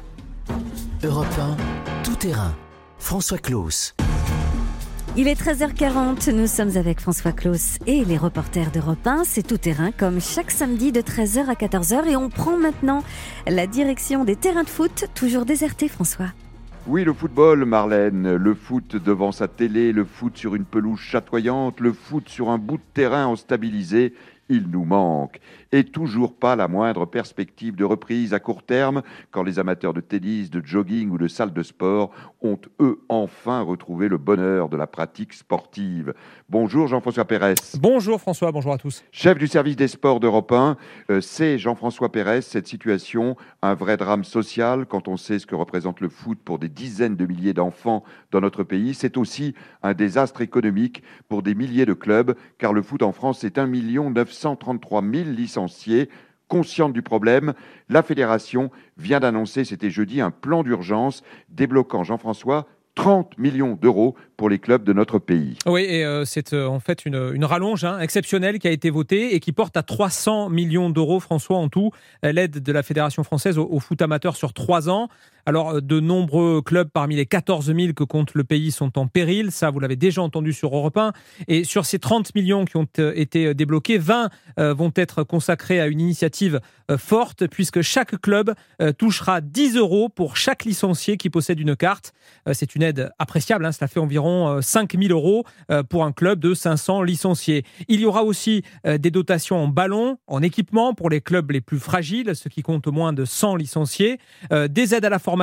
Europe 1.03 1.27
1, 1.39 2.03
tout 2.03 2.15
terrain. 2.15 2.53
François 2.99 3.37
Claus. 3.37 3.95
Il 5.15 5.27
est 5.27 5.39
13h40, 5.39 6.31
nous 6.31 6.45
sommes 6.45 6.77
avec 6.77 6.99
François 6.99 7.31
Claus 7.31 7.79
et 7.87 8.05
les 8.05 8.17
reporters 8.17 8.69
d'Europe 8.71 9.05
1. 9.05 9.23
C'est 9.23 9.45
tout 9.45 9.57
terrain 9.57 9.91
comme 9.91 10.21
chaque 10.21 10.51
samedi 10.51 10.91
de 10.91 11.01
13h 11.01 11.47
à 11.47 11.53
14h 11.53 12.07
et 12.07 12.15
on 12.15 12.29
prend 12.29 12.57
maintenant 12.57 13.03
la 13.47 13.65
direction 13.65 14.25
des 14.25 14.35
terrains 14.35 14.63
de 14.63 14.69
foot, 14.69 15.05
toujours 15.15 15.45
désertés 15.45 15.87
François. 15.87 16.27
Oui, 16.85 17.03
le 17.03 17.13
football, 17.13 17.65
Marlène, 17.65 18.35
le 18.35 18.53
foot 18.53 18.95
devant 18.95 19.31
sa 19.31 19.47
télé, 19.47 19.91
le 19.91 20.05
foot 20.05 20.37
sur 20.37 20.55
une 20.55 20.65
pelouse 20.65 20.99
chatoyante, 20.99 21.81
le 21.81 21.91
foot 21.91 22.29
sur 22.29 22.49
un 22.49 22.57
bout 22.57 22.77
de 22.77 22.83
terrain 22.93 23.25
en 23.25 23.35
stabilisé, 23.35 24.13
il 24.49 24.67
nous 24.69 24.85
manque. 24.85 25.39
Et 25.71 25.83
toujours 25.83 26.35
pas 26.35 26.55
la 26.55 26.67
moindre 26.67 27.05
perspective 27.05 27.75
de 27.75 27.83
reprise 27.83 28.33
à 28.33 28.39
court 28.39 28.63
terme 28.63 29.01
quand 29.31 29.43
les 29.43 29.59
amateurs 29.59 29.93
de 29.93 30.01
tennis, 30.01 30.49
de 30.49 30.61
jogging 30.65 31.09
ou 31.09 31.17
de 31.17 31.27
salle 31.27 31.53
de 31.53 31.63
sport 31.63 32.11
ont, 32.41 32.59
eux, 32.79 32.99
enfin 33.09 33.61
retrouvé 33.61 34.07
le 34.07 34.17
bonheur 34.17 34.69
de 34.69 34.77
la 34.77 34.87
pratique 34.87 35.33
sportive. 35.33 36.13
Bonjour 36.49 36.87
Jean-François 36.87 37.25
Pérez. 37.25 37.55
Bonjour 37.79 38.19
François, 38.21 38.51
bonjour 38.51 38.73
à 38.73 38.77
tous. 38.77 39.03
Chef 39.11 39.37
du 39.37 39.47
service 39.47 39.75
des 39.75 39.87
sports 39.87 40.19
d'Europe 40.19 40.51
1, 40.51 40.77
euh, 41.09 41.21
c'est 41.21 41.57
Jean-François 41.57 42.11
Pérez, 42.11 42.41
cette 42.41 42.67
situation, 42.67 43.35
un 43.61 43.73
vrai 43.73 43.97
drame 43.97 44.23
social 44.23 44.85
quand 44.85 45.07
on 45.07 45.17
sait 45.17 45.39
ce 45.39 45.45
que 45.45 45.55
représente 45.55 45.99
le 45.99 46.09
foot 46.09 46.39
pour 46.43 46.59
des 46.59 46.69
dizaines 46.69 47.15
de 47.15 47.25
milliers 47.25 47.53
d'enfants 47.53 48.03
dans 48.31 48.41
notre 48.41 48.63
pays. 48.63 48.93
C'est 48.93 49.17
aussi 49.17 49.53
un 49.83 49.93
désastre 49.93 50.41
économique 50.41 51.03
pour 51.27 51.43
des 51.43 51.55
milliers 51.55 51.85
de 51.85 51.93
clubs, 51.93 52.35
car 52.57 52.73
le 52.73 52.81
foot 52.81 53.03
en 53.03 53.11
France, 53.11 53.39
c'est 53.41 53.57
1 53.57 53.67
933 53.67 55.01
000 55.01 55.29
Consciente 56.47 56.93
du 56.93 57.01
problème, 57.01 57.53
la 57.89 58.03
fédération 58.03 58.71
vient 58.97 59.19
d'annoncer, 59.19 59.65
c'était 59.65 59.89
jeudi, 59.89 60.21
un 60.21 60.31
plan 60.31 60.63
d'urgence 60.63 61.21
débloquant, 61.49 62.05
Jean-François, 62.05 62.67
30 62.95 63.37
millions 63.37 63.77
d'euros 63.79 64.15
pour 64.37 64.49
les 64.49 64.57
clubs 64.57 64.83
de 64.83 64.91
notre 64.91 65.19
pays. 65.19 65.57
Oui, 65.67 65.85
euh, 66.03 66.25
c'est 66.25 66.53
euh, 66.53 66.67
en 66.67 66.79
fait 66.79 67.05
une, 67.05 67.45
rallonge 67.45 67.83
hein, 67.83 67.99
exceptionnelle 67.99 68.59
qui 68.59 68.67
a 68.67 68.71
été 68.71 68.89
votée 68.89 69.35
et 69.35 69.39
qui 69.39 69.51
porte 69.51 69.77
à 69.77 69.83
300 69.83 70.49
millions 70.49 70.89
d'euros, 70.89 71.19
François, 71.19 71.57
en 71.57 71.69
tout, 71.69 71.91
l'aide 72.23 72.63
de 72.63 72.71
la 72.71 72.81
Fédération 72.81 73.23
française 73.23 73.57
au, 73.57 73.79
foot 73.79 74.01
amateur 74.01 74.35
sur 74.35 74.53
trois 74.53 74.89
ans. 74.89 75.09
Alors, 75.47 75.81
de 75.81 76.01
nombreux 76.01 76.61
clubs 76.61 76.89
parmi 76.89 77.15
les 77.15 77.25
14 77.25 77.73
000 77.73 77.93
que 77.93 78.03
compte 78.03 78.33
le 78.33 78.43
pays 78.43 78.69
sont 78.69 78.99
en 78.99 79.07
péril. 79.07 79.49
Ça, 79.53 79.69
vous 79.69 79.79
l'avez 79.79 79.95
déjà 79.95 80.21
entendu 80.21 80.51
sur 80.51 80.75
Europe 80.75 80.97
1. 80.97 81.13
Et 81.47 81.63
sur 81.63 81.85
ces 81.85 81.99
30 81.99 82.35
millions 82.35 82.65
qui 82.65 82.75
ont 82.75 82.85
été 83.15 83.53
débloqués, 83.53 83.97
20 83.97 84.29
vont 84.57 84.91
être 84.93 85.23
consacrés 85.23 85.79
à 85.79 85.87
une 85.87 86.01
initiative 86.01 86.59
forte, 86.97 87.47
puisque 87.47 87.81
chaque 87.81 88.19
club 88.19 88.55
touchera 88.97 89.39
10 89.39 89.77
euros 89.77 90.09
pour 90.09 90.35
chaque 90.35 90.65
licencié 90.65 91.15
qui 91.15 91.29
possède 91.29 91.61
une 91.61 91.77
carte. 91.77 92.11
C'est 92.51 92.75
une 92.75 92.83
aide 92.83 93.13
appréciable. 93.17 93.65
Hein, 93.65 93.71
cela 93.71 93.87
fait 93.87 94.01
environ 94.01 94.61
5 94.61 94.99
000 95.01 95.17
euros 95.17 95.45
pour 95.87 96.03
un 96.03 96.11
club 96.11 96.41
de 96.41 96.53
500 96.53 97.03
licenciés. 97.03 97.63
Il 97.87 98.01
y 98.01 98.05
aura 98.05 98.25
aussi 98.25 98.63
des 98.83 99.11
dotations 99.11 99.55
en 99.55 99.69
ballon, 99.69 100.17
en 100.27 100.41
équipement 100.41 100.93
pour 100.93 101.09
les 101.09 101.21
clubs 101.21 101.49
les 101.51 101.61
plus 101.61 101.79
fragiles, 101.79 102.35
ceux 102.35 102.49
qui 102.49 102.63
comptent 102.63 102.87
moins 102.87 103.13
de 103.13 103.23
100 103.23 103.55
licenciés, 103.55 104.19
des 104.51 104.93
aides 104.93 105.05
à 105.05 105.09
la 105.09 105.19
formation 105.19 105.36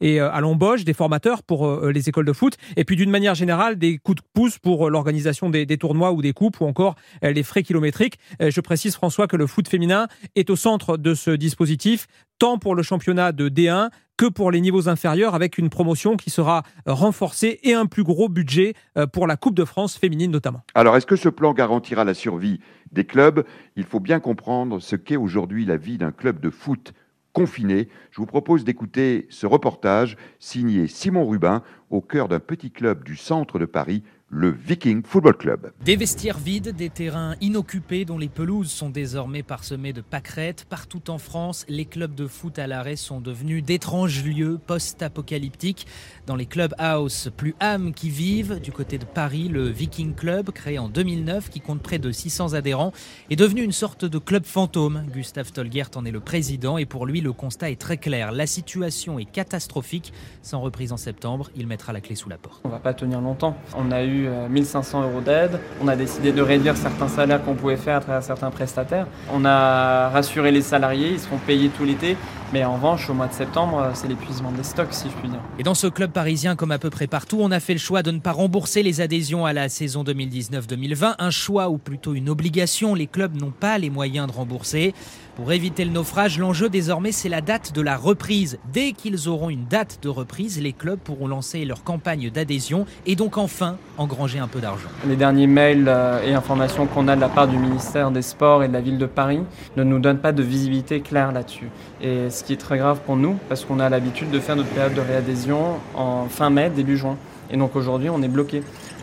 et 0.00 0.20
euh, 0.20 0.30
à 0.30 0.40
l'embauche 0.40 0.84
des 0.84 0.92
formateurs 0.92 1.42
pour 1.42 1.66
euh, 1.66 1.92
les 1.92 2.08
écoles 2.08 2.26
de 2.26 2.32
foot, 2.32 2.56
et 2.76 2.84
puis 2.84 2.96
d'une 2.96 3.10
manière 3.10 3.34
générale 3.34 3.76
des 3.76 3.98
coups 3.98 4.22
de 4.22 4.26
pouce 4.32 4.58
pour 4.58 4.86
euh, 4.86 4.90
l'organisation 4.90 5.50
des, 5.50 5.66
tournois 5.76 6.12
ou 6.12 6.22
des 6.22 6.32
coupes 6.32 6.60
ou 6.60 6.66
encore 6.66 6.94
les 7.22 7.42
frais 7.42 7.62
kilométriques. 7.62 8.18
Je 8.40 8.60
précise 8.60 8.94
François 8.94 9.26
que 9.26 9.36
le 9.36 9.46
foot 9.46 9.68
féminin 9.68 10.06
est 10.36 10.50
au 10.50 10.56
centre 10.56 10.96
de 10.96 11.14
ce 11.14 11.30
dispositif, 11.30 12.06
tant 12.38 12.58
pour 12.58 12.74
le 12.74 12.82
championnat 12.82 13.32
de 13.32 13.48
D1 13.48 13.90
que 14.16 14.26
pour 14.26 14.52
les 14.52 14.60
niveaux 14.60 14.88
inférieurs 14.88 15.34
avec 15.34 15.58
une 15.58 15.68
promotion 15.68 16.16
qui 16.16 16.30
sera 16.30 16.62
renforcée 16.86 17.58
et 17.64 17.74
un 17.74 17.86
plus 17.86 18.04
gros 18.04 18.28
budget 18.28 18.74
pour 19.12 19.26
la 19.26 19.36
Coupe 19.36 19.56
de 19.56 19.64
France 19.64 19.98
féminine 19.98 20.30
notamment. 20.30 20.62
Alors 20.74 20.96
est-ce 20.96 21.06
que 21.06 21.16
ce 21.16 21.28
plan 21.28 21.52
garantira 21.52 22.04
la 22.04 22.14
survie 22.14 22.60
des 22.92 23.04
clubs? 23.04 23.44
Il 23.74 23.84
faut 23.84 24.00
bien 24.00 24.20
comprendre 24.20 24.80
ce 24.80 24.94
qu'est 24.94 25.16
aujourd'hui 25.16 25.64
la 25.64 25.76
vie 25.76 25.98
d'un 25.98 26.12
club 26.12 26.38
de 26.38 26.50
foot 26.50 26.94
confinés. 27.34 27.88
Je 28.12 28.16
vous 28.16 28.26
propose 28.26 28.64
d'écouter 28.64 29.26
ce 29.28 29.46
reportage 29.46 30.16
signé 30.38 30.86
Simon 30.86 31.26
Rubin 31.26 31.62
au 31.90 32.00
cœur 32.00 32.28
d'un 32.28 32.40
petit 32.40 32.70
club 32.70 33.04
du 33.04 33.16
centre 33.16 33.58
de 33.58 33.66
Paris, 33.66 34.02
le 34.34 34.50
Viking 34.50 35.02
Football 35.04 35.36
Club. 35.36 35.72
Des 35.84 35.94
vestiaires 35.94 36.38
vides, 36.38 36.74
des 36.74 36.90
terrains 36.90 37.36
inoccupés 37.40 38.04
dont 38.04 38.18
les 38.18 38.28
pelouses 38.28 38.70
sont 38.70 38.90
désormais 38.90 39.44
parsemées 39.44 39.92
de 39.92 40.00
pâquerettes. 40.00 40.66
Partout 40.68 41.08
en 41.08 41.18
France, 41.18 41.64
les 41.68 41.84
clubs 41.84 42.14
de 42.14 42.26
foot 42.26 42.58
à 42.58 42.66
l'arrêt 42.66 42.96
sont 42.96 43.20
devenus 43.20 43.62
d'étranges 43.62 44.24
lieux 44.24 44.58
post-apocalyptiques. 44.58 45.86
Dans 46.26 46.34
les 46.34 46.46
clubs 46.46 46.74
house 46.78 47.30
plus 47.36 47.54
âmes 47.60 47.94
qui 47.94 48.10
vivent, 48.10 48.60
du 48.60 48.72
côté 48.72 48.98
de 48.98 49.04
Paris, 49.04 49.48
le 49.48 49.68
Viking 49.68 50.14
Club, 50.14 50.50
créé 50.50 50.78
en 50.78 50.88
2009, 50.88 51.48
qui 51.50 51.60
compte 51.60 51.80
près 51.80 51.98
de 51.98 52.10
600 52.10 52.54
adhérents, 52.54 52.92
est 53.30 53.36
devenu 53.36 53.62
une 53.62 53.72
sorte 53.72 54.04
de 54.04 54.18
club 54.18 54.44
fantôme. 54.44 55.06
Gustave 55.12 55.52
Tolgert 55.52 55.90
en 55.94 56.04
est 56.04 56.10
le 56.10 56.20
président 56.20 56.76
et 56.76 56.86
pour 56.86 57.06
lui, 57.06 57.20
le 57.20 57.32
constat 57.32 57.70
est 57.70 57.80
très 57.80 57.98
clair. 57.98 58.32
La 58.32 58.46
situation 58.46 59.20
est 59.20 59.30
catastrophique. 59.30 60.12
Sans 60.42 60.60
reprise 60.60 60.90
en 60.90 60.96
septembre, 60.96 61.50
il 61.54 61.68
mettra 61.68 61.92
la 61.92 62.00
clé 62.00 62.16
sous 62.16 62.28
la 62.28 62.38
porte. 62.38 62.62
On 62.64 62.68
va 62.68 62.80
pas 62.80 62.94
tenir 62.94 63.20
longtemps. 63.20 63.56
On 63.76 63.92
a 63.92 64.02
eu 64.02 64.23
1500 64.48 65.00
euh, 65.00 65.04
euros 65.04 65.20
d'aide. 65.20 65.60
On 65.82 65.88
a 65.88 65.96
décidé 65.96 66.32
de 66.32 66.42
réduire 66.42 66.76
certains 66.76 67.08
salaires 67.08 67.44
qu'on 67.44 67.54
pouvait 67.54 67.76
faire 67.76 67.96
à 67.96 68.00
travers 68.00 68.22
certains 68.22 68.50
prestataires. 68.50 69.06
On 69.32 69.44
a 69.44 70.08
rassuré 70.10 70.50
les 70.50 70.62
salariés, 70.62 71.10
ils 71.12 71.20
seront 71.20 71.38
payés 71.38 71.68
tout 71.68 71.84
l'été. 71.84 72.16
Mais 72.52 72.64
en 72.64 72.74
revanche, 72.74 73.10
au 73.10 73.14
mois 73.14 73.26
de 73.26 73.32
septembre, 73.32 73.80
euh, 73.80 73.90
c'est 73.94 74.06
l'épuisement 74.06 74.52
des 74.52 74.62
stocks, 74.62 74.92
si 74.92 75.08
je 75.08 75.14
puis 75.14 75.28
dire. 75.28 75.40
Et 75.58 75.62
dans 75.64 75.74
ce 75.74 75.88
club 75.88 76.12
parisien, 76.12 76.54
comme 76.54 76.70
à 76.70 76.78
peu 76.78 76.90
près 76.90 77.06
partout, 77.06 77.38
on 77.40 77.50
a 77.50 77.58
fait 77.58 77.72
le 77.72 77.80
choix 77.80 78.02
de 78.02 78.12
ne 78.12 78.20
pas 78.20 78.32
rembourser 78.32 78.82
les 78.82 79.00
adhésions 79.00 79.44
à 79.44 79.52
la 79.52 79.68
saison 79.68 80.04
2019-2020. 80.04 81.16
Un 81.18 81.30
choix 81.30 81.68
ou 81.68 81.78
plutôt 81.78 82.14
une 82.14 82.28
obligation. 82.28 82.94
Les 82.94 83.08
clubs 83.08 83.34
n'ont 83.34 83.50
pas 83.50 83.78
les 83.78 83.90
moyens 83.90 84.28
de 84.28 84.32
rembourser. 84.32 84.94
Pour 85.36 85.50
éviter 85.50 85.84
le 85.84 85.90
naufrage, 85.90 86.38
l'enjeu 86.38 86.68
désormais 86.68 87.10
c'est 87.10 87.28
la 87.28 87.40
date 87.40 87.74
de 87.74 87.80
la 87.80 87.96
reprise. 87.96 88.60
Dès 88.72 88.92
qu'ils 88.92 89.28
auront 89.28 89.50
une 89.50 89.64
date 89.64 89.98
de 90.00 90.08
reprise, 90.08 90.60
les 90.60 90.72
clubs 90.72 90.98
pourront 91.00 91.26
lancer 91.26 91.64
leur 91.64 91.82
campagne 91.82 92.30
d'adhésion 92.30 92.86
et 93.04 93.16
donc 93.16 93.36
enfin 93.36 93.76
engranger 93.98 94.38
un 94.38 94.46
peu 94.46 94.60
d'argent. 94.60 94.86
Les 95.08 95.16
derniers 95.16 95.48
mails 95.48 95.86
euh, 95.88 96.24
et 96.24 96.34
informations 96.34 96.86
qu'on 96.86 97.08
a 97.08 97.16
de 97.16 97.20
la 97.20 97.28
part 97.28 97.48
du 97.48 97.56
ministère 97.56 98.12
des 98.12 98.22
Sports 98.22 98.62
et 98.62 98.68
de 98.68 98.72
la 98.72 98.80
ville 98.80 98.96
de 98.96 99.06
Paris 99.06 99.40
ne 99.76 99.82
nous 99.82 99.98
donnent 99.98 100.20
pas 100.20 100.30
de 100.30 100.42
visibilité 100.44 101.00
claire 101.00 101.32
là-dessus. 101.32 101.68
Et 102.00 102.30
ce 102.30 102.44
qui 102.44 102.52
est 102.52 102.60
très 102.60 102.78
grave 102.78 103.00
pour 103.04 103.16
nous 103.16 103.36
parce 103.48 103.64
qu'on 103.64 103.80
a 103.80 103.88
l'habitude 103.88 104.30
de 104.30 104.38
faire 104.38 104.54
notre 104.54 104.70
période 104.70 104.94
de 104.94 105.00
réadhésion 105.00 105.80
en 105.96 106.26
fin 106.28 106.48
mai, 106.48 106.70
début 106.70 106.96
juin. 106.96 107.16
Et 107.50 107.56
donc 107.56 107.74
aujourd'hui 107.74 108.08
on 108.08 108.22
est 108.22 108.28
bloqué. 108.28 108.62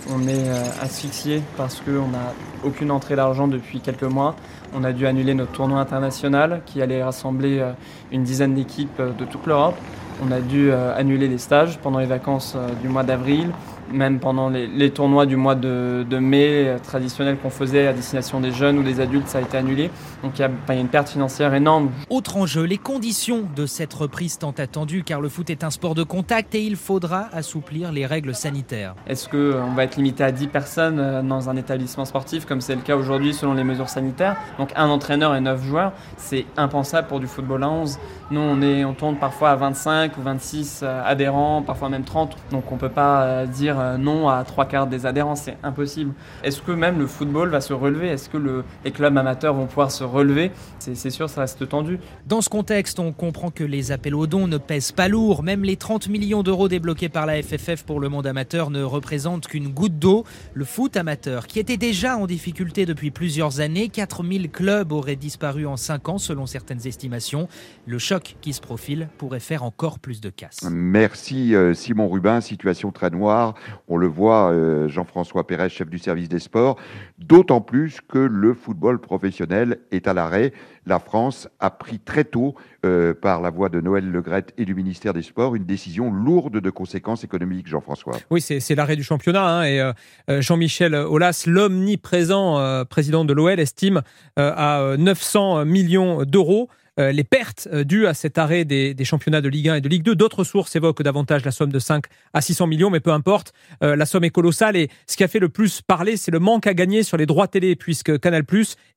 On 0.09 0.27
est 0.27 0.47
euh, 0.47 0.63
asphyxié 0.81 1.43
parce 1.57 1.81
qu'on 1.81 2.07
n'a 2.07 2.33
aucune 2.63 2.89
entrée 2.89 3.17
d'argent 3.17 3.47
depuis 3.49 3.81
quelques 3.81 4.03
mois. 4.03 4.35
On 4.73 4.83
a 4.83 4.93
dû 4.93 5.05
annuler 5.05 5.33
notre 5.33 5.51
tournoi 5.51 5.79
international 5.79 6.61
qui 6.65 6.81
allait 6.81 7.03
rassembler 7.03 7.59
euh, 7.59 7.71
une 8.11 8.23
dizaine 8.23 8.53
d'équipes 8.53 8.99
euh, 8.99 9.11
de 9.11 9.25
toute 9.25 9.45
l'Europe. 9.45 9.75
On 10.23 10.31
a 10.31 10.39
dû 10.39 10.71
annuler 10.71 11.27
les 11.27 11.39
stages 11.39 11.79
pendant 11.79 11.97
les 11.97 12.05
vacances 12.05 12.55
du 12.83 12.89
mois 12.89 13.01
d'avril 13.01 13.49
même 13.93 14.19
pendant 14.19 14.49
les, 14.49 14.91
tournois 14.91 15.25
du 15.25 15.35
mois 15.35 15.55
de, 15.55 16.19
mai 16.19 16.67
euh, 16.67 16.77
traditionnels 16.79 17.37
qu'on 17.37 17.49
faisait 17.49 17.87
à 17.87 17.93
destination 17.93 18.39
des 18.39 18.51
jeunes 18.51 18.77
ou 18.79 18.83
des 18.83 18.99
adultes, 18.99 19.27
ça 19.27 19.39
a 19.39 19.41
été 19.41 19.57
annulé. 19.57 19.89
Donc 20.23 20.37
il 20.37 20.41
y, 20.41 20.71
a, 20.71 20.75
une 20.75 20.87
perte 20.87 21.09
financière 21.09 21.53
énorme. 21.53 21.91
Autre 22.09 22.37
enjeu, 22.37 22.63
les 22.63 22.77
conditions 22.77 23.47
de 23.55 23.65
cette 23.65 23.93
reprise 23.93 24.37
tant 24.37 24.51
attendue, 24.51 25.03
car 25.03 25.21
le 25.21 25.29
foot 25.29 25.49
est 25.49 25.63
un 25.63 25.69
sport 25.69 25.95
de 25.95 26.03
contact 26.03 26.55
et 26.55 26.63
il 26.63 26.75
faudra 26.75 27.27
assouplir 27.33 27.91
les 27.91 28.05
règles 28.05 28.35
sanitaires. 28.35 28.95
Est-ce 29.07 29.27
qu'on 29.27 29.37
euh, 29.37 29.75
va 29.75 29.83
être 29.83 29.95
limité 29.95 30.23
à 30.23 30.31
10 30.31 30.47
personnes 30.47 30.99
euh, 30.99 31.21
dans 31.21 31.49
un 31.49 31.55
établissement 31.55 32.05
sportif, 32.05 32.45
comme 32.45 32.61
c'est 32.61 32.75
le 32.75 32.81
cas 32.81 32.95
aujourd'hui 32.95 33.33
selon 33.33 33.53
les 33.53 33.63
mesures 33.63 33.89
sanitaires? 33.89 34.35
Donc 34.57 34.71
un 34.75 34.89
entraîneur 34.89 35.35
et 35.35 35.41
9 35.41 35.63
joueurs, 35.65 35.93
c'est 36.17 36.45
impensable 36.57 37.07
pour 37.07 37.19
du 37.19 37.27
football 37.27 37.63
à 37.63 37.69
11. 37.69 37.99
Nous, 38.31 38.39
on, 38.39 38.61
est, 38.61 38.85
on 38.85 38.93
tourne 38.93 39.17
parfois 39.17 39.51
à 39.51 39.55
25 39.55 40.17
ou 40.17 40.21
26 40.21 40.83
adhérents, 40.83 41.61
parfois 41.61 41.89
même 41.89 42.03
30. 42.03 42.37
Donc 42.51 42.71
on 42.71 42.75
ne 42.75 42.79
peut 42.79 42.89
pas 42.89 43.45
dire 43.45 43.79
euh, 43.79 43.97
non 43.97 44.29
à 44.29 44.43
trois 44.43 44.65
quarts 44.65 44.87
des 44.87 45.05
adhérents, 45.05 45.35
c'est 45.35 45.57
impossible. 45.63 46.13
Est-ce 46.43 46.61
que 46.61 46.71
même 46.71 46.99
le 46.99 47.07
football 47.07 47.49
va 47.49 47.61
se 47.61 47.73
relever? 47.73 48.07
Est-ce 48.09 48.29
que 48.29 48.37
le, 48.37 48.63
les 48.83 48.91
clubs 48.91 49.17
amateurs 49.17 49.53
vont 49.53 49.65
pouvoir 49.65 49.91
se 49.91 50.03
relever 50.11 50.51
C'est 50.79 51.09
sûr, 51.09 51.29
ça 51.29 51.41
reste 51.41 51.67
tendu. 51.67 51.99
Dans 52.27 52.41
ce 52.41 52.49
contexte, 52.49 52.99
on 52.99 53.11
comprend 53.11 53.51
que 53.51 53.63
les 53.63 53.91
appels 53.91 54.15
aux 54.15 54.27
dons 54.27 54.47
ne 54.47 54.57
pèsent 54.57 54.91
pas 54.91 55.07
lourd. 55.07 55.43
Même 55.43 55.63
les 55.63 55.77
30 55.77 56.09
millions 56.09 56.43
d'euros 56.43 56.67
débloqués 56.67 57.09
par 57.09 57.25
la 57.25 57.41
FFF 57.41 57.83
pour 57.83 57.99
le 57.99 58.09
monde 58.09 58.27
amateur 58.27 58.69
ne 58.69 58.83
représentent 58.83 59.47
qu'une 59.47 59.69
goutte 59.69 59.97
d'eau. 59.97 60.25
Le 60.53 60.65
foot 60.65 60.97
amateur, 60.97 61.47
qui 61.47 61.59
était 61.59 61.77
déjà 61.77 62.17
en 62.17 62.27
difficulté 62.27 62.85
depuis 62.85 63.11
plusieurs 63.11 63.59
années, 63.59 63.89
4000 63.89 64.51
clubs 64.51 64.91
auraient 64.91 65.15
disparu 65.15 65.65
en 65.65 65.77
5 65.77 66.09
ans 66.09 66.17
selon 66.17 66.45
certaines 66.45 66.85
estimations. 66.85 67.47
Le 67.85 67.97
choc 67.97 68.35
qui 68.41 68.53
se 68.53 68.61
profile 68.61 69.09
pourrait 69.17 69.39
faire 69.39 69.63
encore 69.63 69.99
plus 69.99 70.21
de 70.21 70.29
casse. 70.29 70.59
Merci 70.69 71.55
euh, 71.55 71.73
Simon 71.73 72.07
Rubin, 72.07 72.41
situation 72.41 72.91
très 72.91 73.09
noire. 73.09 73.55
On 73.87 73.97
le 73.97 74.07
voit, 74.07 74.51
euh, 74.51 74.87
Jean-François 74.87 75.45
Pérez, 75.47 75.69
chef 75.69 75.89
du 75.89 75.99
service 75.99 76.29
des 76.29 76.39
sports, 76.39 76.77
d'autant 77.17 77.61
plus 77.61 77.99
que 78.01 78.19
le 78.19 78.53
football 78.53 78.99
professionnel 78.99 79.79
est 79.91 80.00
à 80.07 80.13
l'arrêt. 80.13 80.53
La 80.85 80.99
France 80.99 81.47
a 81.59 81.69
pris 81.69 81.99
très 81.99 82.23
tôt, 82.23 82.55
euh, 82.85 83.13
par 83.13 83.41
la 83.41 83.49
voix 83.49 83.69
de 83.69 83.79
Noël 83.79 84.09
Legrette 84.09 84.53
et 84.57 84.65
du 84.65 84.73
ministère 84.73 85.13
des 85.13 85.21
Sports, 85.21 85.55
une 85.55 85.65
décision 85.65 86.11
lourde 86.11 86.59
de 86.59 86.69
conséquences 86.69 87.23
économiques, 87.23 87.67
Jean-François. 87.67 88.17
Oui, 88.29 88.41
c'est 88.41 88.75
l'arrêt 88.75 88.95
du 88.95 89.03
championnat. 89.03 89.45
Hein, 89.45 89.63
et 89.63 89.79
euh, 89.79 90.41
Jean-Michel 90.41 90.95
Aulas, 90.95 91.43
l'omniprésent 91.45 92.85
président 92.85 93.25
de 93.25 93.33
l'OL, 93.33 93.59
estime 93.59 94.01
à 94.37 94.95
900 94.97 95.65
millions 95.65 96.23
d'euros 96.23 96.69
euh, 96.99 97.13
les 97.13 97.23
pertes 97.23 97.69
euh, 97.71 97.85
dues 97.85 98.05
à 98.05 98.13
cet 98.13 98.37
arrêt 98.37 98.65
des, 98.65 98.95
championnats 99.05 99.39
de 99.39 99.47
Ligue 99.47 99.69
1 99.69 99.75
et 99.75 99.81
de 99.81 99.87
Ligue 99.87 100.03
2. 100.03 100.13
D'autres 100.13 100.43
sources 100.43 100.75
évoquent 100.75 101.03
davantage 101.03 101.45
la 101.45 101.51
somme 101.51 101.71
de 101.71 101.79
5 101.79 102.03
à 102.33 102.41
600 102.41 102.67
millions, 102.67 102.89
mais 102.89 102.99
peu 102.99 103.11
importe, 103.11 103.53
euh, 103.81 103.95
la 103.95 104.05
somme 104.05 104.25
est 104.25 104.29
colossale 104.29 104.75
et 104.75 104.89
ce 105.07 105.15
qui 105.15 105.23
a 105.23 105.29
fait 105.29 105.39
le 105.39 105.47
plus 105.47 105.81
parler, 105.81 106.17
c'est 106.17 106.31
le 106.31 106.39
manque 106.39 106.67
à 106.67 106.73
gagner 106.73 107.03
sur 107.03 107.15
les 107.15 107.25
droits 107.25 107.47
télé, 107.47 107.77
puisque 107.77 108.19
Canal 108.19 108.43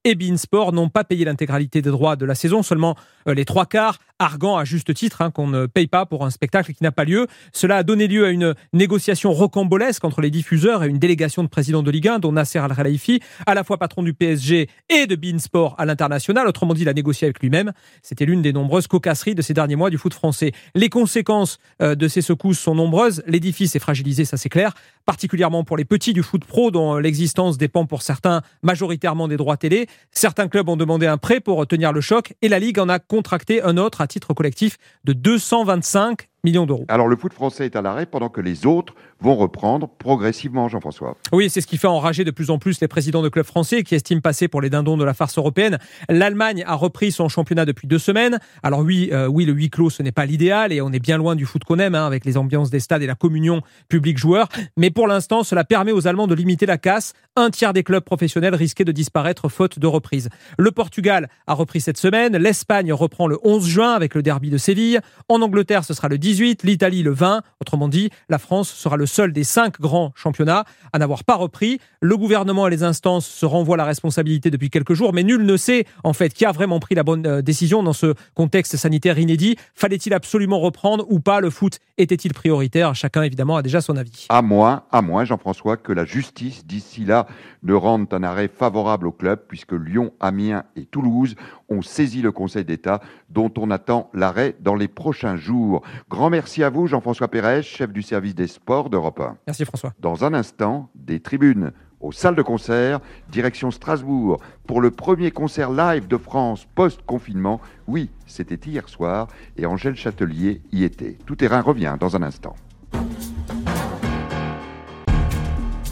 et 0.04 0.14
Beansport 0.16 0.72
n'ont 0.72 0.88
pas 0.88 1.04
payé 1.04 1.24
l'intégralité 1.24 1.82
des 1.82 1.90
droits 1.90 2.16
de 2.16 2.26
la 2.26 2.34
saison, 2.34 2.64
seulement 2.64 2.96
les 3.26 3.44
trois 3.44 3.66
quarts, 3.66 3.98
arguant 4.18 4.56
à 4.56 4.64
juste 4.64 4.94
titre 4.94 5.22
hein, 5.22 5.30
qu'on 5.30 5.48
ne 5.48 5.66
paye 5.66 5.86
pas 5.86 6.06
pour 6.06 6.24
un 6.24 6.30
spectacle 6.30 6.72
qui 6.72 6.82
n'a 6.82 6.92
pas 6.92 7.04
lieu. 7.04 7.26
Cela 7.52 7.78
a 7.78 7.82
donné 7.82 8.06
lieu 8.06 8.24
à 8.24 8.30
une 8.30 8.54
négociation 8.72 9.32
rocambolesque 9.32 10.04
entre 10.04 10.20
les 10.20 10.30
diffuseurs 10.30 10.84
et 10.84 10.88
une 10.88 10.98
délégation 10.98 11.42
de 11.42 11.48
présidents 11.48 11.82
de 11.82 11.90
Ligue 11.90 12.08
1, 12.08 12.18
dont 12.20 12.32
Nasser 12.32 12.58
Al-Khelaifi, 12.58 13.20
à 13.46 13.54
la 13.54 13.64
fois 13.64 13.78
patron 13.78 14.02
du 14.02 14.14
PSG 14.14 14.68
et 14.88 15.06
de 15.06 15.16
Beansport 15.16 15.74
à 15.78 15.84
l'international, 15.84 16.46
autrement 16.46 16.74
dit, 16.74 16.82
il 16.82 16.88
a 16.88 16.94
négocié 16.94 17.26
avec 17.26 17.40
lui-même. 17.40 17.72
C'était 18.02 18.24
l'une 18.24 18.42
des 18.42 18.52
nombreuses 18.52 18.86
cocasseries 18.86 19.34
de 19.34 19.42
ces 19.42 19.54
derniers 19.54 19.76
mois 19.76 19.90
du 19.90 19.98
foot 19.98 20.14
français. 20.14 20.52
Les 20.74 20.88
conséquences 20.88 21.58
euh, 21.82 21.94
de 21.94 22.06
ces 22.06 22.22
secousses 22.22 22.60
sont 22.60 22.74
nombreuses. 22.74 23.22
L'édifice 23.26 23.74
est 23.74 23.80
fragilisé, 23.80 24.24
ça 24.24 24.36
c'est 24.36 24.48
clair, 24.48 24.74
particulièrement 25.06 25.64
pour 25.64 25.76
les 25.76 25.84
petits 25.84 26.12
du 26.12 26.22
foot 26.22 26.44
pro 26.44 26.70
dont 26.70 26.98
l'existence 26.98 27.58
dépend 27.58 27.86
pour 27.86 28.02
certains 28.02 28.42
majoritairement 28.62 29.26
des 29.26 29.36
droits 29.36 29.56
télé. 29.56 29.88
Certains 30.12 30.48
clubs 30.48 30.68
ont 30.68 30.76
demandé 30.76 31.06
un 31.06 31.18
prêt 31.18 31.40
pour 31.40 31.66
tenir 31.66 31.92
le 31.92 32.00
choc 32.00 32.34
et 32.42 32.48
la 32.48 32.58
Ligue 32.58 32.78
en 32.78 32.88
a 32.88 32.98
contracté 32.98 33.62
un 33.62 33.76
autre 33.76 34.00
à 34.04 34.06
titre 34.06 34.32
collectif 34.34 34.76
de 35.04 35.12
225 35.12 36.28
millions 36.44 36.66
d'euros. 36.66 36.84
Alors 36.88 37.08
le 37.08 37.16
foot 37.16 37.32
français 37.32 37.66
est 37.66 37.76
à 37.76 37.82
l'arrêt 37.82 38.06
pendant 38.06 38.28
que 38.28 38.40
les 38.40 38.66
autres 38.66 38.94
vont 39.20 39.34
reprendre 39.34 39.88
progressivement, 39.88 40.68
Jean-François. 40.68 41.16
Oui, 41.32 41.48
c'est 41.50 41.60
ce 41.60 41.66
qui 41.66 41.78
fait 41.78 41.86
enrager 41.86 42.24
de 42.24 42.30
plus 42.30 42.50
en 42.50 42.58
plus 42.58 42.80
les 42.80 42.88
présidents 42.88 43.22
de 43.22 43.28
clubs 43.28 43.46
français 43.46 43.82
qui 43.82 43.94
estiment 43.94 44.20
passer 44.20 44.48
pour 44.48 44.60
les 44.60 44.70
dindons 44.70 44.96
de 44.96 45.04
la 45.04 45.14
farce 45.14 45.38
européenne. 45.38 45.78
L'Allemagne 46.08 46.64
a 46.66 46.74
repris 46.74 47.10
son 47.10 47.28
championnat 47.28 47.64
depuis 47.64 47.88
deux 47.88 47.98
semaines. 47.98 48.38
Alors 48.62 48.80
oui, 48.80 49.08
euh, 49.12 49.26
oui, 49.26 49.44
le 49.44 49.52
huis 49.52 49.70
clos, 49.70 49.90
ce 49.90 50.02
n'est 50.02 50.12
pas 50.12 50.26
l'idéal 50.26 50.72
et 50.72 50.80
on 50.80 50.92
est 50.92 51.00
bien 51.00 51.16
loin 51.16 51.34
du 51.34 51.46
foot 51.46 51.64
qu'on 51.64 51.78
aime, 51.78 51.94
hein, 51.94 52.06
avec 52.06 52.24
les 52.24 52.36
ambiances 52.36 52.70
des 52.70 52.80
stades 52.80 53.02
et 53.02 53.06
la 53.06 53.14
communion 53.14 53.62
public-joueur. 53.88 54.48
Mais 54.76 54.90
pour 54.90 55.06
l'instant, 55.06 55.42
cela 55.42 55.64
permet 55.64 55.92
aux 55.92 56.06
Allemands 56.06 56.26
de 56.26 56.34
limiter 56.34 56.66
la 56.66 56.78
casse. 56.78 57.14
Un 57.36 57.50
tiers 57.50 57.72
des 57.72 57.82
clubs 57.82 58.04
professionnels 58.04 58.54
risquaient 58.54 58.84
de 58.84 58.92
disparaître 58.92 59.48
faute 59.48 59.78
de 59.78 59.86
reprise. 59.86 60.28
Le 60.58 60.70
Portugal 60.70 61.28
a 61.46 61.54
repris 61.54 61.80
cette 61.80 61.98
semaine. 61.98 62.36
L'Espagne 62.36 62.92
reprend 62.92 63.26
le 63.26 63.38
11 63.42 63.66
juin 63.66 63.92
avec 63.92 64.14
le 64.14 64.22
derby 64.22 64.50
de 64.50 64.58
Séville. 64.58 65.00
En 65.28 65.40
Angleterre, 65.40 65.84
ce 65.84 65.94
sera 65.94 66.08
le 66.08 66.18
18, 66.34 66.64
l'Italie 66.64 67.04
le 67.04 67.12
20. 67.12 67.42
Autrement 67.60 67.86
dit, 67.86 68.10
la 68.28 68.40
France 68.40 68.68
sera 68.68 68.96
le 68.96 69.06
seul 69.06 69.32
des 69.32 69.44
cinq 69.44 69.80
grands 69.80 70.10
championnats 70.16 70.64
à 70.92 70.98
n'avoir 70.98 71.22
pas 71.22 71.36
repris. 71.36 71.78
Le 72.00 72.16
gouvernement 72.16 72.66
et 72.66 72.70
les 72.70 72.82
instances 72.82 73.24
se 73.24 73.46
renvoient 73.46 73.76
la 73.76 73.84
responsabilité 73.84 74.50
depuis 74.50 74.68
quelques 74.68 74.94
jours, 74.94 75.12
mais 75.12 75.22
nul 75.22 75.46
ne 75.46 75.56
sait 75.56 75.84
en 76.02 76.12
fait 76.12 76.34
qui 76.34 76.44
a 76.44 76.50
vraiment 76.50 76.80
pris 76.80 76.96
la 76.96 77.04
bonne 77.04 77.24
euh, 77.24 77.40
décision 77.40 77.84
dans 77.84 77.92
ce 77.92 78.14
contexte 78.34 78.76
sanitaire 78.76 79.16
inédit. 79.16 79.54
Fallait-il 79.76 80.12
absolument 80.12 80.58
reprendre 80.58 81.06
ou 81.08 81.20
pas? 81.20 81.38
Le 81.38 81.50
foot 81.50 81.78
était-il 81.98 82.34
prioritaire? 82.34 82.96
Chacun 82.96 83.22
évidemment 83.22 83.56
a 83.56 83.62
déjà 83.62 83.80
son 83.80 83.96
avis. 83.96 84.26
À 84.28 84.42
moins, 84.42 84.82
à 84.90 85.02
moins, 85.02 85.24
Jean-François, 85.24 85.76
que 85.76 85.92
la 85.92 86.04
justice 86.04 86.66
d'ici 86.66 87.04
là 87.04 87.28
ne 87.62 87.74
rende 87.74 88.12
un 88.12 88.24
arrêt 88.24 88.48
favorable 88.48 89.06
au 89.06 89.12
club, 89.12 89.40
puisque 89.46 89.72
Lyon, 89.72 90.12
Amiens 90.18 90.64
et 90.74 90.84
Toulouse 90.84 91.36
ont 91.68 91.82
saisi 91.82 92.22
le 92.22 92.32
Conseil 92.32 92.64
d'État, 92.64 93.00
dont 93.30 93.52
on 93.56 93.70
attend 93.70 94.10
l'arrêt 94.14 94.56
dans 94.60 94.74
les 94.74 94.88
prochains 94.88 95.36
jours. 95.36 95.82
Grand 96.10 96.23
merci 96.30 96.62
à 96.62 96.70
vous, 96.70 96.86
Jean-François 96.86 97.28
Pérez, 97.28 97.62
chef 97.62 97.92
du 97.92 98.02
service 98.02 98.34
des 98.34 98.46
sports 98.46 98.90
d'Europe 98.90 99.20
1. 99.20 99.36
Merci 99.46 99.64
François. 99.64 99.92
Dans 100.00 100.24
un 100.24 100.34
instant, 100.34 100.88
des 100.94 101.20
tribunes 101.20 101.72
aux 102.00 102.12
salles 102.12 102.36
de 102.36 102.42
concert, 102.42 103.00
direction 103.30 103.70
Strasbourg, 103.70 104.38
pour 104.66 104.80
le 104.80 104.90
premier 104.90 105.30
concert 105.30 105.70
live 105.70 106.06
de 106.06 106.16
France 106.18 106.66
post-confinement. 106.74 107.60
Oui, 107.86 108.10
c'était 108.26 108.68
hier 108.68 108.88
soir, 108.88 109.28
et 109.56 109.66
Angèle 109.66 109.96
Châtelier 109.96 110.60
y 110.70 110.84
était. 110.84 111.16
Tout 111.26 111.36
terrain 111.36 111.62
revient 111.62 111.96
dans 111.98 112.14
un 112.14 112.22
instant. 112.22 112.54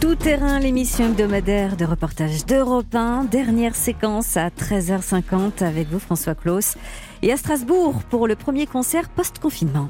Tout 0.01 0.17
terrain, 0.17 0.59
l'émission 0.59 1.07
hebdomadaire 1.07 1.77
de 1.77 1.85
reportage 1.85 2.45
d'Europe 2.45 2.95
1. 2.95 3.25
Dernière 3.25 3.75
séquence 3.75 4.37
à 4.37 4.49
13h50 4.49 5.65
avec 5.65 5.89
vous, 5.89 6.01
François 6.01 6.35
Claus. 6.35 6.77
Et 7.23 7.33
à 7.33 7.37
Strasbourg 7.37 8.03
pour 8.11 8.27
le 8.27 8.37
premier 8.37 8.67
concert 8.67 9.09
post-confinement. 9.09 9.89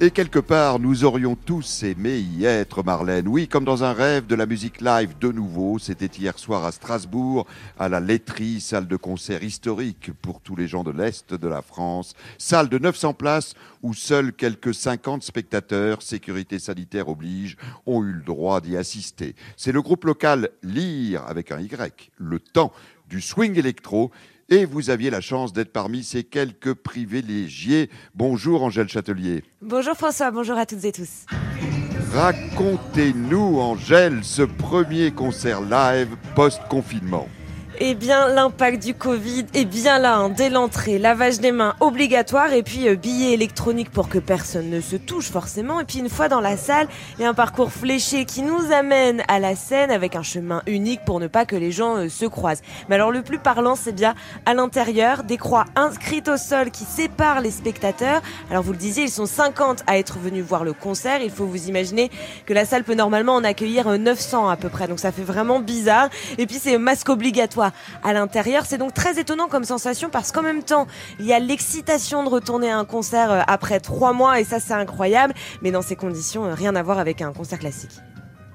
Et 0.00 0.10
quelque 0.10 0.40
part, 0.40 0.80
nous 0.80 1.04
aurions 1.04 1.36
tous 1.36 1.84
aimé 1.84 2.18
y 2.18 2.44
être, 2.46 2.82
Marlène. 2.82 3.28
Oui, 3.28 3.46
comme 3.46 3.64
dans 3.64 3.84
un 3.84 3.92
rêve 3.92 4.26
de 4.26 4.34
la 4.34 4.44
musique 4.44 4.80
live 4.80 5.16
de 5.20 5.30
nouveau. 5.30 5.78
C'était 5.78 6.10
hier 6.18 6.36
soir 6.36 6.64
à 6.64 6.72
Strasbourg, 6.72 7.46
à 7.78 7.88
la 7.88 8.00
laiterie, 8.00 8.60
salle 8.60 8.88
de 8.88 8.96
concert 8.96 9.44
historique 9.44 10.10
pour 10.20 10.40
tous 10.40 10.56
les 10.56 10.66
gens 10.66 10.82
de 10.82 10.90
l'Est 10.90 11.32
de 11.32 11.46
la 11.46 11.62
France. 11.62 12.14
Salle 12.38 12.68
de 12.68 12.78
900 12.78 13.14
places 13.14 13.54
où 13.82 13.94
seuls 13.94 14.32
quelques 14.32 14.74
50 14.74 15.22
spectateurs, 15.22 16.02
sécurité 16.02 16.58
sanitaire 16.58 17.08
oblige, 17.08 17.56
ont 17.86 18.02
eu 18.02 18.14
le 18.14 18.22
droit 18.22 18.60
d'y 18.60 18.76
assister. 18.76 19.36
C'est 19.56 19.72
le 19.72 19.80
groupe 19.80 20.06
local 20.06 20.50
Lire, 20.64 21.22
avec 21.28 21.52
un 21.52 21.60
Y, 21.60 22.10
le 22.18 22.40
temps 22.40 22.72
du 23.08 23.20
swing 23.20 23.56
électro 23.56 24.10
et 24.48 24.64
vous 24.64 24.90
aviez 24.90 25.10
la 25.10 25.20
chance 25.20 25.52
d'être 25.52 25.72
parmi 25.72 26.02
ces 26.02 26.24
quelques 26.24 26.74
privilégiés. 26.74 27.90
Bonjour 28.14 28.62
Angèle 28.62 28.88
Châtelier. 28.88 29.44
Bonjour 29.62 29.94
François, 29.94 30.30
bonjour 30.30 30.56
à 30.56 30.66
toutes 30.66 30.84
et 30.84 30.92
tous. 30.92 31.26
Racontez-nous 32.12 33.58
Angèle 33.58 34.20
ce 34.22 34.42
premier 34.42 35.10
concert 35.10 35.60
live 35.60 36.16
post-confinement. 36.34 37.28
Eh 37.80 37.96
bien, 37.96 38.28
l'impact 38.28 38.84
du 38.84 38.94
Covid 38.94 39.46
est 39.52 39.64
bien 39.64 39.98
là, 39.98 40.18
hein. 40.18 40.28
dès 40.28 40.48
l'entrée, 40.48 40.96
lavage 40.96 41.40
des 41.40 41.50
mains 41.50 41.74
obligatoire 41.80 42.52
et 42.52 42.62
puis 42.62 42.88
euh, 42.88 42.94
billets 42.94 43.32
électroniques 43.32 43.90
pour 43.90 44.08
que 44.08 44.20
personne 44.20 44.70
ne 44.70 44.80
se 44.80 44.94
touche 44.94 45.28
forcément. 45.28 45.80
Et 45.80 45.84
puis 45.84 45.98
une 45.98 46.08
fois 46.08 46.28
dans 46.28 46.40
la 46.40 46.56
salle, 46.56 46.86
il 47.18 47.22
y 47.22 47.24
a 47.24 47.28
un 47.28 47.34
parcours 47.34 47.72
fléché 47.72 48.26
qui 48.26 48.42
nous 48.42 48.70
amène 48.70 49.24
à 49.26 49.40
la 49.40 49.56
scène 49.56 49.90
avec 49.90 50.14
un 50.14 50.22
chemin 50.22 50.62
unique 50.68 51.00
pour 51.04 51.18
ne 51.18 51.26
pas 51.26 51.46
que 51.46 51.56
les 51.56 51.72
gens 51.72 51.96
euh, 51.96 52.08
se 52.08 52.26
croisent. 52.26 52.62
Mais 52.88 52.94
alors 52.94 53.10
le 53.10 53.22
plus 53.22 53.40
parlant, 53.40 53.74
c'est 53.74 53.92
bien 53.92 54.14
à 54.46 54.54
l'intérieur, 54.54 55.24
des 55.24 55.36
croix 55.36 55.64
inscrites 55.74 56.28
au 56.28 56.36
sol 56.36 56.70
qui 56.70 56.84
séparent 56.84 57.40
les 57.40 57.50
spectateurs. 57.50 58.22
Alors 58.52 58.62
vous 58.62 58.72
le 58.72 58.78
disiez, 58.78 59.02
ils 59.02 59.10
sont 59.10 59.26
50 59.26 59.82
à 59.88 59.98
être 59.98 60.18
venus 60.20 60.44
voir 60.44 60.62
le 60.62 60.74
concert. 60.74 61.22
Il 61.22 61.30
faut 61.30 61.46
vous 61.46 61.66
imaginer 61.66 62.08
que 62.46 62.54
la 62.54 62.66
salle 62.66 62.84
peut 62.84 62.94
normalement 62.94 63.34
en 63.34 63.42
accueillir 63.42 63.98
900 63.98 64.46
euh, 64.46 64.52
à 64.52 64.56
peu 64.56 64.68
près. 64.68 64.86
Donc 64.86 65.00
ça 65.00 65.10
fait 65.10 65.22
vraiment 65.22 65.58
bizarre. 65.58 66.08
Et 66.38 66.46
puis 66.46 66.60
c'est 66.62 66.78
masque 66.78 67.08
obligatoire 67.08 67.63
à 68.02 68.12
l'intérieur. 68.12 68.64
C'est 68.66 68.78
donc 68.78 68.94
très 68.94 69.18
étonnant 69.18 69.48
comme 69.48 69.64
sensation 69.64 70.10
parce 70.10 70.32
qu'en 70.32 70.42
même 70.42 70.62
temps, 70.62 70.86
il 71.18 71.26
y 71.26 71.32
a 71.32 71.38
l'excitation 71.38 72.24
de 72.24 72.28
retourner 72.28 72.70
à 72.70 72.78
un 72.78 72.84
concert 72.84 73.30
euh, 73.30 73.40
après 73.46 73.80
trois 73.80 74.12
mois 74.12 74.40
et 74.40 74.44
ça 74.44 74.60
c'est 74.60 74.74
incroyable. 74.74 75.34
Mais 75.62 75.70
dans 75.70 75.82
ces 75.82 75.96
conditions, 75.96 76.44
euh, 76.44 76.54
rien 76.54 76.74
à 76.76 76.82
voir 76.82 76.98
avec 76.98 77.22
un 77.22 77.32
concert 77.32 77.58
classique. 77.58 77.92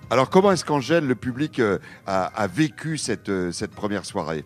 Alors 0.09 0.29
comment 0.29 0.51
est-ce 0.51 0.65
qu'Angèle, 0.65 1.05
le 1.05 1.15
public, 1.15 1.59
euh, 1.59 1.77
a, 2.07 2.47
vécu 2.47 2.97
cette, 2.97 3.31
cette 3.51 3.71
première 3.71 4.05
soirée? 4.05 4.43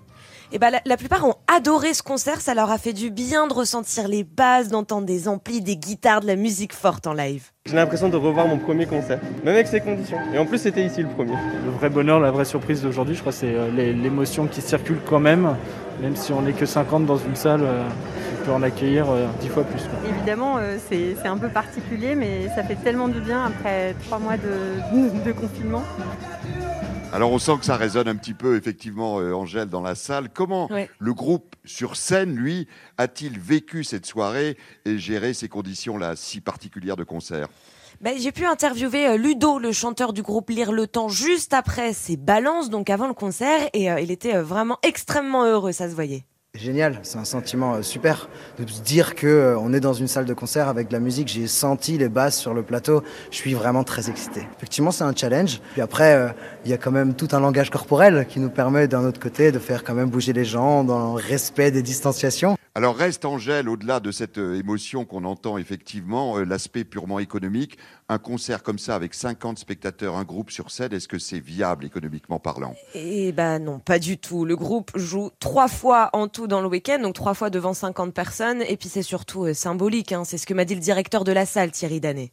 Et 0.53 0.57
eh 0.57 0.59
ben, 0.59 0.71
la, 0.85 0.97
plupart 0.97 1.25
ont 1.25 1.33
adoré 1.51 1.95
ce 1.95 2.03
concert, 2.03 2.39
ça 2.39 2.53
leur 2.53 2.69
a 2.69 2.77
fait 2.77 2.93
du 2.93 3.09
bien 3.09 3.47
de 3.47 3.53
ressentir 3.53 4.07
les 4.07 4.23
bases, 4.23 4.67
d'entendre 4.67 5.07
des 5.07 5.27
amplis, 5.27 5.61
des 5.61 5.77
guitares, 5.77 6.21
de 6.21 6.27
la 6.27 6.35
musique 6.35 6.73
forte 6.73 7.07
en 7.07 7.13
live. 7.13 7.49
J'ai 7.65 7.75
l'impression 7.75 8.07
de 8.07 8.17
revoir 8.17 8.47
mon 8.47 8.59
premier 8.59 8.85
concert, 8.85 9.19
même 9.43 9.55
avec 9.55 9.65
ces 9.65 9.79
conditions. 9.79 10.19
Et 10.31 10.37
en 10.37 10.45
plus, 10.45 10.59
c'était 10.59 10.85
ici 10.85 11.01
le 11.01 11.07
premier. 11.09 11.33
Le 11.65 11.71
vrai 11.71 11.89
bonheur, 11.89 12.19
la 12.19 12.29
vraie 12.29 12.45
surprise 12.45 12.83
d'aujourd'hui, 12.83 13.15
je 13.15 13.21
crois, 13.21 13.31
c'est 13.31 13.47
euh, 13.47 13.71
l'émotion 13.71 14.45
qui 14.45 14.61
circule 14.61 14.99
quand 15.09 15.19
même. 15.19 15.55
Même 16.03 16.15
si 16.15 16.31
on 16.31 16.43
n'est 16.43 16.53
que 16.53 16.67
50 16.67 17.07
dans 17.07 17.17
une 17.17 17.35
salle, 17.35 17.63
euh, 17.63 17.89
on 18.43 18.45
peut 18.45 18.51
en 18.51 18.61
accueillir 18.61 19.07
10 19.41 19.47
euh, 19.47 19.49
fois 19.49 19.63
plus. 19.63 19.81
Évidemment, 20.07 20.57
c'est 20.87 21.27
un 21.27 21.37
peu 21.37 21.49
particulier, 21.49 22.13
mais 22.13 22.47
ça 22.55 22.63
fait 22.63 22.75
tellement 22.75 23.07
du 23.07 23.21
bien 23.21 23.43
après 23.45 23.95
trois 24.05 24.19
mois 24.19 24.37
de, 24.37 25.23
de 25.25 25.31
confinement. 25.31 25.81
Alors 27.13 27.31
on 27.31 27.37
sent 27.37 27.57
que 27.59 27.65
ça 27.65 27.77
résonne 27.77 28.07
un 28.07 28.15
petit 28.15 28.33
peu 28.33 28.57
effectivement, 28.57 29.19
euh, 29.19 29.33
Angèle, 29.33 29.67
dans 29.67 29.83
la 29.83 29.93
salle. 29.93 30.29
Comment 30.33 30.67
le 30.97 31.13
groupe 31.13 31.55
sur 31.63 31.95
scène, 31.95 32.35
lui, 32.35 32.67
a-t-il 32.97 33.39
vécu 33.39 33.83
cette 33.83 34.07
soirée 34.07 34.57
et 34.85 34.97
géré 34.97 35.35
ces 35.35 35.47
conditions-là 35.47 36.15
si 36.15 36.41
particulières 36.41 36.97
de 36.97 37.03
concert? 37.03 37.49
Ben, 38.01 38.17
j'ai 38.17 38.31
pu 38.31 38.47
interviewer 38.47 39.09
euh, 39.09 39.17
Ludo, 39.17 39.59
le 39.59 39.71
chanteur 39.71 40.11
du 40.11 40.23
groupe 40.23 40.49
Lire 40.49 40.71
le 40.71 40.87
Temps, 40.87 41.07
juste 41.07 41.53
après 41.53 41.93
ses 41.93 42.17
balances, 42.17 42.71
donc 42.71 42.89
avant 42.89 43.07
le 43.07 43.13
concert, 43.13 43.69
et 43.73 43.91
euh, 43.91 43.99
il 43.99 44.09
était 44.09 44.35
vraiment 44.41 44.79
extrêmement 44.81 45.45
heureux, 45.45 45.71
ça 45.71 45.87
se 45.87 45.93
voyait. 45.93 46.25
Génial, 46.59 46.99
c'est 47.01 47.17
un 47.17 47.25
sentiment 47.25 47.73
euh, 47.73 47.81
super 47.81 48.29
de 48.59 48.69
se 48.69 48.79
dire 48.81 49.15
que 49.15 49.25
euh, 49.25 49.57
on 49.57 49.73
est 49.73 49.79
dans 49.79 49.93
une 49.93 50.07
salle 50.07 50.25
de 50.25 50.35
concert 50.35 50.67
avec 50.67 50.87
de 50.87 50.93
la 50.93 50.99
musique. 50.99 51.27
J'ai 51.27 51.47
senti 51.47 51.97
les 51.97 52.09
basses 52.09 52.37
sur 52.39 52.53
le 52.53 52.61
plateau. 52.61 53.01
Je 53.31 53.37
suis 53.37 53.55
vraiment 53.55 53.83
très 53.83 54.07
excité. 54.07 54.47
Effectivement, 54.57 54.91
c'est 54.91 55.03
un 55.03 55.15
challenge. 55.15 55.61
Puis 55.71 55.81
après, 55.81 56.13
euh, 56.13 56.29
il 56.63 56.69
y 56.69 56.73
a 56.75 56.77
quand 56.77 56.91
même 56.91 57.15
tout 57.15 57.29
un 57.31 57.39
langage 57.39 57.71
corporel 57.71 58.27
qui 58.29 58.39
nous 58.39 58.51
permet 58.51 58.87
d'un 58.87 59.03
autre 59.03 59.19
côté 59.19 59.51
de 59.51 59.57
faire 59.57 59.83
quand 59.83 59.95
même 59.95 60.11
bouger 60.11 60.31
les 60.31 60.45
gens 60.45 60.83
dans 60.83 61.15
le 61.15 61.21
respect 61.23 61.71
des 61.71 61.81
distanciations. 61.81 62.55
Alors 62.75 62.95
reste 62.95 63.23
Angèle, 63.23 63.69
au-delà 63.69 63.99
de 63.99 64.11
cette 64.11 64.39
euh, 64.39 64.57
émotion 64.57 65.05
qu'on 65.05 65.25
entend 65.25 65.59
effectivement, 65.59 66.39
euh, 66.39 66.43
l'aspect 66.43 66.83
purement 66.83 67.19
économique. 67.19 67.77
Un 68.09 68.17
concert 68.17 68.63
comme 68.63 68.79
ça 68.79 68.95
avec 68.95 69.13
50 69.13 69.59
spectateurs, 69.59 70.15
un 70.15 70.23
groupe 70.23 70.49
sur 70.49 70.71
scène, 70.71 70.91
est-ce 70.91 71.07
que 71.07 71.19
c'est 71.19 71.39
viable 71.39 71.85
économiquement 71.85 72.39
parlant? 72.39 72.73
Eh 72.95 73.31
ben 73.31 73.59
non, 73.59 73.77
pas 73.77 73.99
du 73.99 74.17
tout. 74.17 74.43
Le 74.43 74.55
groupe 74.55 74.89
joue 74.95 75.29
trois 75.39 75.67
fois 75.67 76.09
en 76.13 76.27
tout 76.27 76.47
dans 76.47 76.61
le 76.61 76.67
week-end, 76.67 76.97
donc 76.99 77.13
trois 77.13 77.35
fois 77.35 77.51
devant 77.51 77.75
50 77.75 78.11
personnes, 78.11 78.63
et 78.63 78.75
puis 78.75 78.89
c'est 78.89 79.03
surtout 79.03 79.45
euh, 79.45 79.53
symbolique. 79.53 80.11
hein. 80.11 80.23
C'est 80.25 80.39
ce 80.39 80.47
que 80.47 80.55
m'a 80.55 80.65
dit 80.65 80.73
le 80.73 80.81
directeur 80.81 81.23
de 81.23 81.31
la 81.31 81.45
salle, 81.45 81.69
Thierry 81.69 81.99
Danet. 81.99 82.31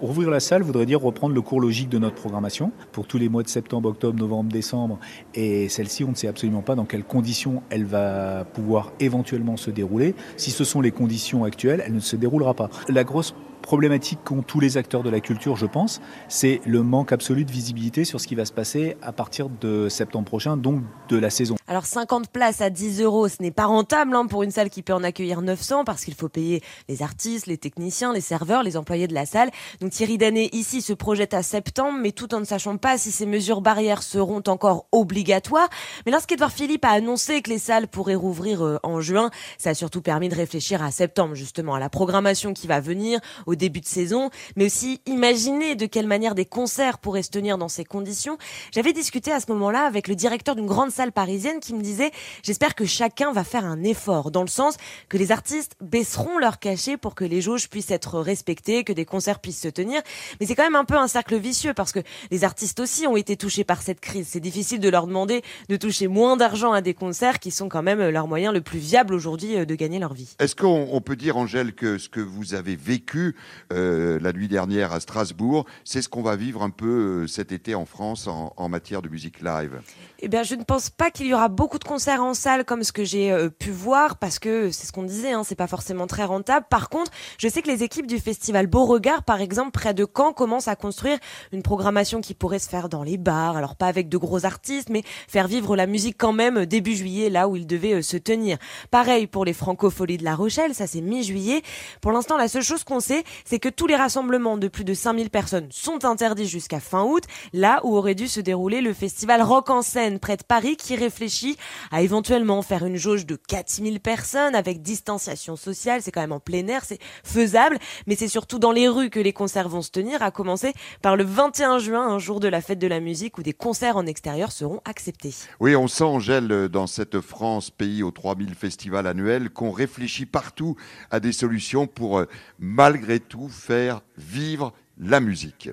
Rouvrir 0.00 0.30
la 0.30 0.40
salle 0.40 0.62
voudrait 0.62 0.86
dire 0.86 1.02
reprendre 1.02 1.34
le 1.34 1.42
cours 1.42 1.60
logique 1.60 1.90
de 1.90 1.98
notre 1.98 2.14
programmation 2.14 2.72
pour 2.90 3.06
tous 3.06 3.18
les 3.18 3.28
mois 3.28 3.42
de 3.42 3.48
septembre, 3.48 3.90
octobre, 3.90 4.18
novembre, 4.18 4.50
décembre. 4.50 4.98
Et 5.34 5.68
celle-ci, 5.68 6.04
on 6.04 6.10
ne 6.10 6.14
sait 6.14 6.26
absolument 6.26 6.62
pas 6.62 6.74
dans 6.74 6.86
quelles 6.86 7.04
conditions 7.04 7.62
elle 7.68 7.84
va 7.84 8.46
pouvoir 8.46 8.92
éventuellement 8.98 9.58
se 9.58 9.70
dérouler. 9.70 10.14
Si 10.38 10.52
ce 10.52 10.64
sont 10.64 10.80
les 10.80 10.90
conditions 10.90 11.44
actuelles, 11.44 11.82
elle 11.84 11.92
ne 11.92 12.00
se 12.00 12.16
déroulera 12.16 12.54
pas. 12.54 12.70
La 12.88 13.04
grosse 13.04 13.34
problématique 13.70 14.18
qu'ont 14.24 14.42
tous 14.42 14.58
les 14.58 14.78
acteurs 14.78 15.04
de 15.04 15.10
la 15.10 15.20
culture, 15.20 15.54
je 15.54 15.64
pense, 15.64 16.00
c'est 16.26 16.60
le 16.66 16.82
manque 16.82 17.12
absolu 17.12 17.44
de 17.44 17.52
visibilité 17.52 18.04
sur 18.04 18.20
ce 18.20 18.26
qui 18.26 18.34
va 18.34 18.44
se 18.44 18.52
passer 18.52 18.96
à 19.00 19.12
partir 19.12 19.48
de 19.48 19.88
septembre 19.88 20.24
prochain, 20.24 20.56
donc 20.56 20.82
de 21.08 21.16
la 21.16 21.30
saison. 21.30 21.54
Alors 21.68 21.86
50 21.86 22.30
places 22.30 22.62
à 22.62 22.68
10 22.68 23.00
euros, 23.00 23.28
ce 23.28 23.36
n'est 23.40 23.52
pas 23.52 23.66
rentable 23.66 24.16
hein, 24.16 24.26
pour 24.26 24.42
une 24.42 24.50
salle 24.50 24.70
qui 24.70 24.82
peut 24.82 24.92
en 24.92 25.04
accueillir 25.04 25.40
900 25.40 25.84
parce 25.84 26.04
qu'il 26.04 26.14
faut 26.14 26.28
payer 26.28 26.64
les 26.88 27.04
artistes, 27.04 27.46
les 27.46 27.58
techniciens, 27.58 28.12
les 28.12 28.20
serveurs, 28.20 28.64
les 28.64 28.76
employés 28.76 29.06
de 29.06 29.14
la 29.14 29.24
salle. 29.24 29.52
Donc 29.80 29.92
Thierry 29.92 30.18
Danet 30.18 30.48
ici 30.50 30.82
se 30.82 30.92
projette 30.92 31.32
à 31.32 31.44
septembre, 31.44 31.96
mais 32.02 32.10
tout 32.10 32.34
en 32.34 32.40
ne 32.40 32.44
sachant 32.44 32.76
pas 32.76 32.98
si 32.98 33.12
ces 33.12 33.24
mesures 33.24 33.60
barrières 33.60 34.02
seront 34.02 34.42
encore 34.48 34.86
obligatoires. 34.90 35.68
Mais 36.06 36.10
lorsqu'Edouard 36.10 36.50
Philippe 36.50 36.84
a 36.84 36.90
annoncé 36.90 37.40
que 37.40 37.50
les 37.50 37.58
salles 37.58 37.86
pourraient 37.86 38.16
rouvrir 38.16 38.66
euh, 38.66 38.80
en 38.82 39.00
juin, 39.00 39.30
ça 39.56 39.70
a 39.70 39.74
surtout 39.74 40.02
permis 40.02 40.28
de 40.28 40.34
réfléchir 40.34 40.82
à 40.82 40.90
septembre 40.90 41.36
justement, 41.36 41.76
à 41.76 41.78
la 41.78 41.88
programmation 41.88 42.52
qui 42.52 42.66
va 42.66 42.80
venir, 42.80 43.20
au 43.46 43.54
début 43.60 43.80
de 43.80 43.86
saison, 43.86 44.30
mais 44.56 44.66
aussi 44.66 45.00
imaginer 45.06 45.76
de 45.76 45.86
quelle 45.86 46.06
manière 46.06 46.34
des 46.34 46.44
concerts 46.44 46.98
pourraient 46.98 47.22
se 47.22 47.30
tenir 47.30 47.58
dans 47.58 47.68
ces 47.68 47.84
conditions. 47.84 48.38
J'avais 48.72 48.92
discuté 48.92 49.30
à 49.30 49.38
ce 49.38 49.52
moment-là 49.52 49.86
avec 49.86 50.08
le 50.08 50.16
directeur 50.16 50.56
d'une 50.56 50.66
grande 50.66 50.90
salle 50.90 51.12
parisienne 51.12 51.60
qui 51.60 51.74
me 51.74 51.82
disait 51.82 52.10
j'espère 52.42 52.74
que 52.74 52.84
chacun 52.84 53.32
va 53.32 53.44
faire 53.44 53.64
un 53.64 53.82
effort 53.84 54.30
dans 54.30 54.42
le 54.42 54.48
sens 54.48 54.76
que 55.08 55.16
les 55.16 55.30
artistes 55.30 55.76
baisseront 55.80 56.38
leur 56.38 56.58
cachet 56.58 56.96
pour 56.96 57.14
que 57.14 57.24
les 57.24 57.40
jauges 57.40 57.68
puissent 57.68 57.90
être 57.90 58.18
respectées, 58.18 58.82
que 58.82 58.92
des 58.92 59.04
concerts 59.04 59.40
puissent 59.40 59.60
se 59.60 59.68
tenir. 59.68 60.02
Mais 60.40 60.46
c'est 60.46 60.54
quand 60.54 60.64
même 60.64 60.74
un 60.74 60.84
peu 60.84 60.96
un 60.96 61.08
cercle 61.08 61.36
vicieux 61.36 61.74
parce 61.74 61.92
que 61.92 62.00
les 62.30 62.44
artistes 62.44 62.80
aussi 62.80 63.06
ont 63.06 63.16
été 63.16 63.36
touchés 63.36 63.64
par 63.64 63.82
cette 63.82 64.00
crise. 64.00 64.28
C'est 64.30 64.40
difficile 64.40 64.80
de 64.80 64.88
leur 64.88 65.06
demander 65.06 65.42
de 65.68 65.76
toucher 65.76 66.08
moins 66.08 66.36
d'argent 66.36 66.72
à 66.72 66.80
des 66.80 66.94
concerts 66.94 67.38
qui 67.38 67.50
sont 67.50 67.68
quand 67.68 67.82
même 67.82 68.08
leur 68.08 68.26
moyen 68.26 68.52
le 68.52 68.62
plus 68.62 68.78
viable 68.78 69.14
aujourd'hui 69.14 69.56
euh, 69.56 69.64
de 69.66 69.74
gagner 69.74 69.98
leur 69.98 70.14
vie. 70.14 70.34
Est-ce 70.38 70.56
qu'on 70.56 70.88
on 70.90 71.00
peut 71.00 71.16
dire, 71.16 71.36
Angèle, 71.36 71.74
que 71.74 71.98
ce 71.98 72.08
que 72.08 72.20
vous 72.20 72.54
avez 72.54 72.76
vécu 72.76 73.36
euh, 73.72 74.18
la 74.20 74.32
nuit 74.32 74.48
dernière 74.48 74.92
à 74.92 75.00
Strasbourg, 75.00 75.66
c'est 75.84 76.02
ce 76.02 76.08
qu'on 76.08 76.22
va 76.22 76.36
vivre 76.36 76.62
un 76.62 76.70
peu 76.70 77.22
euh, 77.22 77.26
cet 77.26 77.52
été 77.52 77.74
en 77.74 77.84
France 77.84 78.26
en, 78.28 78.68
matière 78.68 79.02
de 79.02 79.08
musique 79.08 79.40
live 79.40 79.80
Eh 80.20 80.28
bien, 80.28 80.42
je 80.42 80.54
ne 80.54 80.62
pense 80.62 80.90
pas 80.90 81.10
qu'il 81.10 81.26
y 81.26 81.34
aura 81.34 81.48
beaucoup 81.48 81.78
de 81.78 81.84
concerts 81.84 82.22
en 82.22 82.34
salle 82.34 82.64
comme 82.64 82.84
ce 82.84 82.92
que 82.92 83.04
j'ai 83.04 83.32
euh, 83.32 83.48
pu 83.48 83.70
voir 83.70 84.16
parce 84.16 84.38
que 84.38 84.70
c'est 84.70 84.86
ce 84.86 84.92
qu'on 84.92 85.02
disait, 85.02 85.32
hein, 85.32 85.42
c'est 85.44 85.56
pas 85.56 85.66
forcément 85.66 86.06
très 86.06 86.24
rentable. 86.24 86.66
Par 86.70 86.88
contre, 86.88 87.10
je 87.38 87.48
sais 87.48 87.62
que 87.62 87.68
les 87.68 87.82
équipes 87.82 88.06
du 88.06 88.18
festival 88.18 88.66
Beauregard, 88.66 89.24
par 89.24 89.40
exemple, 89.40 89.72
près 89.72 89.94
de 89.94 90.06
Caen, 90.16 90.32
commencent 90.32 90.68
à 90.68 90.76
construire 90.76 91.18
une 91.52 91.62
programmation 91.62 92.20
qui 92.20 92.34
pourrait 92.34 92.58
se 92.58 92.68
faire 92.68 92.88
dans 92.88 93.02
les 93.02 93.16
bars. 93.16 93.56
Alors 93.56 93.76
pas 93.76 93.86
avec 93.86 94.08
de 94.08 94.18
gros 94.18 94.44
artistes, 94.44 94.88
mais 94.88 95.02
faire 95.28 95.48
vivre 95.48 95.74
la 95.74 95.86
musique 95.86 96.16
quand 96.18 96.32
même 96.32 96.66
début 96.66 96.94
juillet, 96.94 97.30
là 97.30 97.48
où 97.48 97.56
il 97.56 97.66
devait 97.66 98.02
se 98.02 98.16
tenir. 98.16 98.58
Pareil 98.90 99.26
pour 99.26 99.44
les 99.44 99.52
Francopholies 99.52 100.18
de 100.18 100.24
La 100.24 100.34
Rochelle, 100.34 100.74
ça 100.74 100.86
c'est 100.86 101.00
mi-juillet. 101.00 101.62
Pour 102.00 102.12
l'instant, 102.12 102.36
la 102.36 102.48
seule 102.48 102.62
chose 102.62 102.84
qu'on 102.84 103.00
sait, 103.00 103.24
c'est 103.44 103.58
que 103.58 103.68
tous 103.68 103.86
les 103.86 103.96
rassemblements 103.96 104.56
de 104.56 104.68
plus 104.68 104.84
de 104.84 104.94
5000 104.94 105.30
personnes 105.30 105.68
sont 105.70 106.04
interdits 106.04 106.48
jusqu'à 106.48 106.80
fin 106.80 107.04
août, 107.04 107.24
là 107.52 107.80
où 107.84 107.96
aurait 107.96 108.14
dû 108.14 108.28
se 108.28 108.40
dérouler 108.40 108.80
le 108.80 108.92
festival 108.92 109.42
Rock 109.42 109.70
en 109.70 109.82
scène 109.82 110.18
près 110.18 110.36
de 110.36 110.44
Paris 110.44 110.76
qui 110.76 110.96
réfléchit 110.96 111.56
à 111.90 112.02
éventuellement 112.02 112.62
faire 112.62 112.84
une 112.84 112.96
jauge 112.96 113.26
de 113.26 113.36
4000 113.36 114.00
personnes 114.00 114.54
avec 114.54 114.82
distanciation 114.82 115.56
sociale. 115.56 116.02
C'est 116.02 116.10
quand 116.10 116.20
même 116.20 116.32
en 116.32 116.40
plein 116.40 116.66
air, 116.68 116.84
c'est 116.84 116.98
faisable, 117.24 117.78
mais 118.06 118.16
c'est 118.16 118.28
surtout 118.28 118.58
dans 118.58 118.72
les 118.72 118.88
rues 118.88 119.10
que 119.10 119.20
les 119.20 119.32
concerts 119.32 119.68
vont 119.68 119.82
se 119.82 119.90
tenir, 119.90 120.22
à 120.22 120.30
commencer 120.30 120.72
par 121.02 121.16
le 121.16 121.24
21 121.24 121.78
juin, 121.78 122.08
un 122.08 122.18
jour 122.18 122.40
de 122.40 122.48
la 122.48 122.60
fête 122.60 122.78
de 122.78 122.86
la 122.86 123.00
musique 123.00 123.38
où 123.38 123.42
des 123.42 123.52
concerts 123.52 123.96
en 123.96 124.06
extérieur 124.06 124.52
seront 124.52 124.80
acceptés. 124.84 125.34
Oui, 125.60 125.76
on 125.76 125.88
sent, 125.88 126.04
Angèle, 126.04 126.68
dans 126.68 126.86
cette 126.86 127.20
France, 127.20 127.70
pays 127.70 128.02
aux 128.02 128.10
3000 128.10 128.54
festivals 128.54 129.06
annuels, 129.06 129.50
qu'on 129.50 129.70
réfléchit 129.70 130.26
partout 130.26 130.76
à 131.10 131.20
des 131.20 131.32
solutions 131.32 131.86
pour, 131.86 132.18
euh, 132.18 132.26
malgré 132.58 133.19
tout, 133.20 133.48
faire 133.48 134.02
vivre 134.16 134.72
la 134.98 135.20
musique. 135.20 135.70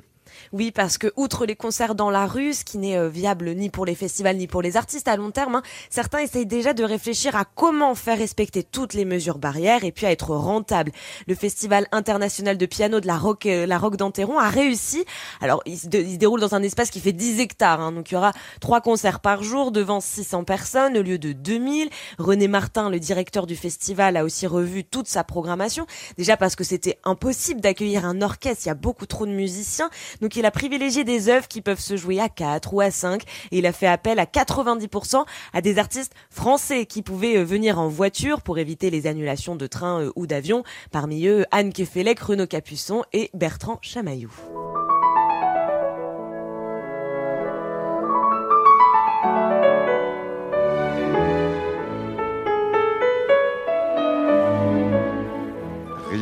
Oui, 0.54 0.72
parce 0.72 0.98
que 0.98 1.12
outre 1.16 1.46
les 1.46 1.56
concerts 1.56 1.96
dans 1.96 2.10
la 2.10 2.26
rue, 2.26 2.54
ce 2.54 2.64
qui 2.64 2.78
n'est 2.78 2.98
euh, 2.98 3.10
viable 3.10 3.50
ni 3.52 3.70
pour 3.70 3.86
les 3.86 3.96
festivals 3.96 4.38
ni 4.38 4.48
pour 4.48 4.62
les 4.62 4.78
artistes 4.78 5.08
à 5.08 5.16
long 5.16 5.32
terme, 5.32 5.56
hein, 5.56 5.62
certains 5.90 6.20
essayent 6.20 6.46
déjà 6.46 6.74
de 6.74 6.84
réfléchir 6.84 7.36
à 7.36 7.46
comment 7.46 7.96
faire 7.96 8.18
respecter 8.18 8.64
toutes 8.64 8.94
les 8.94 9.06
mesures 9.06 9.38
barrières 9.38 9.84
et 9.84 9.92
puis 9.92 10.06
à 10.06 10.12
être 10.12 10.32
rentable. 10.32 10.92
Le 11.28 11.36
Festival 11.36 11.88
international 11.92 12.58
de 12.58 12.66
piano 12.66 13.00
de 13.00 13.08
la 13.08 13.18
Roque, 13.18 13.46
euh, 13.46 13.66
la 13.66 13.78
Roque 13.78 13.98
d'Enterron 13.98 14.40
a 14.40 14.50
réussi. 14.50 15.06
Alors, 15.42 15.62
il 15.66 15.78
se, 15.78 15.88
déroule 15.88 16.40
dans 16.40 16.56
un 16.56 16.64
espace 16.64 16.90
qui 16.90 17.00
fait 17.00 17.14
10 17.14 17.40
hectares, 17.40 17.82
hein, 17.82 17.92
donc 17.92 18.12
il 18.12 18.16
y 18.16 18.18
aura 18.18 18.32
trois 18.60 18.82
concerts 18.82 19.20
par 19.20 19.44
jour 19.44 19.72
devant 19.72 20.00
600 20.00 20.44
personnes 20.44 20.98
au 20.98 21.02
lieu 21.02 21.18
de 21.18 21.34
2000. 21.34 21.90
René 22.18 22.48
Martin, 22.48 22.90
le 22.90 23.00
directeur 23.00 23.48
du 23.48 23.56
festival, 23.56 24.18
a 24.18 24.24
aussi 24.24 24.48
revu 24.48 24.84
toute 24.84 25.08
sa 25.08 25.24
programmation. 25.24 25.86
Déjà 26.18 26.38
parce 26.38 26.56
que 26.56 26.64
c'était 26.64 27.00
impossible 27.04 27.62
d'accueillir 27.62 28.06
un 28.06 28.22
orchestre, 28.22 28.66
il 28.66 28.68
y 28.68 28.72
a 28.72 28.76
beaucoup 28.76 29.06
trop 29.06 29.26
de 29.26 29.32
musiciens. 29.32 29.90
Il 30.36 30.46
a 30.46 30.52
privilégié 30.52 31.04
des 31.04 31.30
œuvres 31.30 31.48
qui 31.48 31.62
peuvent 31.62 31.80
se 31.80 31.98
jouer 31.98 32.20
à 32.20 32.30
4 32.30 32.74
ou 32.74 32.82
à 32.82 32.92
5 32.92 33.24
et 33.52 33.60
il 33.60 33.66
a 33.66 33.72
fait 33.72 33.88
appel 33.88 34.20
à 34.20 34.26
90% 34.26 35.26
à 35.54 35.62
des 35.62 35.78
artistes 35.80 36.14
français 36.30 36.86
qui 36.86 37.02
pouvaient 37.02 37.38
euh, 37.38 37.44
venir 37.44 37.80
en 37.80 37.88
voiture 37.88 38.42
pour 38.42 38.60
éviter 38.60 38.90
les 38.90 39.08
annulations 39.08 39.56
de 39.56 39.68
trains 39.68 40.02
euh, 40.02 40.12
ou 40.16 40.28
d'avions. 40.28 40.64
Parmi 40.92 41.28
eux, 41.28 41.46
Anne 41.52 41.74
Kefelec, 41.74 42.20
Renaud 42.20 42.48
Capuçon 42.48 43.04
et 43.14 43.30
Bertrand 43.34 43.80
Chamaillou. 43.82 44.32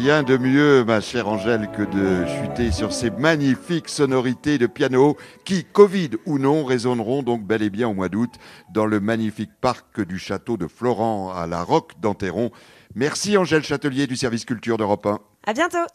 Rien 0.05 0.21
de 0.21 0.37
mieux, 0.37 0.83
ma 0.83 1.01
chère 1.01 1.27
Angèle, 1.27 1.67
que 1.75 1.81
de 1.81 2.27
chuter 2.27 2.71
sur 2.71 2.93
ces 2.93 3.09
magnifiques 3.09 3.89
sonorités 3.89 4.59
de 4.59 4.67
piano 4.67 5.17
qui, 5.45 5.63
Covid 5.63 6.11
ou 6.27 6.37
non, 6.37 6.63
résonneront 6.63 7.23
donc 7.23 7.43
bel 7.43 7.63
et 7.63 7.71
bien 7.71 7.87
au 7.87 7.95
mois 7.95 8.07
d'août 8.07 8.29
dans 8.71 8.85
le 8.85 8.99
magnifique 8.99 9.49
parc 9.59 10.01
du 10.01 10.19
château 10.19 10.57
de 10.57 10.67
Florent 10.67 11.33
à 11.33 11.47
la 11.47 11.63
Roque 11.63 11.93
d'Enterron. 11.99 12.51
Merci 12.93 13.35
Angèle 13.35 13.63
Châtelier 13.63 14.05
du 14.05 14.15
service 14.15 14.45
culture 14.45 14.77
d'Europe 14.77 15.07
1. 15.07 15.19
À 15.47 15.53
bientôt. 15.53 15.87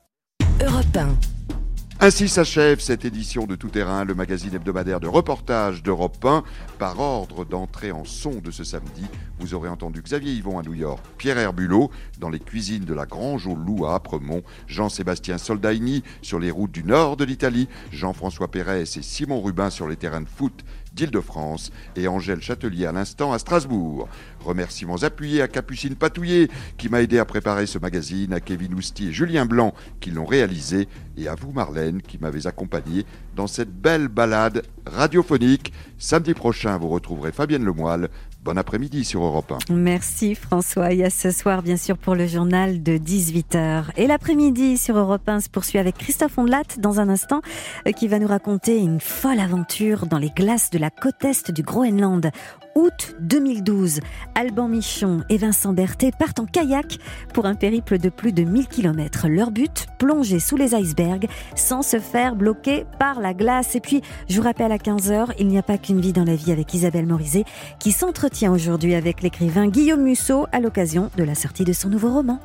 Europe 0.60 0.96
1. 0.96 1.39
Ainsi 2.02 2.30
s'achève 2.30 2.80
cette 2.80 3.04
édition 3.04 3.44
de 3.44 3.56
Tout 3.56 3.68
Terrain, 3.68 4.06
le 4.06 4.14
magazine 4.14 4.54
hebdomadaire 4.54 5.00
de 5.00 5.06
reportage 5.06 5.82
d'Europe 5.82 6.24
1. 6.24 6.44
Par 6.78 6.98
ordre 6.98 7.44
d'entrée 7.44 7.92
en 7.92 8.06
son 8.06 8.40
de 8.40 8.50
ce 8.50 8.64
samedi, 8.64 9.04
vous 9.38 9.52
aurez 9.52 9.68
entendu 9.68 10.00
Xavier 10.00 10.32
Yvon 10.32 10.58
à 10.58 10.62
New 10.62 10.72
York, 10.72 11.04
Pierre 11.18 11.36
Herbulot 11.36 11.90
dans 12.18 12.30
les 12.30 12.38
cuisines 12.38 12.86
de 12.86 12.94
la 12.94 13.04
Grange 13.04 13.46
au 13.46 13.54
Loup 13.54 13.84
à 13.84 13.96
Apremont, 13.96 14.42
Jean-Sébastien 14.66 15.36
Soldaini 15.36 16.02
sur 16.22 16.38
les 16.38 16.50
routes 16.50 16.72
du 16.72 16.84
nord 16.84 17.18
de 17.18 17.24
l'Italie, 17.26 17.68
Jean-François 17.92 18.50
Pérez 18.50 18.80
et 18.80 19.02
Simon 19.02 19.42
Rubin 19.42 19.68
sur 19.68 19.86
les 19.86 19.96
terrains 19.96 20.22
de 20.22 20.28
foot 20.28 20.64
d'Île-de-France 20.94 21.70
et 21.96 22.08
Angèle 22.08 22.40
Châtelier 22.40 22.86
à 22.86 22.92
l'instant 22.92 23.32
à 23.32 23.38
Strasbourg. 23.38 24.08
Remerciements 24.44 25.02
appuyés 25.02 25.42
à 25.42 25.48
Capucine 25.48 25.94
Patouillet 25.94 26.48
qui 26.78 26.88
m'a 26.88 27.02
aidé 27.02 27.18
à 27.18 27.24
préparer 27.24 27.66
ce 27.66 27.78
magazine, 27.78 28.32
à 28.32 28.40
Kevin 28.40 28.74
Ousti 28.74 29.08
et 29.08 29.12
Julien 29.12 29.46
Blanc 29.46 29.74
qui 30.00 30.10
l'ont 30.10 30.26
réalisé 30.26 30.88
et 31.16 31.28
à 31.28 31.34
vous 31.34 31.52
Marlène 31.52 32.02
qui 32.02 32.18
m'avez 32.18 32.46
accompagné 32.46 33.04
dans 33.36 33.46
cette 33.46 33.72
belle 33.72 34.08
balade 34.08 34.62
radiophonique. 34.86 35.72
Samedi 35.98 36.34
prochain, 36.34 36.78
vous 36.78 36.88
retrouverez 36.88 37.32
Fabienne 37.32 37.64
Lemoyle. 37.64 38.08
Bon 38.42 38.56
après-midi 38.56 39.04
sur 39.04 39.22
Europe 39.22 39.52
1. 39.68 39.74
Merci 39.74 40.34
François. 40.34 40.92
Et 40.92 41.04
à 41.04 41.10
ce 41.10 41.30
soir, 41.30 41.62
bien 41.62 41.76
sûr, 41.76 41.98
pour 41.98 42.14
le 42.14 42.26
journal 42.26 42.82
de 42.82 42.96
18h. 42.96 43.84
Et 43.98 44.06
l'après-midi 44.06 44.78
sur 44.78 44.96
Europe 44.96 45.28
1 45.28 45.40
se 45.40 45.50
poursuit 45.50 45.78
avec 45.78 45.98
Christophe 45.98 46.38
Ondelat 46.38 46.62
dans 46.78 47.00
un 47.00 47.10
instant, 47.10 47.42
euh, 47.86 47.92
qui 47.92 48.08
va 48.08 48.18
nous 48.18 48.26
raconter 48.26 48.78
une 48.78 48.98
folle 48.98 49.40
aventure 49.40 50.06
dans 50.06 50.18
les 50.18 50.30
glaces 50.30 50.70
de 50.70 50.78
la 50.78 50.88
côte 50.88 51.22
est 51.22 51.50
du 51.50 51.62
Groenland. 51.62 52.30
Août 52.74 53.14
2012. 53.20 54.00
Alban 54.34 54.68
Michon 54.68 55.22
et 55.28 55.36
Vincent 55.36 55.72
Berthet 55.72 56.12
partent 56.18 56.40
en 56.40 56.46
kayak 56.46 56.98
pour 57.32 57.46
un 57.46 57.54
périple 57.54 57.98
de 57.98 58.08
plus 58.08 58.32
de 58.32 58.42
1000 58.42 58.68
km. 58.68 59.28
Leur 59.28 59.50
but, 59.50 59.86
plonger 59.98 60.40
sous 60.40 60.56
les 60.56 60.74
icebergs 60.74 61.28
sans 61.54 61.82
se 61.82 61.98
faire 61.98 62.36
bloquer 62.36 62.86
par 62.98 63.20
la 63.20 63.34
glace. 63.34 63.74
Et 63.74 63.80
puis, 63.80 64.02
je 64.28 64.36
vous 64.36 64.42
rappelle 64.42 64.72
à 64.72 64.78
15h, 64.78 65.34
il 65.38 65.48
n'y 65.48 65.58
a 65.58 65.62
pas 65.62 65.78
qu'une 65.78 66.00
vie 66.00 66.12
dans 66.12 66.24
la 66.24 66.36
vie 66.36 66.52
avec 66.52 66.72
Isabelle 66.74 67.06
Morizet 67.06 67.44
qui 67.78 67.92
s'entretient 67.92 68.52
aujourd'hui 68.52 68.94
avec 68.94 69.22
l'écrivain 69.22 69.68
Guillaume 69.68 70.02
Musso 70.02 70.46
à 70.52 70.60
l'occasion 70.60 71.10
de 71.16 71.24
la 71.24 71.34
sortie 71.34 71.64
de 71.64 71.72
son 71.72 71.88
nouveau 71.88 72.12
roman. 72.12 72.40